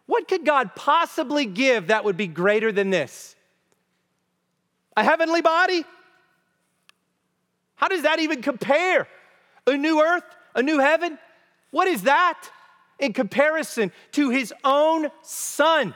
What 0.07 0.27
could 0.27 0.45
God 0.45 0.75
possibly 0.75 1.47
give 1.47 1.87
that 1.87 2.05
would 2.05 2.17
be 2.17 2.27
greater 2.27 2.73
than 2.73 2.91
this? 2.91 3.37
A 4.97 5.05
heavenly 5.05 5.41
body? 5.41 5.85
How 7.77 7.89
does 7.89 8.03
that 8.03 8.19
even 8.19 8.43
compare? 8.43 9.07
A 9.67 9.77
new 9.77 10.03
earth? 10.03 10.25
A 10.55 10.63
new 10.63 10.79
heaven? 10.79 11.19
What 11.71 11.89
is 11.89 12.03
that 12.03 12.49
in 12.99 13.13
comparison 13.13 13.93
to 14.13 14.31
his 14.31 14.53
own 14.65 15.09
son, 15.23 15.95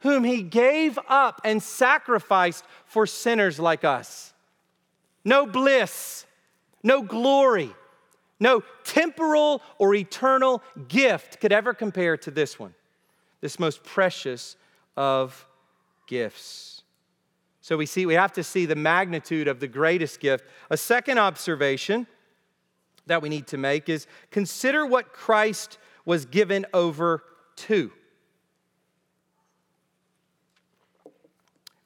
whom 0.00 0.24
he 0.24 0.42
gave 0.42 0.98
up 1.08 1.40
and 1.44 1.62
sacrificed 1.62 2.64
for 2.84 3.06
sinners 3.06 3.58
like 3.58 3.84
us? 3.84 4.32
No 5.24 5.46
bliss, 5.46 6.24
no 6.82 7.02
glory, 7.02 7.70
no 8.38 8.62
temporal 8.84 9.62
or 9.78 9.94
eternal 9.94 10.62
gift 10.88 11.40
could 11.40 11.52
ever 11.52 11.74
compare 11.74 12.16
to 12.16 12.30
this 12.30 12.58
one, 12.58 12.74
this 13.40 13.58
most 13.58 13.82
precious 13.84 14.56
of 14.96 15.46
gifts. 16.06 16.82
So 17.60 17.76
we 17.76 17.86
see 17.86 18.06
we 18.06 18.14
have 18.14 18.32
to 18.32 18.42
see 18.42 18.66
the 18.66 18.74
magnitude 18.74 19.46
of 19.46 19.60
the 19.60 19.68
greatest 19.68 20.20
gift. 20.20 20.44
A 20.70 20.76
second 20.76 21.18
observation 21.18 22.06
that 23.10 23.22
we 23.22 23.28
need 23.28 23.48
to 23.48 23.58
make 23.58 23.88
is 23.88 24.06
consider 24.30 24.86
what 24.86 25.12
Christ 25.12 25.78
was 26.04 26.26
given 26.26 26.64
over 26.72 27.24
to. 27.56 27.90
It 31.04 31.12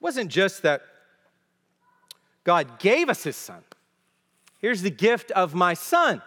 wasn't 0.01 0.31
just 0.31 0.63
that 0.65 0.83
God 2.45 2.79
gave 2.79 3.09
us 3.09 3.25
his 3.25 3.37
son. 3.37 3.65
Here's 4.59 4.83
the 4.83 4.91
gift 4.91 5.31
of 5.31 5.55
my 5.55 5.73
son 5.73 6.21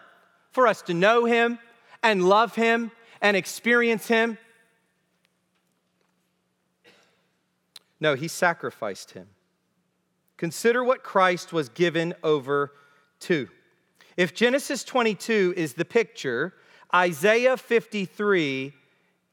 for 0.50 0.66
us 0.66 0.82
to 0.84 0.96
know 0.96 1.26
him 1.26 1.60
and 2.02 2.28
love 2.28 2.56
him 2.56 2.90
and 3.22 3.38
experience 3.38 4.08
him. 4.08 4.40
No, 8.00 8.16
he 8.16 8.28
sacrificed 8.28 9.12
him. 9.12 9.28
Consider 10.38 10.84
what 10.84 11.04
Christ 11.04 11.54
was 11.54 11.70
given 11.70 12.16
over 12.24 12.72
to. 13.22 13.48
If 14.18 14.34
Genesis 14.34 14.84
22 14.84 15.54
is 15.56 15.76
the 15.76 15.86
picture, 15.86 16.54
Isaiah 16.94 17.56
53 17.56 18.74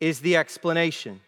is 0.01 0.21
the 0.21 0.37
explanation. 0.37 1.21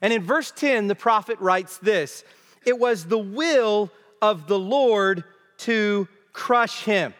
And 0.00 0.12
in 0.12 0.22
verse 0.22 0.52
10, 0.52 0.86
the 0.86 0.94
prophet 0.94 1.38
writes 1.40 1.78
this 1.78 2.24
It 2.64 2.78
was 2.78 3.06
the 3.06 3.18
will 3.18 3.90
of 4.22 4.46
the 4.46 4.58
Lord 4.58 5.24
to 5.58 6.06
crush 6.32 6.84
him. 6.84 7.12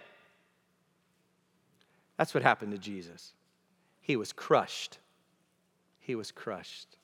That's 2.16 2.32
what 2.32 2.42
happened 2.42 2.72
to 2.72 2.78
Jesus. 2.78 3.32
He 4.00 4.16
was 4.16 4.32
crushed. 4.32 4.98
He 5.98 6.14
was 6.14 6.30
crushed. 6.30 6.96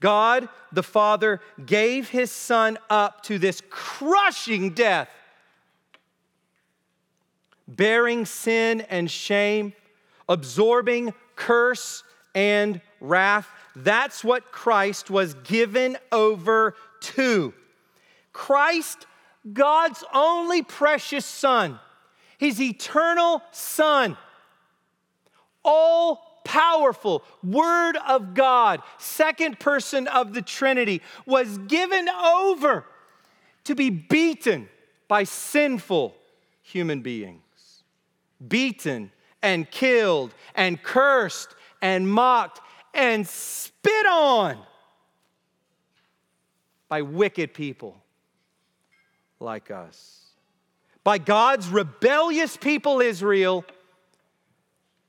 God 0.00 0.48
the 0.72 0.82
Father 0.82 1.40
gave 1.64 2.10
his 2.10 2.30
Son 2.30 2.78
up 2.90 3.22
to 3.22 3.38
this 3.38 3.62
crushing 3.70 4.70
death, 4.70 5.08
bearing 7.68 8.24
sin 8.24 8.80
and 8.82 9.10
shame, 9.10 9.72
absorbing 10.28 11.12
curse 11.34 12.02
and 12.34 12.80
wrath. 13.00 13.48
That's 13.74 14.24
what 14.24 14.52
Christ 14.52 15.10
was 15.10 15.34
given 15.34 15.96
over 16.12 16.74
to. 17.00 17.52
Christ, 18.32 19.06
God's 19.52 20.04
only 20.12 20.62
precious 20.62 21.24
Son, 21.24 21.78
his 22.38 22.60
eternal 22.60 23.42
Son, 23.52 24.16
all 25.64 26.40
powerful 26.44 27.24
Word 27.42 27.96
of 28.06 28.34
God, 28.34 28.80
second 28.98 29.58
person 29.58 30.06
of 30.06 30.32
the 30.32 30.42
Trinity, 30.42 31.02
was 31.26 31.58
given 31.58 32.08
over 32.08 32.84
to 33.64 33.74
be 33.74 33.90
beaten 33.90 34.68
by 35.08 35.24
sinful 35.24 36.14
human 36.62 37.00
beings. 37.00 37.45
Beaten 38.46 39.12
and 39.42 39.70
killed 39.70 40.34
and 40.54 40.82
cursed 40.82 41.54
and 41.80 42.10
mocked 42.10 42.60
and 42.94 43.26
spit 43.26 44.06
on 44.06 44.58
by 46.88 47.02
wicked 47.02 47.54
people 47.54 48.02
like 49.40 49.70
us. 49.70 50.22
By 51.04 51.18
God's 51.18 51.68
rebellious 51.68 52.56
people, 52.56 53.00
Israel, 53.00 53.64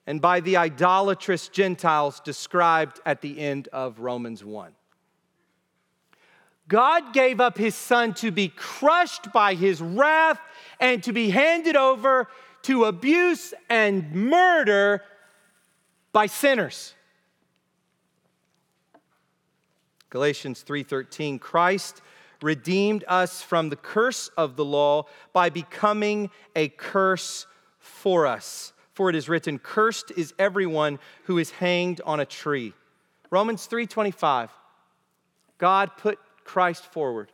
and 0.05 0.21
by 0.21 0.39
the 0.39 0.57
idolatrous 0.57 1.49
Gentiles 1.49 2.19
described 2.19 2.99
at 3.05 3.21
the 3.21 3.39
end 3.39 3.67
of 3.73 3.99
Romans 3.99 4.43
1. 4.43 4.71
God 6.67 7.13
gave 7.13 7.39
up 7.39 7.57
his 7.57 7.75
son 7.75 8.13
to 8.15 8.32
be 8.32 8.49
crushed 8.49 9.32
by 9.32 9.53
his 9.53 9.82
wrath 9.82 10.39
and 10.80 11.01
to 11.03 11.13
be 11.13 11.30
handed 11.30 11.75
over 11.75 12.28
to 12.68 12.84
abuse 12.84 13.53
and 13.70 14.13
murder 14.13 15.01
by 16.11 16.26
sinners. 16.26 16.93
Galatians 20.09 20.63
3:13 20.63 21.39
Christ 21.39 22.01
redeemed 22.41 23.05
us 23.07 23.41
from 23.41 23.70
the 23.70 23.78
curse 23.78 24.28
of 24.36 24.57
the 24.57 24.65
law 24.65 25.05
by 25.32 25.49
becoming 25.49 26.30
a 26.57 26.68
curse 26.68 27.47
for 27.80 28.28
us. 28.28 28.74
For 28.91 29.09
it 29.09 29.15
is 29.15 29.30
written, 29.30 29.59
cursed 29.59 30.11
is 30.18 30.34
everyone 30.38 30.99
who 31.24 31.38
is 31.38 31.51
hanged 31.51 32.01
on 32.01 32.20
a 32.20 32.26
tree. 32.26 32.74
Romans 33.30 33.65
3:25. 33.65 34.51
God 35.57 35.95
put 35.95 36.20
Christ 36.43 36.84
forward 36.84 37.32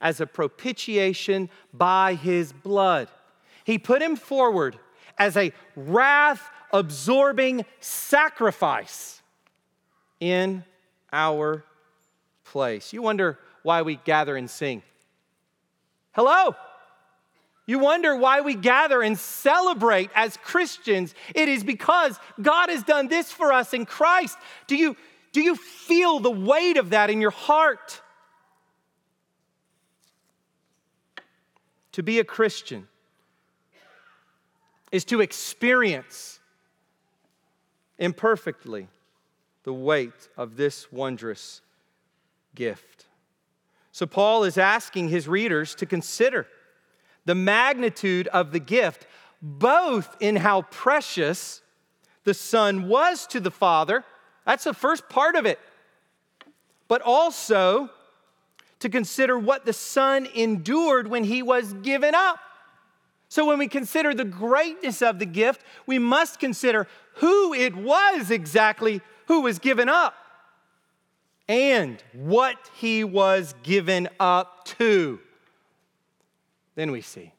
as 0.00 0.20
a 0.20 0.26
propitiation 0.26 1.50
by 1.72 2.14
his 2.14 2.52
blood. 2.52 3.10
He 3.66 3.78
put 3.78 4.00
him 4.00 4.14
forward 4.14 4.78
as 5.18 5.36
a 5.36 5.52
wrath 5.74 6.48
absorbing 6.72 7.64
sacrifice 7.80 9.20
in 10.20 10.62
our 11.12 11.64
place. 12.44 12.92
You 12.92 13.02
wonder 13.02 13.40
why 13.64 13.82
we 13.82 13.96
gather 13.96 14.36
and 14.36 14.48
sing. 14.48 14.84
Hello? 16.12 16.54
You 17.66 17.80
wonder 17.80 18.14
why 18.14 18.40
we 18.40 18.54
gather 18.54 19.02
and 19.02 19.18
celebrate 19.18 20.10
as 20.14 20.36
Christians. 20.36 21.12
It 21.34 21.48
is 21.48 21.64
because 21.64 22.20
God 22.40 22.68
has 22.68 22.84
done 22.84 23.08
this 23.08 23.32
for 23.32 23.52
us 23.52 23.74
in 23.74 23.84
Christ. 23.84 24.38
Do 24.68 24.76
you, 24.76 24.96
do 25.32 25.40
you 25.40 25.56
feel 25.56 26.20
the 26.20 26.30
weight 26.30 26.76
of 26.76 26.90
that 26.90 27.10
in 27.10 27.20
your 27.20 27.32
heart? 27.32 28.00
To 31.90 32.04
be 32.04 32.20
a 32.20 32.24
Christian 32.24 32.86
is 34.92 35.04
to 35.06 35.20
experience 35.20 36.40
imperfectly 37.98 38.88
the 39.64 39.72
weight 39.72 40.28
of 40.36 40.56
this 40.56 40.90
wondrous 40.92 41.60
gift. 42.54 43.06
So, 43.92 44.06
Paul 44.06 44.44
is 44.44 44.58
asking 44.58 45.08
his 45.08 45.26
readers 45.26 45.74
to 45.76 45.86
consider 45.86 46.46
the 47.24 47.34
magnitude 47.34 48.28
of 48.28 48.52
the 48.52 48.60
gift, 48.60 49.06
both 49.42 50.16
in 50.20 50.36
how 50.36 50.62
precious 50.62 51.62
the 52.24 52.34
Son 52.34 52.88
was 52.88 53.26
to 53.28 53.40
the 53.40 53.50
Father. 53.50 54.04
That's 54.44 54.64
the 54.64 54.74
first 54.74 55.08
part 55.08 55.34
of 55.34 55.46
it. 55.46 55.58
But 56.88 57.02
also 57.02 57.90
to 58.80 58.88
consider 58.88 59.38
what 59.38 59.64
the 59.64 59.72
Son 59.72 60.28
endured 60.34 61.08
when 61.08 61.24
he 61.24 61.42
was 61.42 61.72
given 61.72 62.14
up. 62.14 62.38
So, 63.28 63.46
when 63.46 63.58
we 63.58 63.68
consider 63.68 64.14
the 64.14 64.24
greatness 64.24 65.02
of 65.02 65.18
the 65.18 65.26
gift, 65.26 65.62
we 65.86 65.98
must 65.98 66.38
consider 66.38 66.86
who 67.14 67.52
it 67.52 67.74
was 67.74 68.30
exactly 68.30 69.00
who 69.26 69.40
was 69.42 69.58
given 69.58 69.88
up 69.88 70.14
and 71.48 72.02
what 72.12 72.56
he 72.74 73.04
was 73.04 73.54
given 73.62 74.08
up 74.20 74.64
to. 74.64 75.18
Then 76.76 76.90
we 76.90 77.00
see 77.00 77.32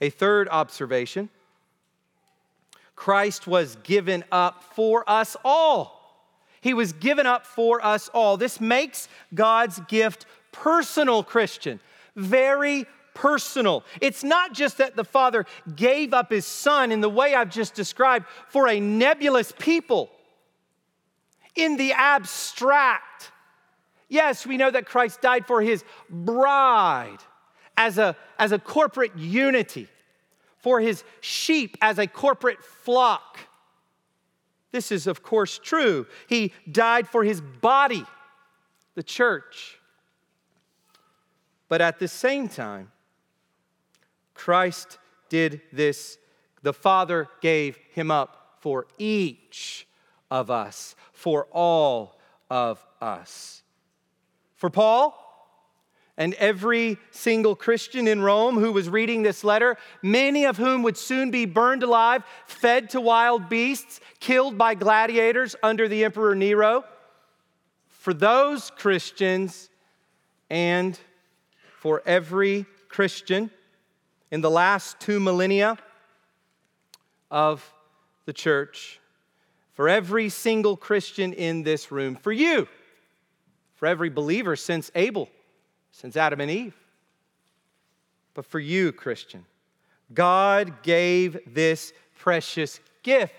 a 0.00 0.10
third 0.10 0.48
observation 0.50 1.30
Christ 2.96 3.46
was 3.46 3.76
given 3.82 4.24
up 4.30 4.62
for 4.74 5.08
us 5.08 5.36
all. 5.44 6.00
He 6.60 6.74
was 6.74 6.92
given 6.92 7.26
up 7.26 7.44
for 7.44 7.84
us 7.84 8.08
all. 8.14 8.36
This 8.36 8.60
makes 8.60 9.08
God's 9.34 9.80
gift 9.88 10.26
personal, 10.52 11.22
Christian. 11.22 11.80
Very 12.16 12.86
personal. 13.14 13.84
It's 14.00 14.22
not 14.24 14.52
just 14.52 14.78
that 14.78 14.96
the 14.96 15.04
Father 15.04 15.46
gave 15.74 16.12
up 16.12 16.30
His 16.30 16.46
Son 16.46 16.92
in 16.92 17.00
the 17.00 17.08
way 17.08 17.34
I've 17.34 17.50
just 17.50 17.74
described 17.74 18.26
for 18.48 18.68
a 18.68 18.80
nebulous 18.80 19.52
people. 19.58 20.10
In 21.54 21.76
the 21.76 21.92
abstract, 21.92 23.30
Yes, 24.14 24.46
we 24.46 24.56
know 24.56 24.70
that 24.70 24.86
Christ 24.86 25.20
died 25.20 25.44
for 25.44 25.60
his 25.60 25.84
bride 26.08 27.18
as 27.76 27.98
a, 27.98 28.16
as 28.38 28.52
a 28.52 28.60
corporate 28.60 29.16
unity, 29.16 29.88
for 30.58 30.80
his 30.80 31.02
sheep 31.20 31.76
as 31.80 31.98
a 31.98 32.06
corporate 32.06 32.62
flock. 32.62 33.40
This 34.70 34.92
is, 34.92 35.08
of 35.08 35.22
course, 35.22 35.58
true. 35.58 36.06
He 36.28 36.52
died 36.70 37.08
for 37.08 37.24
his 37.24 37.40
body, 37.40 38.04
the 38.94 39.02
church. 39.02 39.80
But 41.68 41.80
at 41.80 41.98
the 41.98 42.06
same 42.08 42.48
time, 42.48 42.92
Christ 44.34 44.98
did 45.28 45.62
this. 45.72 46.18
The 46.62 46.72
Father 46.72 47.28
gave 47.40 47.78
him 47.92 48.10
up 48.10 48.58
for 48.60 48.86
each 48.98 49.86
of 50.30 50.50
us, 50.50 50.96
for 51.12 51.46
all 51.52 52.18
of 52.50 52.84
us. 53.00 53.62
For 54.56 54.70
Paul, 54.70 55.20
and 56.16 56.34
every 56.34 56.96
single 57.10 57.56
Christian 57.56 58.06
in 58.06 58.22
Rome 58.22 58.56
who 58.56 58.72
was 58.72 58.88
reading 58.88 59.22
this 59.22 59.42
letter, 59.42 59.76
many 60.02 60.46
of 60.46 60.56
whom 60.56 60.82
would 60.82 60.96
soon 60.96 61.30
be 61.30 61.44
burned 61.44 61.82
alive, 61.82 62.22
fed 62.46 62.90
to 62.90 63.00
wild 63.00 63.48
beasts, 63.48 64.00
killed 64.20 64.56
by 64.56 64.74
gladiators 64.74 65.56
under 65.62 65.88
the 65.88 66.04
Emperor 66.04 66.34
Nero. 66.34 66.84
For 67.88 68.14
those 68.14 68.70
Christians 68.70 69.70
and 70.48 70.98
for 71.80 72.02
every 72.06 72.66
Christian 72.88 73.50
in 74.34 74.40
the 74.40 74.50
last 74.50 74.98
two 74.98 75.20
millennia 75.20 75.78
of 77.30 77.72
the 78.26 78.32
church, 78.32 78.98
for 79.74 79.88
every 79.88 80.28
single 80.28 80.76
Christian 80.76 81.32
in 81.32 81.62
this 81.62 81.92
room, 81.92 82.16
for 82.16 82.32
you 82.32 82.66
for 83.76 83.86
every 83.86 84.10
believer 84.10 84.56
since 84.56 84.90
Abel, 84.96 85.28
since 85.92 86.16
Adam 86.16 86.40
and 86.40 86.50
Eve. 86.50 86.74
But 88.34 88.44
for 88.44 88.58
you, 88.58 88.90
Christian, 88.90 89.44
God 90.12 90.82
gave 90.82 91.38
this 91.54 91.92
precious 92.18 92.80
gift. 93.04 93.34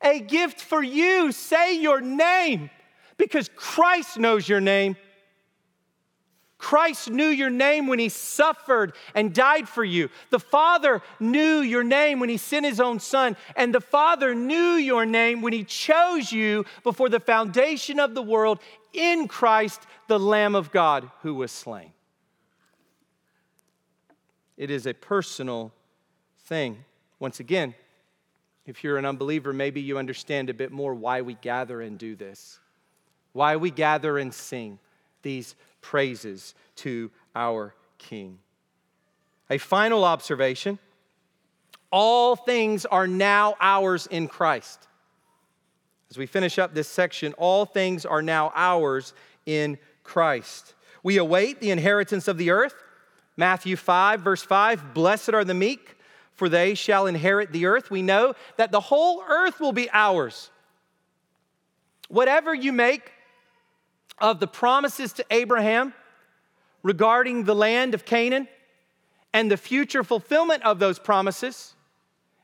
A 0.00 0.18
gift 0.18 0.62
for 0.62 0.82
you. 0.82 1.30
Say 1.30 1.78
your 1.78 2.00
name 2.00 2.70
because 3.18 3.50
Christ 3.54 4.18
knows 4.18 4.48
your 4.48 4.62
name. 4.62 4.96
Christ 6.62 7.10
knew 7.10 7.26
your 7.26 7.50
name 7.50 7.88
when 7.88 7.98
he 7.98 8.08
suffered 8.08 8.92
and 9.16 9.34
died 9.34 9.68
for 9.68 9.82
you. 9.82 10.10
The 10.30 10.38
Father 10.38 11.02
knew 11.18 11.58
your 11.58 11.82
name 11.82 12.20
when 12.20 12.28
he 12.28 12.36
sent 12.36 12.64
his 12.64 12.78
own 12.78 13.00
Son. 13.00 13.36
And 13.56 13.74
the 13.74 13.80
Father 13.80 14.32
knew 14.32 14.74
your 14.74 15.04
name 15.04 15.42
when 15.42 15.52
he 15.52 15.64
chose 15.64 16.30
you 16.30 16.64
before 16.84 17.08
the 17.08 17.18
foundation 17.18 17.98
of 17.98 18.14
the 18.14 18.22
world 18.22 18.60
in 18.92 19.26
Christ, 19.26 19.82
the 20.06 20.20
Lamb 20.20 20.54
of 20.54 20.70
God 20.70 21.10
who 21.22 21.34
was 21.34 21.50
slain. 21.50 21.92
It 24.56 24.70
is 24.70 24.86
a 24.86 24.94
personal 24.94 25.72
thing. 26.44 26.84
Once 27.18 27.40
again, 27.40 27.74
if 28.66 28.84
you're 28.84 28.98
an 28.98 29.04
unbeliever, 29.04 29.52
maybe 29.52 29.80
you 29.80 29.98
understand 29.98 30.48
a 30.48 30.54
bit 30.54 30.70
more 30.70 30.94
why 30.94 31.22
we 31.22 31.34
gather 31.34 31.80
and 31.80 31.98
do 31.98 32.14
this, 32.14 32.60
why 33.32 33.56
we 33.56 33.72
gather 33.72 34.16
and 34.16 34.32
sing 34.32 34.78
these 35.22 35.56
praises 35.82 36.54
to 36.76 37.10
our 37.34 37.74
King. 37.98 38.38
A 39.50 39.58
final 39.58 40.04
observation 40.04 40.78
all 41.92 42.36
things 42.36 42.86
are 42.86 43.06
now 43.06 43.54
ours 43.60 44.08
in 44.10 44.26
Christ. 44.26 44.88
As 46.10 46.16
we 46.16 46.26
finish 46.26 46.58
up 46.58 46.74
this 46.74 46.88
section, 46.88 47.34
all 47.34 47.66
things 47.66 48.06
are 48.06 48.22
now 48.22 48.50
ours 48.54 49.12
in 49.44 49.78
Christ. 50.02 50.74
We 51.02 51.18
await 51.18 51.60
the 51.60 51.70
inheritance 51.70 52.28
of 52.28 52.38
the 52.38 52.50
earth. 52.50 52.74
Matthew 53.36 53.76
5, 53.76 54.20
verse 54.20 54.42
5 54.42 54.94
Blessed 54.94 55.34
are 55.34 55.44
the 55.44 55.54
meek, 55.54 55.96
for 56.32 56.48
they 56.48 56.74
shall 56.74 57.06
inherit 57.06 57.52
the 57.52 57.66
earth. 57.66 57.90
We 57.90 58.02
know 58.02 58.34
that 58.56 58.72
the 58.72 58.80
whole 58.80 59.22
earth 59.28 59.60
will 59.60 59.72
be 59.72 59.90
ours. 59.92 60.50
Whatever 62.08 62.54
you 62.54 62.72
make 62.72 63.12
of 64.18 64.40
the 64.40 64.46
promises 64.46 65.12
to 65.14 65.24
Abraham 65.30 65.92
regarding 66.82 67.44
the 67.44 67.54
land 67.54 67.94
of 67.94 68.04
Canaan 68.04 68.48
and 69.32 69.50
the 69.50 69.56
future 69.56 70.04
fulfillment 70.04 70.62
of 70.62 70.78
those 70.78 70.98
promises 70.98 71.74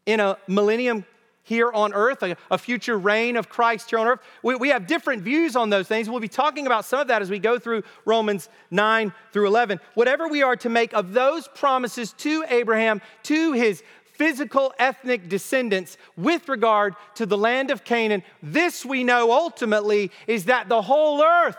in 0.07 0.21
a 0.21 0.39
millennium 0.47 1.05
here 1.49 1.73
on 1.73 1.95
earth, 1.95 2.23
a, 2.23 2.59
future 2.59 2.99
reign 2.99 3.35
of 3.35 3.49
Christ 3.49 3.89
here 3.89 3.99
on 3.99 4.07
earth. 4.07 4.21
We, 4.43 4.55
we 4.57 4.69
have 4.69 4.87
different 4.87 5.23
views 5.23 5.57
on 5.57 5.71
those 5.71 5.89
things. 5.89 6.09
We'll 6.09 6.21
be 6.21 6.29
talking 6.29 6.66
about 6.66 6.85
some 6.85 7.01
of 7.01 7.09
that 7.09 7.23
as 7.23 7.31
we 7.31 7.39
go 7.39 7.59
through 7.59 7.85
Romans 8.05 8.51
9 8.71 9.14
through 9.33 9.47
11. 9.47 9.81
Whatever 9.95 10.29
we 10.29 10.43
are 10.43 10.57
to 10.57 10.69
make 10.69 10.93
of 10.93 11.14
those 11.14 11.49
promises 11.49 12.12
to 12.19 12.45
Abraham, 12.51 13.01
to 13.25 13.53
his 13.53 13.83
physical 14.19 14.75
ethnic 14.79 15.29
descendants 15.29 15.97
with 16.16 16.49
regard 16.49 16.95
to 17.14 17.25
the 17.25 17.39
land 17.39 17.71
of 17.71 17.85
Canaan, 17.85 18.25
this 18.43 18.85
we 18.85 19.05
know 19.05 19.31
ultimately 19.31 20.11
is 20.27 20.47
that 20.47 20.69
the 20.69 20.83
whole 20.83 21.23
earth 21.23 21.57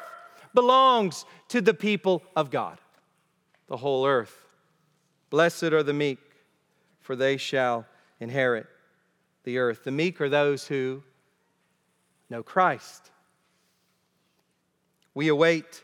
belongs 0.54 1.26
to 1.48 1.62
the 1.62 1.74
people 1.74 2.22
of 2.36 2.52
God. 2.52 2.78
The 3.68 3.78
whole 3.78 4.06
earth. 4.06 4.36
Blessed 5.30 5.64
are 5.64 5.84
the 5.84 5.94
meek, 5.94 6.20
for 7.00 7.16
they 7.16 7.38
shall 7.38 7.86
inherit 8.20 8.68
the 9.46 9.58
earth. 9.58 9.86
The 9.86 9.92
meek 9.92 10.20
are 10.20 10.30
those 10.30 10.68
who 10.68 11.02
know 12.30 12.44
Christ. 12.44 13.10
We 15.14 15.30
await 15.30 15.84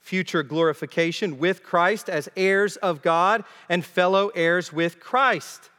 future 0.00 0.42
glorification 0.42 1.38
with 1.38 1.62
Christ 1.62 2.08
as 2.08 2.28
heirs 2.36 2.76
of 2.78 3.00
God 3.00 3.44
and 3.68 3.84
fellow 3.84 4.28
heirs 4.34 4.72
with 4.72 4.98
Christ. 4.98 5.70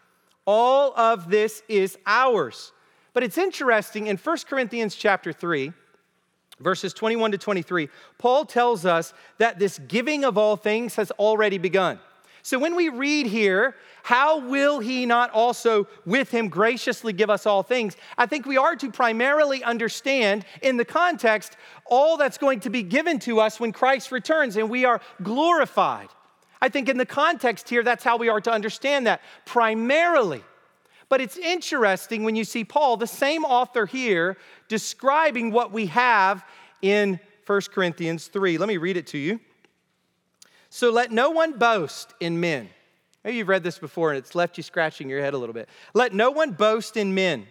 All 0.45 0.93
of 0.95 1.29
this 1.29 1.63
is 1.67 1.97
ours. 2.05 2.71
But 3.13 3.23
it's 3.23 3.37
interesting 3.37 4.07
in 4.07 4.17
1 4.17 4.37
Corinthians 4.47 4.95
chapter 4.95 5.33
3, 5.33 5.73
verses 6.59 6.93
21 6.93 7.31
to 7.31 7.37
23, 7.37 7.89
Paul 8.17 8.45
tells 8.45 8.85
us 8.85 9.13
that 9.37 9.59
this 9.59 9.79
giving 9.87 10.23
of 10.23 10.37
all 10.37 10.55
things 10.55 10.95
has 10.95 11.11
already 11.11 11.57
begun. 11.57 11.99
So 12.43 12.57
when 12.57 12.75
we 12.75 12.89
read 12.89 13.27
here, 13.27 13.75
how 14.03 14.39
will 14.39 14.79
he 14.79 15.05
not 15.05 15.29
also 15.31 15.87
with 16.05 16.31
him 16.31 16.47
graciously 16.47 17.13
give 17.13 17.29
us 17.29 17.45
all 17.45 17.61
things? 17.61 17.95
I 18.17 18.25
think 18.25 18.47
we 18.47 18.57
are 18.57 18.75
to 18.77 18.89
primarily 18.89 19.63
understand 19.63 20.45
in 20.61 20.77
the 20.77 20.85
context 20.85 21.55
all 21.85 22.17
that's 22.17 22.39
going 22.39 22.61
to 22.61 22.71
be 22.71 22.81
given 22.81 23.19
to 23.19 23.39
us 23.39 23.59
when 23.59 23.71
Christ 23.71 24.11
returns 24.11 24.57
and 24.57 24.69
we 24.69 24.85
are 24.85 25.01
glorified. 25.21 26.09
I 26.62 26.70
think 26.70 26.89
in 26.89 26.97
the 26.97 27.05
context 27.05 27.68
here, 27.70 27.84
that's 27.84 28.03
how 28.03 28.18
we 28.18 28.30
are 28.30 28.41
to 28.41 28.51
understand 28.51 29.07
that 29.07 29.22
primarily. 29.45 30.43
But 31.09 31.20
it's 31.20 31.38
interesting 31.38 32.24
when 32.24 32.36
you 32.36 32.43
see 32.43 32.64
Paul, 32.64 32.97
the 32.97 33.07
same 33.07 33.43
author 33.43 33.86
here, 33.86 34.38
describing 34.68 35.51
what 35.51 35.72
we 35.72 35.88
have 35.88 36.45
in 36.82 37.20
1 37.45 37.62
Corinthians 37.74 38.28
3. 38.28 38.57
Let 38.57 38.70
me 38.70 38.78
read 38.78 38.95
it 38.95 39.07
to 39.07 39.18
you. 39.18 39.39
So 40.70 40.89
let 40.89 41.12
no 41.12 41.32
one 41.32 41.57
boast 41.57 42.14
in 42.22 42.39
men. 42.39 42.70
Maybe 43.24 43.38
you've 43.38 43.49
read 43.49 43.64
this 43.64 43.78
before 43.78 44.12
and 44.12 44.18
it's 44.18 44.36
left 44.36 44.57
you 44.57 44.64
scratching 44.64 45.09
your 45.09 45.20
head 45.20 45.34
a 45.34 45.38
little 45.38 45.53
bit. 45.53 45.68
Let 45.93 46.14
no 46.14 46.32
one 46.32 46.51
boast 46.51 46.95
in 46.95 47.14
men. 47.14 47.45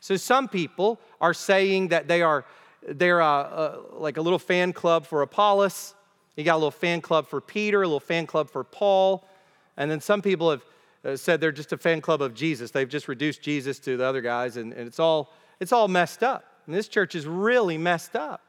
So 0.00 0.16
some 0.16 0.48
people 0.48 1.00
are 1.20 1.34
saying 1.34 1.88
that 1.88 2.08
they 2.08 2.22
are 2.22 2.44
they're 2.86 3.20
a, 3.20 3.24
a, 3.24 3.80
like 3.96 4.16
a 4.16 4.20
little 4.20 4.40
fan 4.40 4.72
club 4.72 5.06
for 5.06 5.22
Apollos. 5.22 5.94
You 6.36 6.44
got 6.44 6.54
a 6.54 6.56
little 6.56 6.70
fan 6.70 7.00
club 7.00 7.26
for 7.26 7.40
Peter, 7.40 7.82
a 7.82 7.86
little 7.86 8.00
fan 8.00 8.26
club 8.26 8.50
for 8.50 8.64
Paul, 8.64 9.28
and 9.76 9.90
then 9.90 10.00
some 10.00 10.22
people 10.22 10.50
have 10.50 10.64
uh, 11.04 11.16
said 11.16 11.40
they're 11.40 11.52
just 11.52 11.72
a 11.72 11.76
fan 11.76 12.00
club 12.00 12.22
of 12.22 12.34
Jesus. 12.34 12.70
They've 12.70 12.88
just 12.88 13.08
reduced 13.08 13.42
Jesus 13.42 13.78
to 13.80 13.96
the 13.96 14.04
other 14.04 14.20
guys, 14.20 14.56
and, 14.56 14.72
and 14.72 14.86
it's 14.86 14.98
all 15.00 15.32
it's 15.60 15.72
all 15.72 15.88
messed 15.88 16.22
up. 16.22 16.44
And 16.66 16.74
this 16.74 16.88
church 16.88 17.14
is 17.14 17.26
really 17.26 17.78
messed 17.78 18.16
up. 18.16 18.42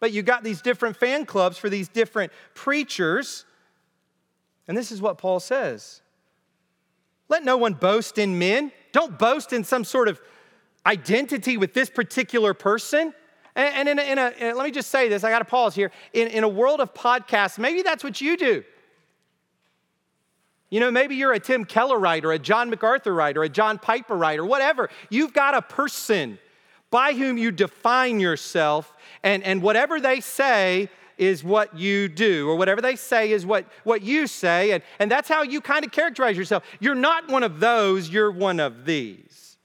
But 0.00 0.12
you 0.12 0.22
got 0.22 0.44
these 0.44 0.62
different 0.62 0.96
fan 0.96 1.26
clubs 1.26 1.58
for 1.58 1.68
these 1.68 1.88
different 1.88 2.32
preachers. 2.54 3.44
And 4.66 4.76
this 4.76 4.92
is 4.92 5.00
what 5.00 5.18
Paul 5.18 5.40
says 5.40 6.02
Let 7.28 7.44
no 7.44 7.56
one 7.56 7.74
boast 7.74 8.18
in 8.18 8.38
men. 8.38 8.72
Don't 8.92 9.18
boast 9.18 9.52
in 9.52 9.64
some 9.64 9.84
sort 9.84 10.08
of 10.08 10.20
identity 10.86 11.56
with 11.56 11.74
this 11.74 11.90
particular 11.90 12.54
person. 12.54 13.12
And, 13.58 13.88
in, 13.88 13.98
a, 13.98 14.02
in, 14.02 14.18
a, 14.18 14.28
in 14.38 14.46
a, 14.50 14.54
let 14.54 14.64
me 14.66 14.70
just 14.70 14.88
say 14.88 15.08
this, 15.08 15.24
I 15.24 15.30
got 15.30 15.40
to 15.40 15.44
pause 15.44 15.74
here. 15.74 15.90
In, 16.12 16.28
in 16.28 16.44
a 16.44 16.48
world 16.48 16.78
of 16.78 16.94
podcasts, 16.94 17.58
maybe 17.58 17.82
that's 17.82 18.04
what 18.04 18.20
you 18.20 18.36
do. 18.36 18.62
You 20.70 20.78
know, 20.78 20.92
maybe 20.92 21.16
you're 21.16 21.32
a 21.32 21.40
Tim 21.40 21.64
Keller 21.64 21.98
writer, 21.98 22.30
a 22.30 22.38
John 22.38 22.70
MacArthur 22.70 23.12
writer, 23.12 23.42
a 23.42 23.48
John 23.48 23.78
Piper 23.78 24.16
writer, 24.16 24.44
whatever. 24.44 24.90
You've 25.10 25.32
got 25.32 25.56
a 25.56 25.62
person 25.62 26.38
by 26.90 27.14
whom 27.14 27.36
you 27.36 27.50
define 27.50 28.20
yourself, 28.20 28.94
and, 29.24 29.42
and 29.42 29.60
whatever 29.60 30.00
they 30.00 30.20
say 30.20 30.88
is 31.16 31.42
what 31.42 31.76
you 31.76 32.06
do, 32.06 32.48
or 32.48 32.54
whatever 32.54 32.80
they 32.80 32.94
say 32.94 33.32
is 33.32 33.44
what, 33.44 33.66
what 33.82 34.02
you 34.02 34.28
say, 34.28 34.70
and, 34.70 34.84
and 35.00 35.10
that's 35.10 35.28
how 35.28 35.42
you 35.42 35.60
kind 35.60 35.84
of 35.84 35.90
characterize 35.90 36.36
yourself. 36.36 36.62
You're 36.78 36.94
not 36.94 37.28
one 37.28 37.42
of 37.42 37.58
those, 37.58 38.08
you're 38.08 38.30
one 38.30 38.60
of 38.60 38.84
these. 38.84 39.56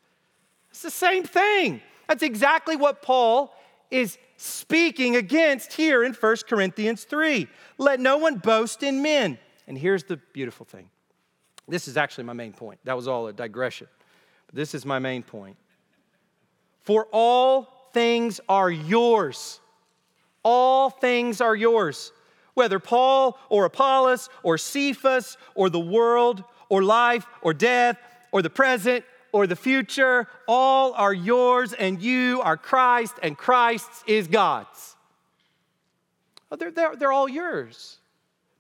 It's 0.72 0.82
the 0.82 0.90
same 0.90 1.24
thing. 1.24 1.80
That's 2.08 2.24
exactly 2.24 2.76
what 2.76 3.04
Paul 3.04 3.54
is 3.94 4.18
speaking 4.38 5.16
against 5.16 5.74
here 5.74 6.04
in 6.04 6.14
1 6.14 6.36
Corinthians 6.50 7.04
3. 7.04 7.48
Let 7.78 8.00
no 8.00 8.18
one 8.18 8.38
boast 8.38 8.82
in 8.82 9.02
men. 9.02 9.38
And 9.68 9.78
here's 9.78 10.04
the 10.04 10.18
beautiful 10.34 10.66
thing 10.66 10.90
this 11.68 11.88
is 11.88 11.96
actually 11.96 12.26
my 12.26 12.34
main 12.34 12.52
point. 12.52 12.80
That 12.84 12.96
was 12.96 13.08
all 13.08 13.28
a 13.28 13.34
digression. 13.34 13.88
But 14.48 14.56
this 14.56 14.76
is 14.76 14.86
my 14.86 15.00
main 15.00 15.24
point. 15.24 15.56
For 16.82 17.08
all 17.12 17.90
things 17.94 18.42
are 18.50 18.70
yours. 18.70 19.62
All 20.44 20.90
things 20.90 21.40
are 21.40 21.56
yours. 21.56 22.12
Whether 22.56 22.80
Paul 22.80 23.40
or 23.50 23.66
Apollos 23.66 24.30
or 24.42 24.58
Cephas 24.58 25.38
or 25.56 25.70
the 25.70 25.80
world 25.80 26.44
or 26.68 26.84
life 26.84 27.26
or 27.42 27.54
death 27.54 27.98
or 28.32 28.42
the 28.42 28.50
present 28.50 29.06
or 29.34 29.48
the 29.48 29.56
future, 29.56 30.28
all 30.48 30.94
are 30.94 31.14
yours 31.14 31.74
and 31.74 32.02
you 32.02 32.40
are 32.42 32.56
Christ 32.56 33.16
and 33.22 33.38
Christ's 33.38 34.04
is 34.08 34.28
God's. 34.28 34.96
Oh, 36.50 36.56
they're, 36.56 36.72
they're, 36.72 36.96
they're 36.96 37.12
all 37.12 37.28
yours 37.28 37.98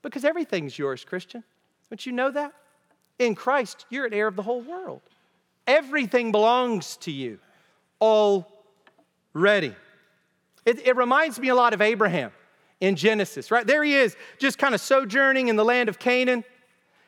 because 0.01 0.25
everything's 0.25 0.77
yours, 0.77 1.05
Christian. 1.05 1.43
Don't 1.89 2.05
you 2.05 2.11
know 2.11 2.31
that? 2.31 2.53
In 3.19 3.35
Christ, 3.35 3.85
you're 3.91 4.07
an 4.07 4.13
heir 4.13 4.27
of 4.27 4.35
the 4.35 4.41
whole 4.41 4.61
world. 4.61 5.01
Everything 5.67 6.31
belongs 6.31 6.97
to 6.97 7.11
you 7.11 7.37
already. 8.01 9.75
It, 10.65 10.87
it 10.87 10.95
reminds 10.95 11.39
me 11.39 11.49
a 11.49 11.55
lot 11.55 11.73
of 11.73 11.81
Abraham 11.81 12.31
in 12.81 12.95
Genesis, 12.95 13.51
right? 13.51 13.65
There 13.65 13.83
he 13.83 13.93
is, 13.93 14.15
just 14.39 14.57
kind 14.57 14.73
of 14.73 14.81
sojourning 14.81 15.49
in 15.49 15.55
the 15.55 15.63
land 15.63 15.87
of 15.87 15.99
Canaan. 15.99 16.43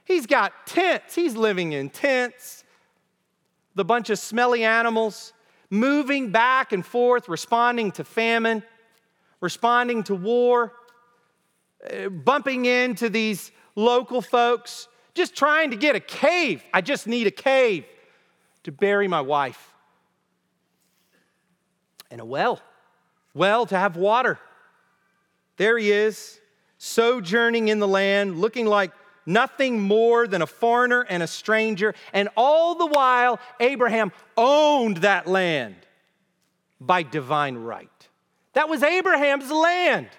He's 0.06 0.28
got 0.28 0.68
tents, 0.68 1.16
he's 1.16 1.36
living 1.36 1.74
in 1.74 1.90
tents, 1.90 2.64
the 3.76 3.86
bunch 3.86 4.10
of 4.10 4.18
smelly 4.18 4.64
animals, 4.64 5.34
moving 5.70 6.32
back 6.32 6.72
and 6.72 6.86
forth, 6.86 7.28
responding 7.30 7.92
to 7.94 8.04
famine, 8.04 8.64
responding 9.42 10.04
to 10.04 10.16
war, 10.16 10.74
uh, 11.92 12.10
bumping 12.10 12.66
into 12.66 13.10
these 13.10 13.52
local 13.76 14.22
folks, 14.22 14.88
just 15.14 15.36
trying 15.36 15.72
to 15.72 15.78
get 15.78 15.96
a 15.96 16.00
cave. 16.00 16.64
I 16.74 16.82
just 16.82 17.06
need 17.08 17.28
a 17.28 17.32
cave 17.32 17.86
to 18.64 18.72
bury 18.72 19.08
my 19.08 19.22
wife 19.22 19.74
and 22.10 22.22
a 22.22 22.26
well, 22.26 22.62
well 23.34 23.66
to 23.66 23.78
have 23.78 23.98
water. 23.98 24.40
There 25.58 25.78
he 25.78 25.92
is, 25.92 26.40
sojourning 26.78 27.68
in 27.68 27.80
the 27.80 27.88
land, 27.88 28.40
looking 28.40 28.66
like 28.66 28.92
nothing 29.26 29.82
more 29.82 30.28
than 30.28 30.42
a 30.42 30.48
foreigner 30.48 31.02
and 31.02 31.24
a 31.24 31.28
stranger. 31.28 31.94
And 32.14 32.30
all 32.36 32.76
the 32.76 32.86
while, 32.86 33.40
Abraham 33.60 34.12
owned 34.38 34.98
that 34.98 35.28
land 35.28 35.76
by 36.80 37.04
divine 37.04 37.56
right. 37.56 37.90
That 38.54 38.70
was 38.70 38.84
Abraham's 38.84 39.52
land, 39.52 40.10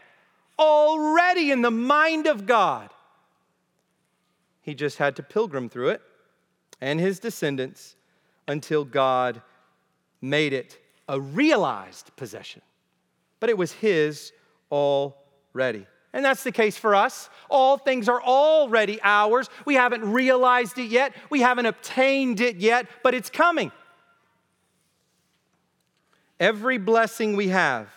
already 0.59 1.51
in 1.51 1.63
the 1.63 1.71
mind 1.71 2.27
of 2.27 2.47
God. 2.47 2.91
He 4.61 4.75
just 4.75 4.99
had 4.99 5.17
to 5.17 5.23
pilgrim 5.23 5.69
through 5.69 5.91
it. 5.91 6.03
and 6.81 7.01
his 7.01 7.19
descendants 7.19 7.97
until 8.49 8.85
God 8.85 9.43
made 10.21 10.53
it 10.53 10.79
a 11.09 11.21
realized 11.21 12.15
possession. 12.17 12.63
But 13.41 13.51
it 13.51 13.59
was 13.59 13.73
his 13.73 14.33
already. 14.71 15.87
And 16.17 16.25
that's 16.25 16.45
the 16.45 16.51
case 16.51 16.79
for 16.79 16.95
us. 16.95 17.29
All 17.51 17.77
things 17.77 18.09
are 18.09 18.23
already 18.23 18.99
ours. 19.03 19.51
We 19.67 19.75
haven't 19.75 20.11
realized 20.11 20.79
it 20.79 20.89
yet, 20.89 21.13
we 21.29 21.43
haven't 21.43 21.67
obtained 21.67 22.41
it 22.41 22.57
yet, 22.57 22.87
but 23.03 23.13
it's 23.13 23.29
coming. 23.29 23.71
Every 26.41 26.79
blessing 26.79 27.37
we 27.37 27.49
have, 27.49 27.89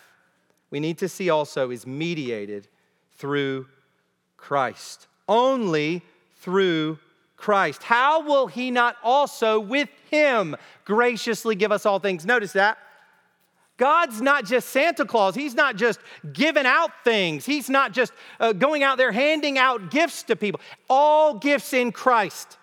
we 0.70 0.80
need 0.80 0.98
to 0.98 1.08
see 1.08 1.30
also, 1.30 1.70
is 1.70 1.86
mediated 1.86 2.68
through 3.16 3.68
Christ. 4.36 5.06
Only 5.26 6.02
through 6.40 6.98
Christ. 7.38 7.82
How 7.82 8.20
will 8.20 8.48
he 8.48 8.70
not 8.70 8.96
also 9.02 9.58
with 9.58 9.88
him 10.10 10.56
graciously 10.84 11.54
give 11.54 11.72
us 11.72 11.86
all 11.86 11.98
things? 11.98 12.26
Notice 12.26 12.52
that. 12.52 12.76
God's 13.80 14.20
not 14.20 14.44
just 14.44 14.68
Santa 14.68 15.06
Claus. 15.06 15.34
He's 15.34 15.54
not 15.54 15.74
just 15.74 16.00
giving 16.34 16.66
out 16.66 16.90
things. 17.02 17.46
He's 17.46 17.70
not 17.70 17.92
just 17.92 18.12
uh, 18.38 18.52
going 18.52 18.82
out 18.82 18.98
there 18.98 19.10
handing 19.10 19.56
out 19.56 19.90
gifts 19.90 20.22
to 20.24 20.36
people. 20.36 20.60
All 20.90 21.38
gifts 21.38 21.72
in 21.72 21.90
Christ. 21.90 22.58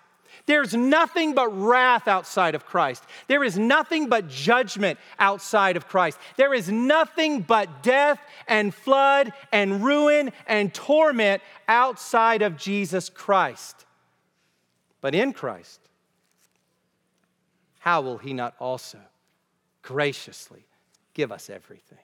There's 0.46 0.74
nothing 0.74 1.34
but 1.34 1.48
wrath 1.48 2.06
outside 2.06 2.54
of 2.54 2.64
Christ. 2.64 3.02
There 3.26 3.42
is 3.42 3.58
nothing 3.58 4.08
but 4.08 4.28
judgment 4.28 5.00
outside 5.18 5.76
of 5.76 5.88
Christ. 5.88 6.20
There 6.36 6.54
is 6.54 6.70
nothing 6.70 7.40
but 7.40 7.82
death 7.82 8.20
and 8.46 8.72
flood 8.72 9.32
and 9.50 9.82
ruin 9.82 10.30
and 10.46 10.72
torment 10.72 11.42
outside 11.66 12.42
of 12.42 12.56
Jesus 12.56 13.10
Christ. 13.10 13.86
But 15.00 15.16
in 15.16 15.32
Christ, 15.32 15.80
how 17.80 18.02
will 18.02 18.18
He 18.18 18.32
not 18.32 18.54
also 18.60 19.00
graciously 19.82 20.67
give 21.18 21.32
us 21.32 21.50
everything. 21.50 21.98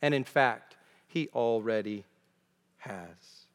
And 0.00 0.14
in 0.14 0.22
fact, 0.22 0.76
He 1.08 1.28
already 1.34 2.04
has. 2.78 3.46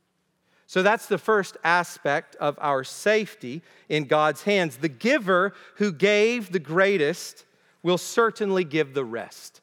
So 0.68 0.84
that's 0.84 1.06
the 1.06 1.18
first 1.18 1.56
aspect 1.64 2.36
of 2.36 2.60
our 2.62 2.84
safety 2.84 3.62
in 3.88 4.04
God's 4.04 4.44
hands. 4.44 4.78
The 4.78 4.90
giver 4.90 5.54
who 5.76 5.94
gave 5.94 6.52
the 6.52 6.60
greatest 6.60 7.46
will 7.82 7.98
certainly 7.98 8.66
give 8.66 8.94
the 8.94 9.06
rest. 9.06 9.62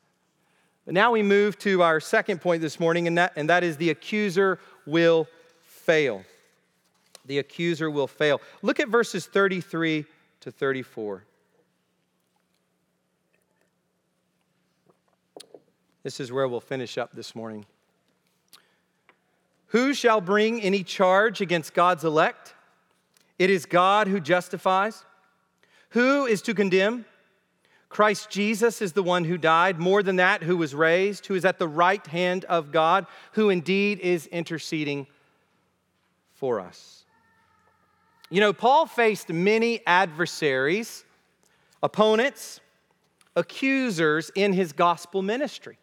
But 0.87 0.95
now 0.95 1.13
we 1.13 1.23
move 1.23 1.59
to 1.59 1.83
our 1.83 2.01
second 2.01 2.41
point 2.41 2.63
this 2.63 2.81
morning, 2.81 3.07
and 3.07 3.19
that, 3.19 3.35
and 3.37 3.51
that 3.51 3.63
is 3.63 3.77
the 3.77 3.91
accuser 3.91 4.59
will 4.87 5.29
fail. 5.61 6.25
The 7.27 7.39
accuser 7.39 7.91
will 7.91 8.07
fail. 8.07 8.41
Look 8.63 8.81
at 8.81 8.89
verses 8.89 9.27
33 9.27 10.07
to 10.41 10.51
34. 10.51 11.25
This 16.03 16.21
is 16.21 16.33
where 16.33 16.49
we'll 16.49 16.61
finish 16.61 16.97
up 16.97 17.11
this 17.13 17.35
morning. 17.35 17.67
Who 19.69 19.93
shall 19.93 20.21
bring 20.21 20.63
any 20.63 20.83
charge 20.83 21.41
against 21.41 21.75
God's 21.75 22.05
elect? 22.05 22.55
It 23.39 23.51
is 23.51 23.67
God 23.67 24.09
who 24.09 24.21
justifies. 24.21 25.05
Who 25.91 26.27
is 26.27 26.43
to 26.43 26.55
condemn? 26.55 27.05
Christ 27.89 28.31
Jesus 28.31 28.83
is 28.83 28.93
the 28.93 29.03
one 29.03 29.25
who 29.25 29.39
died, 29.39 29.79
more 29.79 30.03
than 30.03 30.17
that, 30.17 30.43
who 30.43 30.57
was 30.57 30.75
raised, 30.75 31.27
who 31.27 31.35
is 31.35 31.45
at 31.45 31.59
the 31.59 31.69
right 31.69 32.07
hand 32.07 32.45
of 32.45 32.71
God, 32.71 33.07
who 33.33 33.49
indeed 33.49 33.99
is 34.01 34.27
interceding 34.27 35.07
for 36.35 36.61
us. 36.61 37.05
You 38.31 38.41
know, 38.41 38.53
Paul 38.53 38.87
faced 38.87 39.31
many 39.31 39.81
adversaries, 39.87 41.05
opponents, 41.83 42.61
accusers 43.35 44.31
in 44.35 44.53
his 44.53 44.73
gospel 44.73 45.23
ministry. 45.23 45.79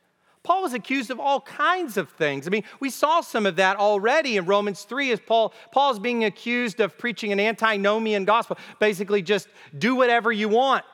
Paul 0.45 0.61
was 0.61 0.75
accused 0.75 1.09
of 1.09 1.19
all 1.19 1.41
kinds 1.41 1.97
of 1.97 2.07
things. 2.11 2.45
I 2.45 2.51
mean, 2.51 2.63
we 2.79 2.91
saw 2.91 3.21
some 3.21 3.47
of 3.47 3.55
that 3.55 3.77
already 3.77 4.37
in 4.37 4.45
Romans 4.45 4.83
3 4.83 5.11
as 5.11 5.19
Paul 5.19 5.55
Paul's 5.71 5.97
being 5.97 6.23
accused 6.23 6.79
of 6.79 6.99
preaching 6.99 7.31
an 7.31 7.39
antinomian 7.39 8.25
gospel, 8.25 8.55
basically 8.79 9.23
just 9.23 9.47
do 9.75 9.95
whatever 9.95 10.31
you 10.31 10.47
want. 10.47 10.85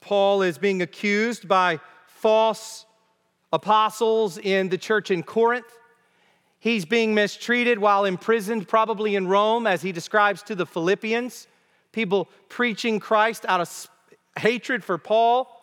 Paul 0.00 0.40
is 0.40 0.56
being 0.56 0.80
accused 0.80 1.46
by 1.46 1.78
false 2.06 2.86
apostles 3.52 4.38
in 4.38 4.70
the 4.70 4.78
church 4.78 5.10
in 5.10 5.22
Corinth. 5.22 5.78
He's 6.58 6.86
being 6.86 7.14
mistreated 7.14 7.78
while 7.78 8.06
imprisoned, 8.06 8.66
probably 8.66 9.14
in 9.14 9.28
Rome, 9.28 9.66
as 9.66 9.82
he 9.82 9.92
describes 9.92 10.42
to 10.44 10.54
the 10.54 10.64
Philippians. 10.64 11.48
People 11.92 12.30
preaching 12.48 12.98
Christ 12.98 13.44
out 13.46 13.60
of 13.60 13.90
hatred 14.38 14.82
for 14.82 14.96
Paul. 14.96 15.57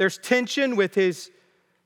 There's 0.00 0.16
tension 0.16 0.76
with 0.76 0.94
his 0.94 1.30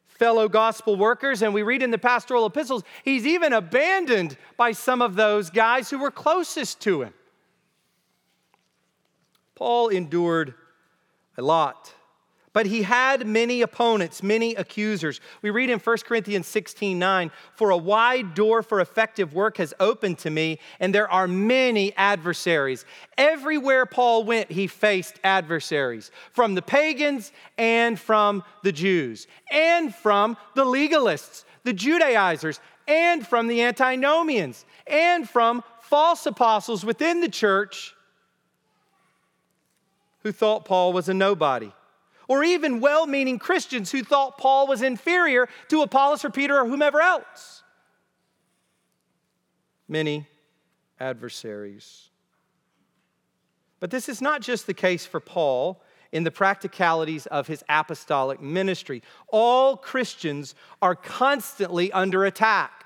fellow 0.06 0.48
gospel 0.48 0.94
workers, 0.94 1.42
and 1.42 1.52
we 1.52 1.64
read 1.64 1.82
in 1.82 1.90
the 1.90 1.98
pastoral 1.98 2.46
epistles, 2.46 2.84
he's 3.02 3.26
even 3.26 3.52
abandoned 3.52 4.36
by 4.56 4.70
some 4.70 5.02
of 5.02 5.16
those 5.16 5.50
guys 5.50 5.90
who 5.90 5.98
were 5.98 6.12
closest 6.12 6.80
to 6.82 7.02
him. 7.02 7.12
Paul 9.56 9.88
endured 9.88 10.54
a 11.36 11.42
lot 11.42 11.92
but 12.54 12.66
he 12.66 12.84
had 12.84 13.26
many 13.26 13.60
opponents, 13.60 14.22
many 14.22 14.54
accusers. 14.54 15.20
We 15.42 15.50
read 15.50 15.68
in 15.68 15.80
1 15.80 15.96
Corinthians 16.06 16.46
16 16.46 16.98
9, 16.98 17.30
for 17.52 17.70
a 17.70 17.76
wide 17.76 18.32
door 18.32 18.62
for 18.62 18.80
effective 18.80 19.34
work 19.34 19.58
has 19.58 19.74
opened 19.80 20.18
to 20.20 20.30
me, 20.30 20.60
and 20.80 20.94
there 20.94 21.10
are 21.10 21.28
many 21.28 21.94
adversaries. 21.96 22.86
Everywhere 23.18 23.84
Paul 23.84 24.24
went, 24.24 24.50
he 24.50 24.68
faced 24.68 25.18
adversaries 25.24 26.12
from 26.32 26.54
the 26.54 26.62
pagans 26.62 27.32
and 27.58 27.98
from 27.98 28.44
the 28.62 28.72
Jews, 28.72 29.26
and 29.50 29.92
from 29.92 30.36
the 30.54 30.64
legalists, 30.64 31.44
the 31.64 31.72
Judaizers, 31.72 32.60
and 32.86 33.26
from 33.26 33.48
the 33.48 33.62
antinomians, 33.62 34.64
and 34.86 35.28
from 35.28 35.64
false 35.80 36.24
apostles 36.24 36.84
within 36.84 37.20
the 37.20 37.28
church 37.28 37.96
who 40.20 40.30
thought 40.30 40.64
Paul 40.64 40.92
was 40.92 41.08
a 41.08 41.14
nobody 41.14 41.72
or 42.28 42.44
even 42.44 42.80
well 42.80 43.06
meaning 43.06 43.38
Christians 43.38 43.90
who 43.90 44.02
thought 44.02 44.38
Paul 44.38 44.66
was 44.66 44.82
inferior 44.82 45.48
to 45.68 45.82
Apollos 45.82 46.24
or 46.24 46.30
Peter 46.30 46.58
or 46.58 46.66
whomever 46.66 47.00
else. 47.00 47.62
Many 49.88 50.26
adversaries. 50.98 52.10
But 53.80 53.90
this 53.90 54.08
is 54.08 54.22
not 54.22 54.40
just 54.40 54.66
the 54.66 54.74
case 54.74 55.04
for 55.04 55.20
Paul 55.20 55.82
in 56.12 56.22
the 56.22 56.30
practicalities 56.30 57.26
of 57.26 57.48
his 57.48 57.64
apostolic 57.68 58.40
ministry. 58.40 59.02
All 59.28 59.76
Christians 59.76 60.54
are 60.80 60.94
constantly 60.94 61.90
under 61.92 62.24
attack 62.24 62.84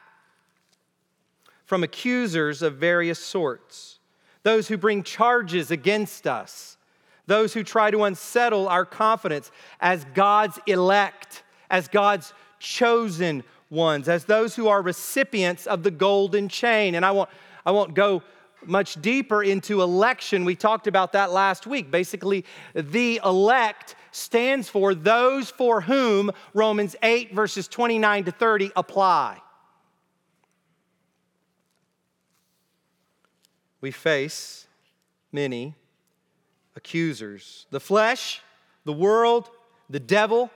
from 1.66 1.84
accusers 1.84 2.62
of 2.62 2.76
various 2.76 3.18
sorts, 3.18 3.98
those 4.42 4.68
who 4.68 4.78
bring 4.78 5.02
charges 5.02 5.70
against 5.70 6.26
us 6.26 6.77
those 7.28 7.52
who 7.54 7.62
try 7.62 7.90
to 7.90 8.04
unsettle 8.04 8.68
our 8.68 8.84
confidence 8.84 9.52
as 9.80 10.04
God's 10.14 10.58
elect, 10.66 11.44
as 11.70 11.86
God's 11.86 12.32
chosen 12.58 13.44
ones, 13.70 14.08
as 14.08 14.24
those 14.24 14.56
who 14.56 14.66
are 14.66 14.82
recipients 14.82 15.66
of 15.66 15.82
the 15.82 15.90
golden 15.90 16.48
chain. 16.48 16.94
And 16.94 17.04
I 17.04 17.10
won't, 17.12 17.28
I 17.64 17.70
won't 17.70 17.94
go 17.94 18.22
much 18.64 19.00
deeper 19.00 19.42
into 19.42 19.82
election. 19.82 20.44
We 20.44 20.56
talked 20.56 20.86
about 20.86 21.12
that 21.12 21.30
last 21.30 21.66
week. 21.66 21.90
Basically, 21.90 22.44
the 22.74 23.20
elect 23.22 23.94
stands 24.10 24.70
for 24.70 24.94
those 24.94 25.50
for 25.50 25.82
whom 25.82 26.30
Romans 26.54 26.96
8, 27.02 27.34
verses 27.34 27.68
29 27.68 28.24
to 28.24 28.30
30 28.32 28.72
apply. 28.74 29.38
We 33.80 33.90
face 33.90 34.66
many 35.30 35.74
accusers 36.78 37.66
the 37.70 37.80
flesh, 37.80 38.40
the 38.84 38.92
world, 38.92 39.50
the 39.90 40.00
devil, 40.00 40.48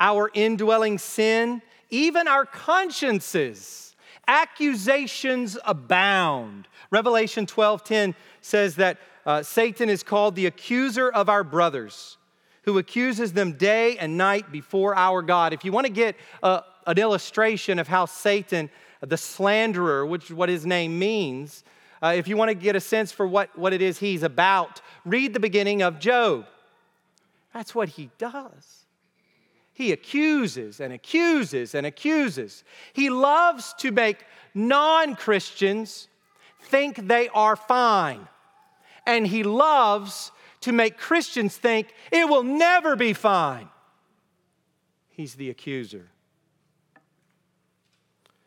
our 0.00 0.28
indwelling 0.34 0.98
sin, 0.98 1.62
even 1.90 2.26
our 2.26 2.44
consciences. 2.44 3.94
Accusations 4.26 5.56
abound. 5.64 6.66
Revelation 6.90 7.46
12:10 7.46 8.14
says 8.40 8.74
that 8.76 8.98
uh, 9.24 9.42
Satan 9.42 9.88
is 9.88 10.02
called 10.02 10.34
the 10.34 10.46
accuser 10.46 11.08
of 11.08 11.28
our 11.28 11.44
brothers, 11.44 12.18
who 12.64 12.78
accuses 12.78 13.32
them 13.32 13.52
day 13.52 13.96
and 13.98 14.18
night 14.18 14.50
before 14.50 14.96
our 14.96 15.22
God. 15.22 15.52
If 15.52 15.64
you 15.64 15.70
want 15.70 15.86
to 15.86 15.92
get 15.92 16.16
uh, 16.42 16.62
an 16.86 16.98
illustration 16.98 17.78
of 17.78 17.86
how 17.86 18.06
Satan, 18.06 18.70
the 19.00 19.16
slanderer, 19.16 20.04
which 20.04 20.24
is 20.24 20.32
what 20.32 20.48
his 20.48 20.66
name 20.66 20.98
means, 20.98 21.62
uh, 22.04 22.12
if 22.12 22.28
you 22.28 22.36
want 22.36 22.50
to 22.50 22.54
get 22.54 22.76
a 22.76 22.80
sense 22.80 23.12
for 23.12 23.26
what, 23.26 23.56
what 23.58 23.72
it 23.72 23.80
is 23.80 23.98
he's 23.98 24.22
about, 24.22 24.82
read 25.06 25.32
the 25.32 25.40
beginning 25.40 25.80
of 25.80 25.98
Job. 25.98 26.44
That's 27.54 27.74
what 27.74 27.88
he 27.88 28.10
does. 28.18 28.84
He 29.72 29.90
accuses 29.90 30.80
and 30.80 30.92
accuses 30.92 31.74
and 31.74 31.86
accuses. 31.86 32.62
He 32.92 33.08
loves 33.08 33.74
to 33.78 33.90
make 33.90 34.22
non 34.52 35.16
Christians 35.16 36.08
think 36.60 37.08
they 37.08 37.30
are 37.30 37.56
fine. 37.56 38.28
And 39.06 39.26
he 39.26 39.42
loves 39.42 40.30
to 40.60 40.72
make 40.72 40.98
Christians 40.98 41.56
think 41.56 41.94
it 42.12 42.28
will 42.28 42.42
never 42.42 42.96
be 42.96 43.14
fine. 43.14 43.70
He's 45.08 45.36
the 45.36 45.48
accuser. 45.48 46.10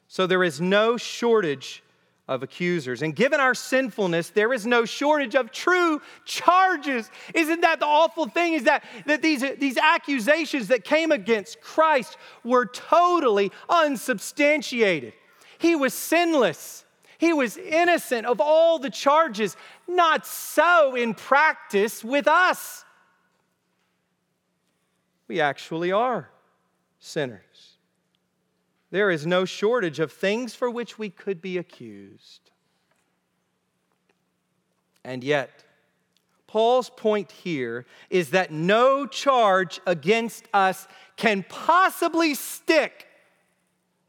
So 0.08 0.28
there 0.28 0.44
is 0.44 0.62
no 0.62 0.96
shortage 0.98 1.82
of 2.28 2.44
accusers. 2.44 3.02
And 3.02 3.16
given 3.16 3.40
our 3.40 3.56
sinfulness, 3.56 4.30
there 4.30 4.54
is 4.54 4.66
no 4.66 4.86
shortage 4.86 5.36
of 5.36 5.52
true 5.52 6.02
charges. 6.26 7.10
Isn't 7.34 7.62
that 7.62 7.80
the 7.80 7.86
awful 7.86 8.28
thing? 8.28 8.54
Is 8.54 8.64
that, 8.64 8.84
that 9.06 9.22
these, 9.22 9.44
these 9.58 9.78
accusations 9.78 10.68
that 10.68 10.84
came 10.84 11.12
against 11.12 11.62
Christ 11.62 12.18
were 12.44 12.66
totally 12.66 13.52
unsubstantiated. 13.70 15.14
He 15.58 15.76
was 15.76 15.94
sinless. 15.94 16.86
He 17.18 17.34
was 17.34 17.58
innocent 17.58 18.28
of 18.28 18.42
all 18.42 18.78
the 18.78 18.90
charges. 18.90 19.56
Not 19.88 20.26
so 20.26 20.96
in 20.96 21.14
practice 21.14 22.04
with 22.04 22.28
us. 22.28 22.84
We 25.28 25.40
actually 25.42 25.92
are 25.92 26.30
sinners. 27.00 27.42
There 28.90 29.12
is 29.12 29.26
no 29.26 29.46
shortage 29.46 30.00
of 30.00 30.12
things 30.12 30.56
for 30.56 30.70
which 30.70 30.98
we 30.98 31.10
could 31.10 31.42
be 31.42 31.58
accused. 31.58 32.52
And 35.04 35.24
yet, 35.24 35.64
Paul's 36.48 36.90
point 36.90 37.32
here 37.32 37.86
is 38.10 38.30
that 38.30 38.52
no 38.52 39.06
charge 39.06 39.82
against 39.86 40.46
us 40.54 40.88
can 41.18 41.46
possibly 41.50 42.34
stick. 42.34 43.08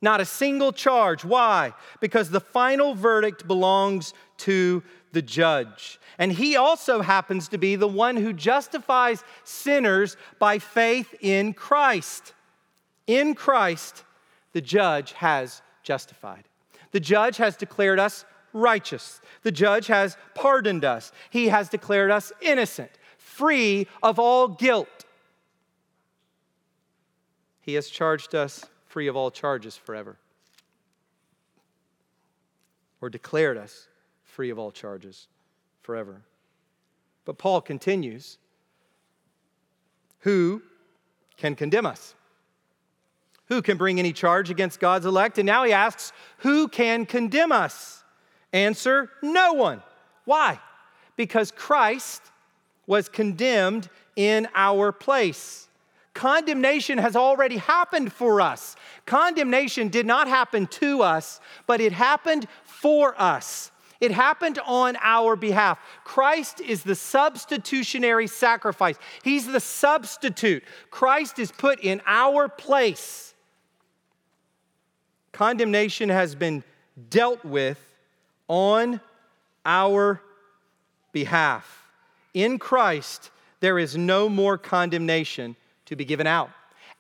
Not 0.01 0.21
a 0.21 0.25
single 0.25 0.73
charge. 0.73 1.25
Why? 1.25 1.73
Because 2.01 2.31
the 2.31 2.41
final 2.41 2.95
verdict 2.95 3.49
belongs 3.49 4.15
to 4.39 4.85
the 5.13 5.23
judge. 5.23 5.99
And 6.19 6.31
he 6.31 6.57
also 6.57 7.01
happens 7.01 7.49
to 7.49 7.59
be 7.59 7.75
the 7.75 7.89
one 7.89 8.17
who 8.17 8.33
justifies 8.33 9.25
sinners 9.43 10.17
by 10.39 10.61
faith 10.61 11.15
in 11.21 11.53
Christ. 11.55 12.35
In 13.09 13.35
Christ, 13.35 14.05
the 14.59 14.63
judge 14.63 15.13
has 15.13 15.63
justified. 15.85 16.49
The 16.91 16.99
judge 16.99 17.37
has 17.37 17.57
declared 17.57 18.01
us 18.01 18.25
righteous. 18.53 19.21
The 19.45 19.53
judge 19.53 19.87
has 19.87 20.17
pardoned 20.35 20.85
us. 20.85 21.13
He 21.31 21.47
has 21.47 21.69
declared 21.69 22.11
us 22.11 22.33
innocent, 22.41 22.91
free 23.19 23.87
of 24.03 24.19
all 24.19 24.49
guilt. 24.49 25.05
He 27.61 27.75
has 27.75 27.89
charged 27.89 28.35
us 28.35 28.65
free 28.87 29.07
of 29.07 29.15
all 29.15 29.31
charges 29.31 29.77
forever, 29.77 30.17
or 33.01 33.11
declared 33.11 33.59
us 33.59 33.87
free 34.25 34.51
of 34.51 34.59
all 34.59 34.73
charges 34.73 35.29
forever. 35.83 36.23
But 37.25 37.39
Paul 37.39 37.61
continues 37.61 38.39
Who 40.23 40.63
can 41.37 41.55
condemn 41.55 41.87
us? 41.87 42.17
Who 43.49 43.63
can 43.63 43.77
bring 43.77 43.99
any 43.99 44.13
charge 44.13 44.51
against 44.51 44.79
God's 44.79 45.07
elect? 45.07 45.39
And 45.39 45.47
now 45.47 45.65
he 45.65 45.73
asks, 45.73 46.13
Who 46.39 46.69
can 46.69 47.07
condemn 47.07 47.53
us? 47.53 48.05
Answer, 48.53 49.11
No 49.23 49.55
one. 49.55 49.83
Why? 50.25 50.61
Because 51.17 51.51
Christ 51.51 52.23
was 52.87 53.09
condemned 53.09 53.89
in 54.17 54.49
our 54.55 54.93
place. 54.93 55.69
Condemnation 56.15 56.99
has 56.99 57.15
already 57.15 57.59
happened 57.59 58.13
for 58.13 58.41
us. 58.41 58.77
Condemnation 59.07 59.89
did 59.89 60.05
not 60.05 60.27
happen 60.27 60.67
to 60.67 61.03
us, 61.03 61.41
but 61.67 61.81
it 61.81 61.93
happened 61.93 62.47
for 62.65 63.15
us. 63.21 63.71
It 64.01 64.11
happened 64.11 64.59
on 64.65 64.97
our 65.01 65.37
behalf. 65.37 65.79
Christ 66.05 66.61
is 66.61 66.83
the 66.83 66.95
substitutionary 66.95 68.27
sacrifice. 68.27 68.97
He's 69.23 69.47
the 69.47 69.61
substitute. 69.61 70.63
Christ 70.91 71.39
is 71.39 71.51
put 71.51 71.81
in 71.81 72.01
our 72.07 72.49
place. 72.49 73.35
Condemnation 75.39 76.09
has 76.09 76.35
been 76.35 76.65
dealt 77.11 77.45
with 77.45 77.79
on 78.49 79.01
our 79.65 80.21
behalf. 81.13 81.85
In 82.35 82.59
Christ, 82.59 83.31
there 83.61 83.79
is 83.79 83.97
no 83.97 84.29
more 84.29 84.59
condemnation 84.59 85.55
to 85.87 85.95
be 85.95 86.05
given 86.05 86.27
out. 86.27 86.51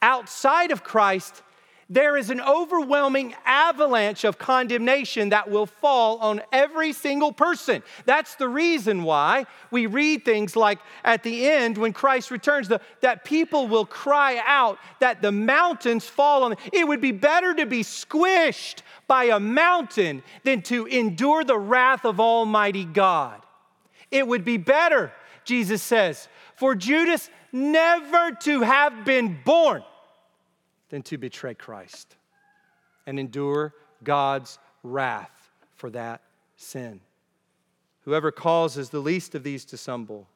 Outside 0.03 0.70
of 0.70 0.84
Christ, 0.84 1.43
there 1.91 2.18
is 2.18 2.28
an 2.28 2.41
overwhelming 2.41 3.34
avalanche 3.47 4.24
of 4.24 4.36
condemnation 4.36 5.30
that 5.30 5.51
will 5.51 5.64
fall 5.64 6.18
on 6.18 6.43
every 6.53 6.93
single 6.93 7.32
person. 7.32 7.82
That's 8.05 8.34
the 8.34 8.49
reason 8.49 9.05
why 9.05 9.47
we 9.70 9.86
read 9.86 10.24
things 10.24 10.55
like 10.55 10.80
at 11.03 11.22
the 11.22 11.49
end 11.49 11.78
when 11.78 11.95
Christ 11.95 12.30
returns, 12.30 12.68
the, 12.68 12.82
that 13.01 13.24
people 13.24 13.68
will 13.68 13.86
cry 13.86 14.43
out 14.47 14.78
that 15.01 15.22
the 15.22 15.32
mountains 15.32 16.05
fall 16.05 16.43
on 16.45 16.51
them. 16.51 16.59
It 16.74 16.86
would 16.86 17.01
be 17.01 17.12
better 17.12 17.55
to 17.55 17.64
be 17.64 17.82
squished 17.82 18.82
by 19.07 19.24
a 19.24 19.41
mountain 19.41 20.22
than 20.45 20.61
to 20.62 20.84
endure 20.86 21.43
the 21.43 21.59
wrath 21.59 22.05
of 22.05 22.20
Almighty 22.20 22.84
God. 22.84 23.41
It 24.11 24.26
would 24.26 24.45
be 24.45 24.59
better, 24.59 25.11
Jesus 25.45 25.82
says, 25.82 26.28
for 26.55 26.74
Judas 26.74 27.30
never 27.51 28.32
to 28.43 28.61
have 28.61 29.07
been 29.07 29.39
born 29.43 29.82
than 30.89 31.03
to 31.03 31.18
betray 31.18 31.55
Christ 31.55 32.16
and 33.07 33.18
endure 33.18 33.74
God's 34.03 34.59
wrath 34.82 35.51
for 35.74 35.91
that 35.91 36.22
sin. 36.57 37.01
Whoever 38.03 38.30
causes 38.30 38.91
the 38.91 39.01
least 39.01 39.34
of 39.34 39.43
these 39.43 39.64
to 39.66 39.76
stumble, 39.76 40.26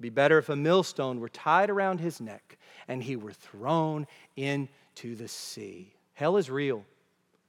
be 0.00 0.10
better 0.10 0.38
if 0.38 0.48
a 0.48 0.56
millstone 0.56 1.20
were 1.20 1.28
tied 1.28 1.70
around 1.70 2.00
his 2.00 2.20
neck 2.20 2.58
and 2.88 3.02
he 3.02 3.16
were 3.16 3.32
thrown 3.32 4.06
into 4.36 5.14
the 5.14 5.28
sea. 5.28 5.92
Hell 6.14 6.36
is 6.36 6.50
real. 6.50 6.84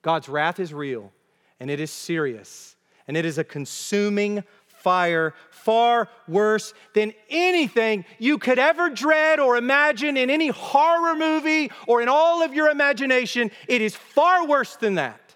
God's 0.01 0.29
wrath 0.29 0.59
is 0.59 0.73
real, 0.73 1.11
and 1.59 1.69
it 1.69 1.79
is 1.79 1.91
serious, 1.91 2.75
and 3.07 3.17
it 3.17 3.25
is 3.25 3.37
a 3.37 3.43
consuming 3.43 4.43
fire 4.77 5.33
far 5.49 6.07
worse 6.27 6.73
than 6.93 7.13
anything 7.29 8.05
you 8.19 8.37
could 8.37 8.59
ever 8.59 8.89
dread 8.89 9.39
or 9.39 9.57
imagine 9.57 10.15
in 10.15 10.29
any 10.29 10.47
horror 10.47 11.15
movie 11.15 11.71
or 11.87 12.01
in 12.01 12.07
all 12.07 12.41
of 12.41 12.53
your 12.53 12.69
imagination. 12.69 13.51
It 13.67 13.81
is 13.81 13.95
far 13.95 14.47
worse 14.47 14.75
than 14.77 14.95
that. 14.95 15.35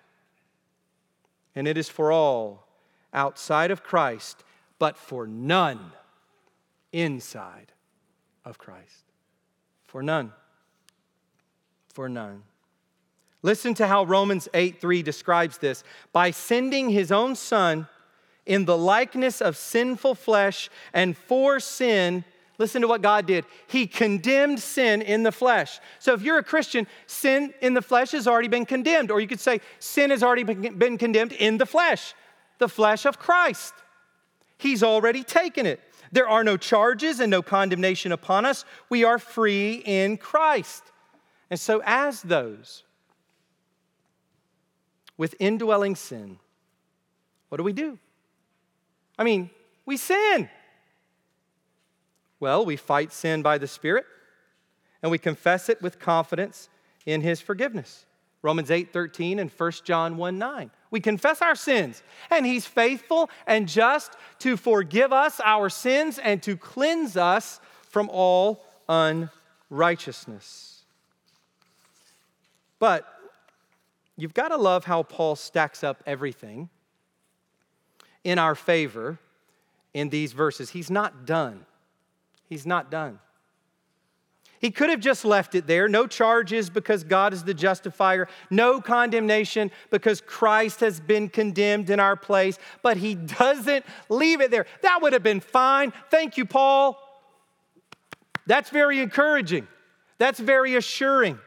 And 1.53 1.67
it 1.67 1.77
is 1.77 1.89
for 1.89 2.11
all 2.11 2.65
outside 3.13 3.71
of 3.71 3.83
Christ, 3.83 4.43
but 4.79 4.95
for 4.95 5.27
none 5.27 5.91
inside 6.93 7.73
of 8.45 8.57
Christ. 8.57 9.11
For 9.83 10.01
none. 10.01 10.31
For 11.93 12.07
none. 12.07 12.43
Listen 13.43 13.73
to 13.73 13.87
how 13.87 14.03
Romans 14.03 14.47
8 14.53 14.79
3 14.79 15.03
describes 15.03 15.57
this. 15.57 15.83
By 16.13 16.31
sending 16.31 16.89
his 16.89 17.11
own 17.11 17.35
son, 17.35 17.87
in 18.45 18.65
the 18.65 18.77
likeness 18.77 19.41
of 19.41 19.55
sinful 19.55 20.15
flesh 20.15 20.69
and 20.93 21.15
for 21.15 21.59
sin, 21.59 22.23
listen 22.57 22.81
to 22.81 22.87
what 22.87 23.01
God 23.01 23.25
did. 23.25 23.45
He 23.67 23.87
condemned 23.87 24.59
sin 24.59 25.01
in 25.01 25.23
the 25.23 25.31
flesh. 25.31 25.79
So 25.99 26.13
if 26.13 26.21
you're 26.21 26.39
a 26.39 26.43
Christian, 26.43 26.87
sin 27.07 27.53
in 27.61 27.73
the 27.73 27.81
flesh 27.81 28.11
has 28.11 28.27
already 28.27 28.47
been 28.47 28.65
condemned. 28.65 29.11
Or 29.11 29.21
you 29.21 29.27
could 29.27 29.39
say, 29.39 29.61
sin 29.79 30.09
has 30.09 30.23
already 30.23 30.43
been 30.43 30.97
condemned 30.97 31.33
in 31.33 31.57
the 31.57 31.65
flesh, 31.65 32.13
the 32.57 32.69
flesh 32.69 33.05
of 33.05 33.19
Christ. 33.19 33.73
He's 34.57 34.83
already 34.83 35.23
taken 35.23 35.65
it. 35.65 35.79
There 36.11 36.27
are 36.27 36.43
no 36.43 36.57
charges 36.57 37.19
and 37.19 37.31
no 37.31 37.41
condemnation 37.41 38.11
upon 38.11 38.45
us. 38.45 38.65
We 38.89 39.03
are 39.03 39.17
free 39.17 39.81
in 39.85 40.17
Christ. 40.17 40.83
And 41.49 41.59
so, 41.59 41.81
as 41.85 42.21
those 42.21 42.83
with 45.17 45.35
indwelling 45.39 45.95
sin, 45.95 46.37
what 47.49 47.57
do 47.57 47.63
we 47.63 47.73
do? 47.73 47.97
I 49.21 49.23
mean, 49.23 49.51
we 49.85 49.97
sin. 49.97 50.49
Well, 52.39 52.65
we 52.65 52.75
fight 52.75 53.13
sin 53.13 53.43
by 53.43 53.59
the 53.59 53.67
Spirit 53.67 54.05
and 55.03 55.11
we 55.11 55.19
confess 55.19 55.69
it 55.69 55.79
with 55.79 55.99
confidence 55.99 56.69
in 57.05 57.21
his 57.21 57.39
forgiveness. 57.39 58.07
Romans 58.41 58.71
8 58.71 58.91
13 58.91 59.37
and 59.37 59.51
1 59.51 59.71
John 59.83 60.17
1 60.17 60.39
9. 60.39 60.71
We 60.89 60.99
confess 61.01 61.39
our 61.43 61.53
sins, 61.53 62.01
and 62.31 62.47
he's 62.47 62.65
faithful 62.65 63.29
and 63.45 63.67
just 63.67 64.13
to 64.39 64.57
forgive 64.57 65.13
us 65.13 65.39
our 65.45 65.69
sins 65.69 66.17
and 66.17 66.41
to 66.41 66.57
cleanse 66.57 67.15
us 67.15 67.59
from 67.83 68.09
all 68.11 68.65
unrighteousness. 68.89 70.81
But 72.79 73.05
you've 74.17 74.33
got 74.33 74.47
to 74.47 74.57
love 74.57 74.85
how 74.85 75.03
Paul 75.03 75.35
stacks 75.35 75.83
up 75.83 76.01
everything 76.07 76.69
in 78.23 78.39
our 78.39 78.55
favor 78.55 79.19
in 79.93 80.09
these 80.09 80.33
verses. 80.33 80.71
He's 80.71 80.89
not 80.89 81.25
done. 81.25 81.65
He's 82.47 82.65
not 82.65 82.91
done. 82.91 83.19
He 84.59 84.69
could 84.69 84.91
have 84.91 84.99
just 84.99 85.25
left 85.25 85.55
it 85.55 85.65
there. 85.65 85.87
No 85.87 86.05
charges 86.05 86.69
because 86.69 87.03
God 87.03 87.33
is 87.33 87.43
the 87.43 87.53
justifier. 87.53 88.27
No 88.51 88.79
condemnation 88.79 89.71
because 89.89 90.21
Christ 90.21 90.81
has 90.81 90.99
been 90.99 91.29
condemned 91.29 91.89
in 91.89 91.99
our 91.99 92.15
place. 92.15 92.59
But 92.83 92.97
he 92.97 93.15
doesn't 93.15 93.83
leave 94.07 94.39
it 94.39 94.51
there. 94.51 94.67
That 94.83 95.01
would 95.01 95.13
have 95.13 95.23
been 95.23 95.39
fine. 95.39 95.91
Thank 96.11 96.37
you, 96.37 96.45
Paul. 96.45 96.99
That's 98.45 98.69
very 98.69 98.99
encouraging. 98.99 99.67
That's 100.19 100.39
very 100.39 100.75
assuring. 100.75 101.39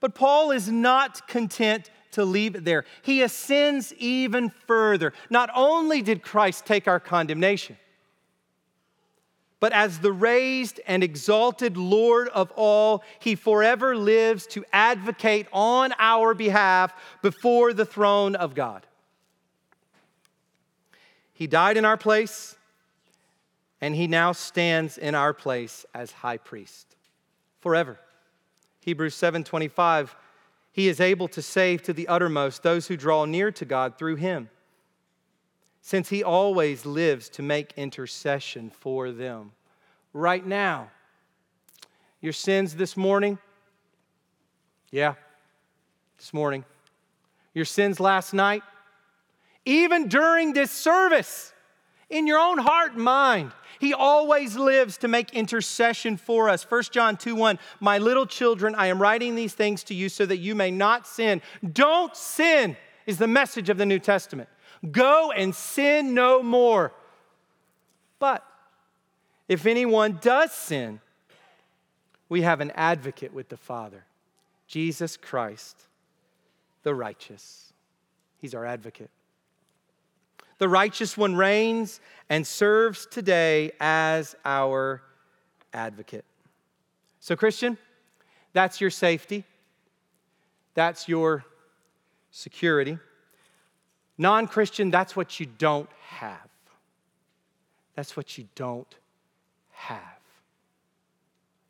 But 0.00 0.14
Paul 0.14 0.50
is 0.50 0.70
not 0.70 1.28
content 1.28 1.90
to 2.16 2.24
leave 2.24 2.56
it 2.56 2.64
there. 2.64 2.84
He 3.02 3.22
ascends 3.22 3.92
even 3.94 4.50
further. 4.66 5.12
Not 5.30 5.50
only 5.54 6.02
did 6.02 6.22
Christ 6.22 6.66
take 6.66 6.88
our 6.88 6.98
condemnation, 6.98 7.76
but 9.60 9.72
as 9.72 10.00
the 10.00 10.12
raised 10.12 10.80
and 10.86 11.04
exalted 11.04 11.76
Lord 11.76 12.28
of 12.28 12.50
all, 12.56 13.04
he 13.18 13.34
forever 13.34 13.94
lives 13.94 14.46
to 14.48 14.64
advocate 14.72 15.46
on 15.52 15.92
our 15.98 16.34
behalf 16.34 16.94
before 17.22 17.72
the 17.72 17.86
throne 17.86 18.34
of 18.34 18.54
God. 18.54 18.86
He 21.34 21.46
died 21.46 21.76
in 21.76 21.84
our 21.84 21.98
place, 21.98 22.56
and 23.80 23.94
he 23.94 24.06
now 24.06 24.32
stands 24.32 24.96
in 24.96 25.14
our 25.14 25.34
place 25.34 25.84
as 25.94 26.12
high 26.12 26.38
priest 26.38 26.96
forever. 27.60 28.00
Hebrews 28.80 29.14
7:25 29.14 30.14
He 30.76 30.88
is 30.88 31.00
able 31.00 31.26
to 31.28 31.40
save 31.40 31.82
to 31.84 31.94
the 31.94 32.06
uttermost 32.06 32.62
those 32.62 32.86
who 32.86 32.98
draw 32.98 33.24
near 33.24 33.50
to 33.50 33.64
God 33.64 33.96
through 33.96 34.16
him 34.16 34.50
since 35.80 36.10
he 36.10 36.22
always 36.22 36.84
lives 36.84 37.30
to 37.30 37.42
make 37.42 37.72
intercession 37.78 38.68
for 38.68 39.10
them. 39.10 39.52
Right 40.12 40.44
now, 40.44 40.90
your 42.20 42.34
sins 42.34 42.74
this 42.74 42.94
morning, 42.94 43.38
yeah, 44.90 45.14
this 46.18 46.34
morning, 46.34 46.62
your 47.54 47.64
sins 47.64 47.98
last 47.98 48.34
night, 48.34 48.62
even 49.64 50.08
during 50.08 50.52
this 50.52 50.70
service, 50.70 51.54
in 52.08 52.26
your 52.26 52.38
own 52.38 52.58
heart 52.58 52.92
and 52.92 53.02
mind. 53.02 53.52
He 53.78 53.92
always 53.92 54.56
lives 54.56 54.96
to 54.98 55.08
make 55.08 55.34
intercession 55.34 56.16
for 56.16 56.48
us. 56.48 56.64
1 56.68 56.82
John 56.90 57.16
2 57.16 57.34
1, 57.34 57.58
my 57.80 57.98
little 57.98 58.26
children, 58.26 58.74
I 58.74 58.86
am 58.86 59.00
writing 59.00 59.34
these 59.34 59.54
things 59.54 59.82
to 59.84 59.94
you 59.94 60.08
so 60.08 60.24
that 60.26 60.38
you 60.38 60.54
may 60.54 60.70
not 60.70 61.06
sin. 61.06 61.42
Don't 61.72 62.16
sin, 62.16 62.76
is 63.06 63.18
the 63.18 63.26
message 63.26 63.68
of 63.68 63.78
the 63.78 63.86
New 63.86 63.98
Testament. 63.98 64.48
Go 64.90 65.30
and 65.30 65.54
sin 65.54 66.14
no 66.14 66.42
more. 66.42 66.92
But 68.18 68.44
if 69.48 69.66
anyone 69.66 70.18
does 70.20 70.52
sin, 70.52 71.00
we 72.28 72.42
have 72.42 72.60
an 72.60 72.72
advocate 72.72 73.32
with 73.32 73.48
the 73.48 73.56
Father, 73.56 74.04
Jesus 74.66 75.16
Christ, 75.16 75.76
the 76.82 76.94
righteous. 76.94 77.72
He's 78.38 78.54
our 78.54 78.64
advocate. 78.64 79.10
The 80.58 80.68
righteous 80.68 81.16
one 81.16 81.36
reigns 81.36 82.00
and 82.28 82.46
serves 82.46 83.06
today 83.06 83.72
as 83.78 84.34
our 84.44 85.02
advocate. 85.72 86.24
So, 87.20 87.36
Christian, 87.36 87.76
that's 88.52 88.80
your 88.80 88.90
safety, 88.90 89.44
that's 90.74 91.08
your 91.08 91.44
security. 92.30 92.98
Non 94.18 94.46
Christian, 94.46 94.90
that's 94.90 95.14
what 95.14 95.38
you 95.38 95.46
don't 95.46 95.90
have. 96.08 96.48
That's 97.94 98.16
what 98.16 98.38
you 98.38 98.48
don't 98.54 98.94
have. 99.72 100.00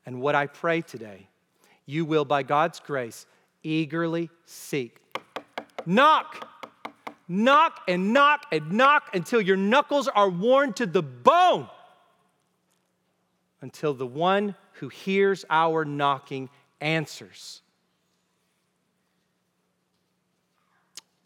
And 0.04 0.20
what 0.20 0.34
I 0.34 0.46
pray 0.46 0.80
today, 0.80 1.28
you 1.86 2.04
will, 2.04 2.24
by 2.24 2.44
God's 2.44 2.78
grace, 2.78 3.26
eagerly 3.62 4.30
seek. 4.44 5.00
Knock, 5.84 6.48
knock, 7.28 7.80
and 7.88 8.12
knock, 8.12 8.46
and 8.52 8.72
knock 8.72 9.14
until 9.14 9.40
your 9.40 9.56
knuckles 9.56 10.08
are 10.08 10.28
worn 10.28 10.72
to 10.74 10.86
the 10.86 11.02
bone. 11.02 11.68
Until 13.60 13.94
the 13.94 14.06
one 14.06 14.54
who 14.74 14.88
hears 14.88 15.44
our 15.50 15.84
knocking 15.84 16.48
answers. 16.80 17.62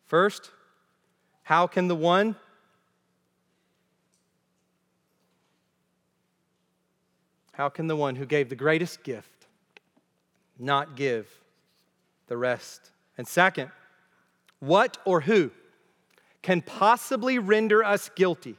First, 0.07 0.51
how 1.43 1.67
can 1.67 1.89
the 1.89 1.97
one 1.97 2.37
How 7.53 7.69
can 7.69 7.89
the 7.89 7.97
one 7.97 8.17
who 8.17 8.25
gave 8.25 8.49
the 8.49 8.57
greatest 8.57 9.03
gift 9.03 9.47
not 10.59 10.97
give 10.97 11.29
the 12.27 12.37
rest? 12.39 12.91
And 13.19 13.29
second, 13.29 13.71
what 14.61 14.97
or 15.05 15.21
who 15.21 15.51
can 16.43 16.63
possibly 16.63 17.39
render 17.39 17.85
us 17.85 18.11
guilty 18.15 18.57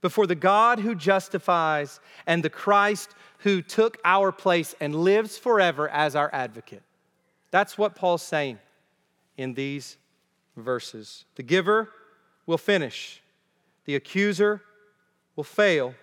before 0.00 0.26
the 0.26 0.34
God 0.34 0.78
who 0.80 0.94
justifies 0.94 2.00
and 2.26 2.42
the 2.42 2.50
Christ 2.50 3.10
who 3.38 3.62
took 3.62 3.98
our 4.04 4.30
place 4.32 4.74
and 4.80 4.94
lives 4.94 5.38
forever 5.38 5.88
as 5.88 6.14
our 6.14 6.30
advocate? 6.32 6.82
That's 7.50 7.76
what 7.78 7.94
Paul's 7.94 8.22
saying 8.22 8.58
in 9.36 9.54
these 9.54 9.96
verses. 10.56 11.24
The 11.36 11.42
giver 11.42 11.90
will 12.46 12.58
finish, 12.58 13.22
the 13.84 13.96
accuser 13.96 14.62
will 15.34 15.44
fail. 15.44 15.94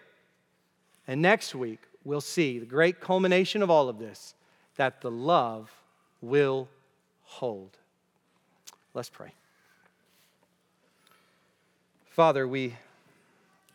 And 1.07 1.21
next 1.21 1.53
week, 1.53 1.79
we'll 2.03 2.21
see 2.21 2.59
the 2.59 2.65
great 2.65 3.01
culmination 3.01 3.61
of 3.61 3.69
all 3.69 3.89
of 3.89 3.99
this 3.99 4.35
that 4.75 5.01
the 5.01 5.11
love 5.11 5.71
will 6.21 6.69
hold. 7.23 7.77
Let's 8.93 9.09
pray. 9.09 9.33
Father, 12.13 12.47
we 12.47 12.75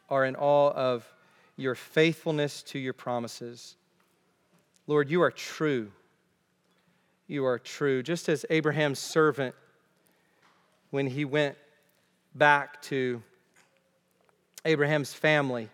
are 0.08 0.24
in 0.24 0.36
awe 0.36 0.70
of 0.70 1.04
your 1.56 1.74
faithfulness 1.74 2.62
to 2.62 2.78
your 2.78 2.92
promises. 2.92 3.74
Lord, 4.86 5.10
you 5.10 5.22
are 5.22 5.32
true. 5.32 5.90
You 7.26 7.44
are 7.46 7.58
true. 7.58 8.00
Just 8.00 8.28
as 8.28 8.46
Abraham's 8.48 9.00
servant, 9.00 9.56
when 10.90 11.08
he 11.08 11.24
went 11.24 11.56
back 12.32 12.80
to 12.82 13.20
Abraham's 14.64 15.12
family 15.12 15.68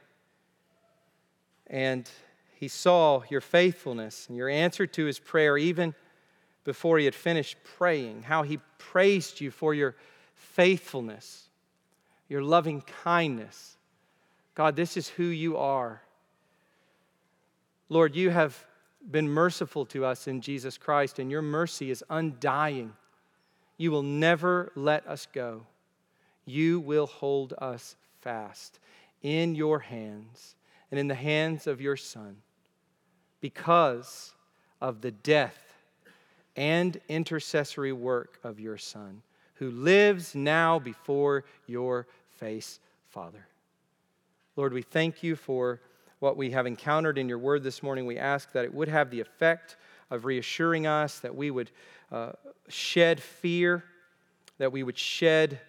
and 1.66 2.08
he 2.54 2.68
saw 2.68 3.24
your 3.28 3.42
faithfulness 3.42 4.26
and 4.28 4.38
your 4.38 4.48
answer 4.48 4.86
to 4.86 5.04
his 5.04 5.18
prayer 5.18 5.58
even 5.58 5.94
before 6.64 6.96
he 6.96 7.04
had 7.04 7.14
finished 7.14 7.58
praying, 7.76 8.22
how 8.22 8.42
he 8.42 8.58
praised 8.78 9.38
you 9.42 9.50
for 9.50 9.74
your 9.74 9.94
faithfulness, 10.34 11.50
your 12.34 12.42
loving 12.42 12.80
kindness. 13.04 13.76
God, 14.56 14.74
this 14.74 14.96
is 14.96 15.06
who 15.08 15.22
you 15.22 15.56
are. 15.56 16.02
Lord, 17.88 18.16
you 18.16 18.30
have 18.30 18.58
been 19.08 19.28
merciful 19.28 19.86
to 19.86 20.04
us 20.04 20.26
in 20.26 20.40
Jesus 20.40 20.76
Christ, 20.76 21.20
and 21.20 21.30
your 21.30 21.42
mercy 21.42 21.92
is 21.92 22.02
undying. 22.10 22.92
You 23.76 23.92
will 23.92 24.02
never 24.02 24.72
let 24.74 25.06
us 25.06 25.28
go. 25.32 25.64
You 26.44 26.80
will 26.80 27.06
hold 27.06 27.54
us 27.58 27.94
fast 28.20 28.80
in 29.22 29.54
your 29.54 29.78
hands 29.78 30.56
and 30.90 30.98
in 30.98 31.06
the 31.06 31.14
hands 31.14 31.68
of 31.68 31.80
your 31.80 31.96
Son 31.96 32.38
because 33.40 34.34
of 34.80 35.02
the 35.02 35.12
death 35.12 35.76
and 36.56 37.00
intercessory 37.08 37.92
work 37.92 38.40
of 38.42 38.58
your 38.58 38.76
Son, 38.76 39.22
who 39.54 39.70
lives 39.70 40.34
now 40.34 40.80
before 40.80 41.44
your 41.68 42.08
face, 42.34 42.80
Father. 43.08 43.46
Lord, 44.56 44.72
we 44.72 44.82
thank 44.82 45.22
you 45.22 45.36
for 45.36 45.80
what 46.20 46.36
we 46.36 46.50
have 46.52 46.66
encountered 46.66 47.18
in 47.18 47.28
your 47.28 47.38
word 47.38 47.62
this 47.62 47.82
morning. 47.82 48.06
We 48.06 48.18
ask 48.18 48.52
that 48.52 48.64
it 48.64 48.72
would 48.72 48.88
have 48.88 49.10
the 49.10 49.20
effect 49.20 49.76
of 50.10 50.24
reassuring 50.24 50.86
us, 50.86 51.18
that 51.20 51.34
we 51.34 51.50
would 51.50 51.70
uh, 52.12 52.32
shed 52.68 53.20
fear, 53.20 53.84
that 54.58 54.72
we 54.72 54.82
would 54.82 54.98
shed 54.98 55.60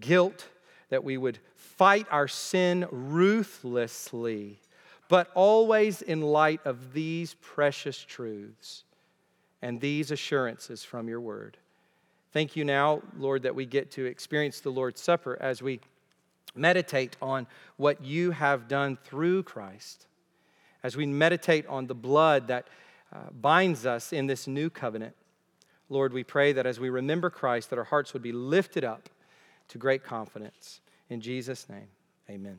guilt, 0.00 0.48
that 0.88 1.04
we 1.04 1.16
would 1.16 1.38
fight 1.54 2.06
our 2.10 2.28
sin 2.28 2.86
ruthlessly 2.90 4.58
but 5.08 5.30
always 5.34 6.02
in 6.02 6.22
light 6.22 6.60
of 6.64 6.92
these 6.92 7.34
precious 7.34 7.98
truths 7.98 8.84
and 9.62 9.80
these 9.80 10.10
assurances 10.10 10.84
from 10.84 11.08
your 11.08 11.20
word. 11.20 11.56
Thank 12.32 12.56
you 12.56 12.64
now, 12.64 13.02
Lord, 13.16 13.42
that 13.42 13.54
we 13.54 13.66
get 13.66 13.92
to 13.92 14.06
experience 14.06 14.60
the 14.60 14.70
Lord's 14.70 15.00
Supper 15.00 15.38
as 15.40 15.62
we 15.62 15.80
meditate 16.54 17.16
on 17.20 17.46
what 17.76 18.02
you 18.04 18.30
have 18.30 18.68
done 18.68 18.96
through 19.04 19.42
Christ, 19.42 20.06
as 20.82 20.96
we 20.96 21.06
meditate 21.06 21.66
on 21.66 21.86
the 21.86 21.94
blood 21.94 22.48
that 22.48 22.68
uh, 23.12 23.30
binds 23.40 23.86
us 23.86 24.12
in 24.12 24.26
this 24.26 24.46
new 24.46 24.70
covenant. 24.70 25.14
Lord, 25.88 26.12
we 26.12 26.24
pray 26.24 26.52
that 26.52 26.66
as 26.66 26.80
we 26.80 26.90
remember 26.90 27.30
Christ, 27.30 27.70
that 27.70 27.78
our 27.78 27.84
hearts 27.84 28.12
would 28.12 28.22
be 28.22 28.32
lifted 28.32 28.84
up 28.84 29.08
to 29.68 29.78
great 29.78 30.02
confidence. 30.02 30.80
In 31.08 31.20
Jesus' 31.20 31.68
name, 31.68 31.88
amen. 32.28 32.58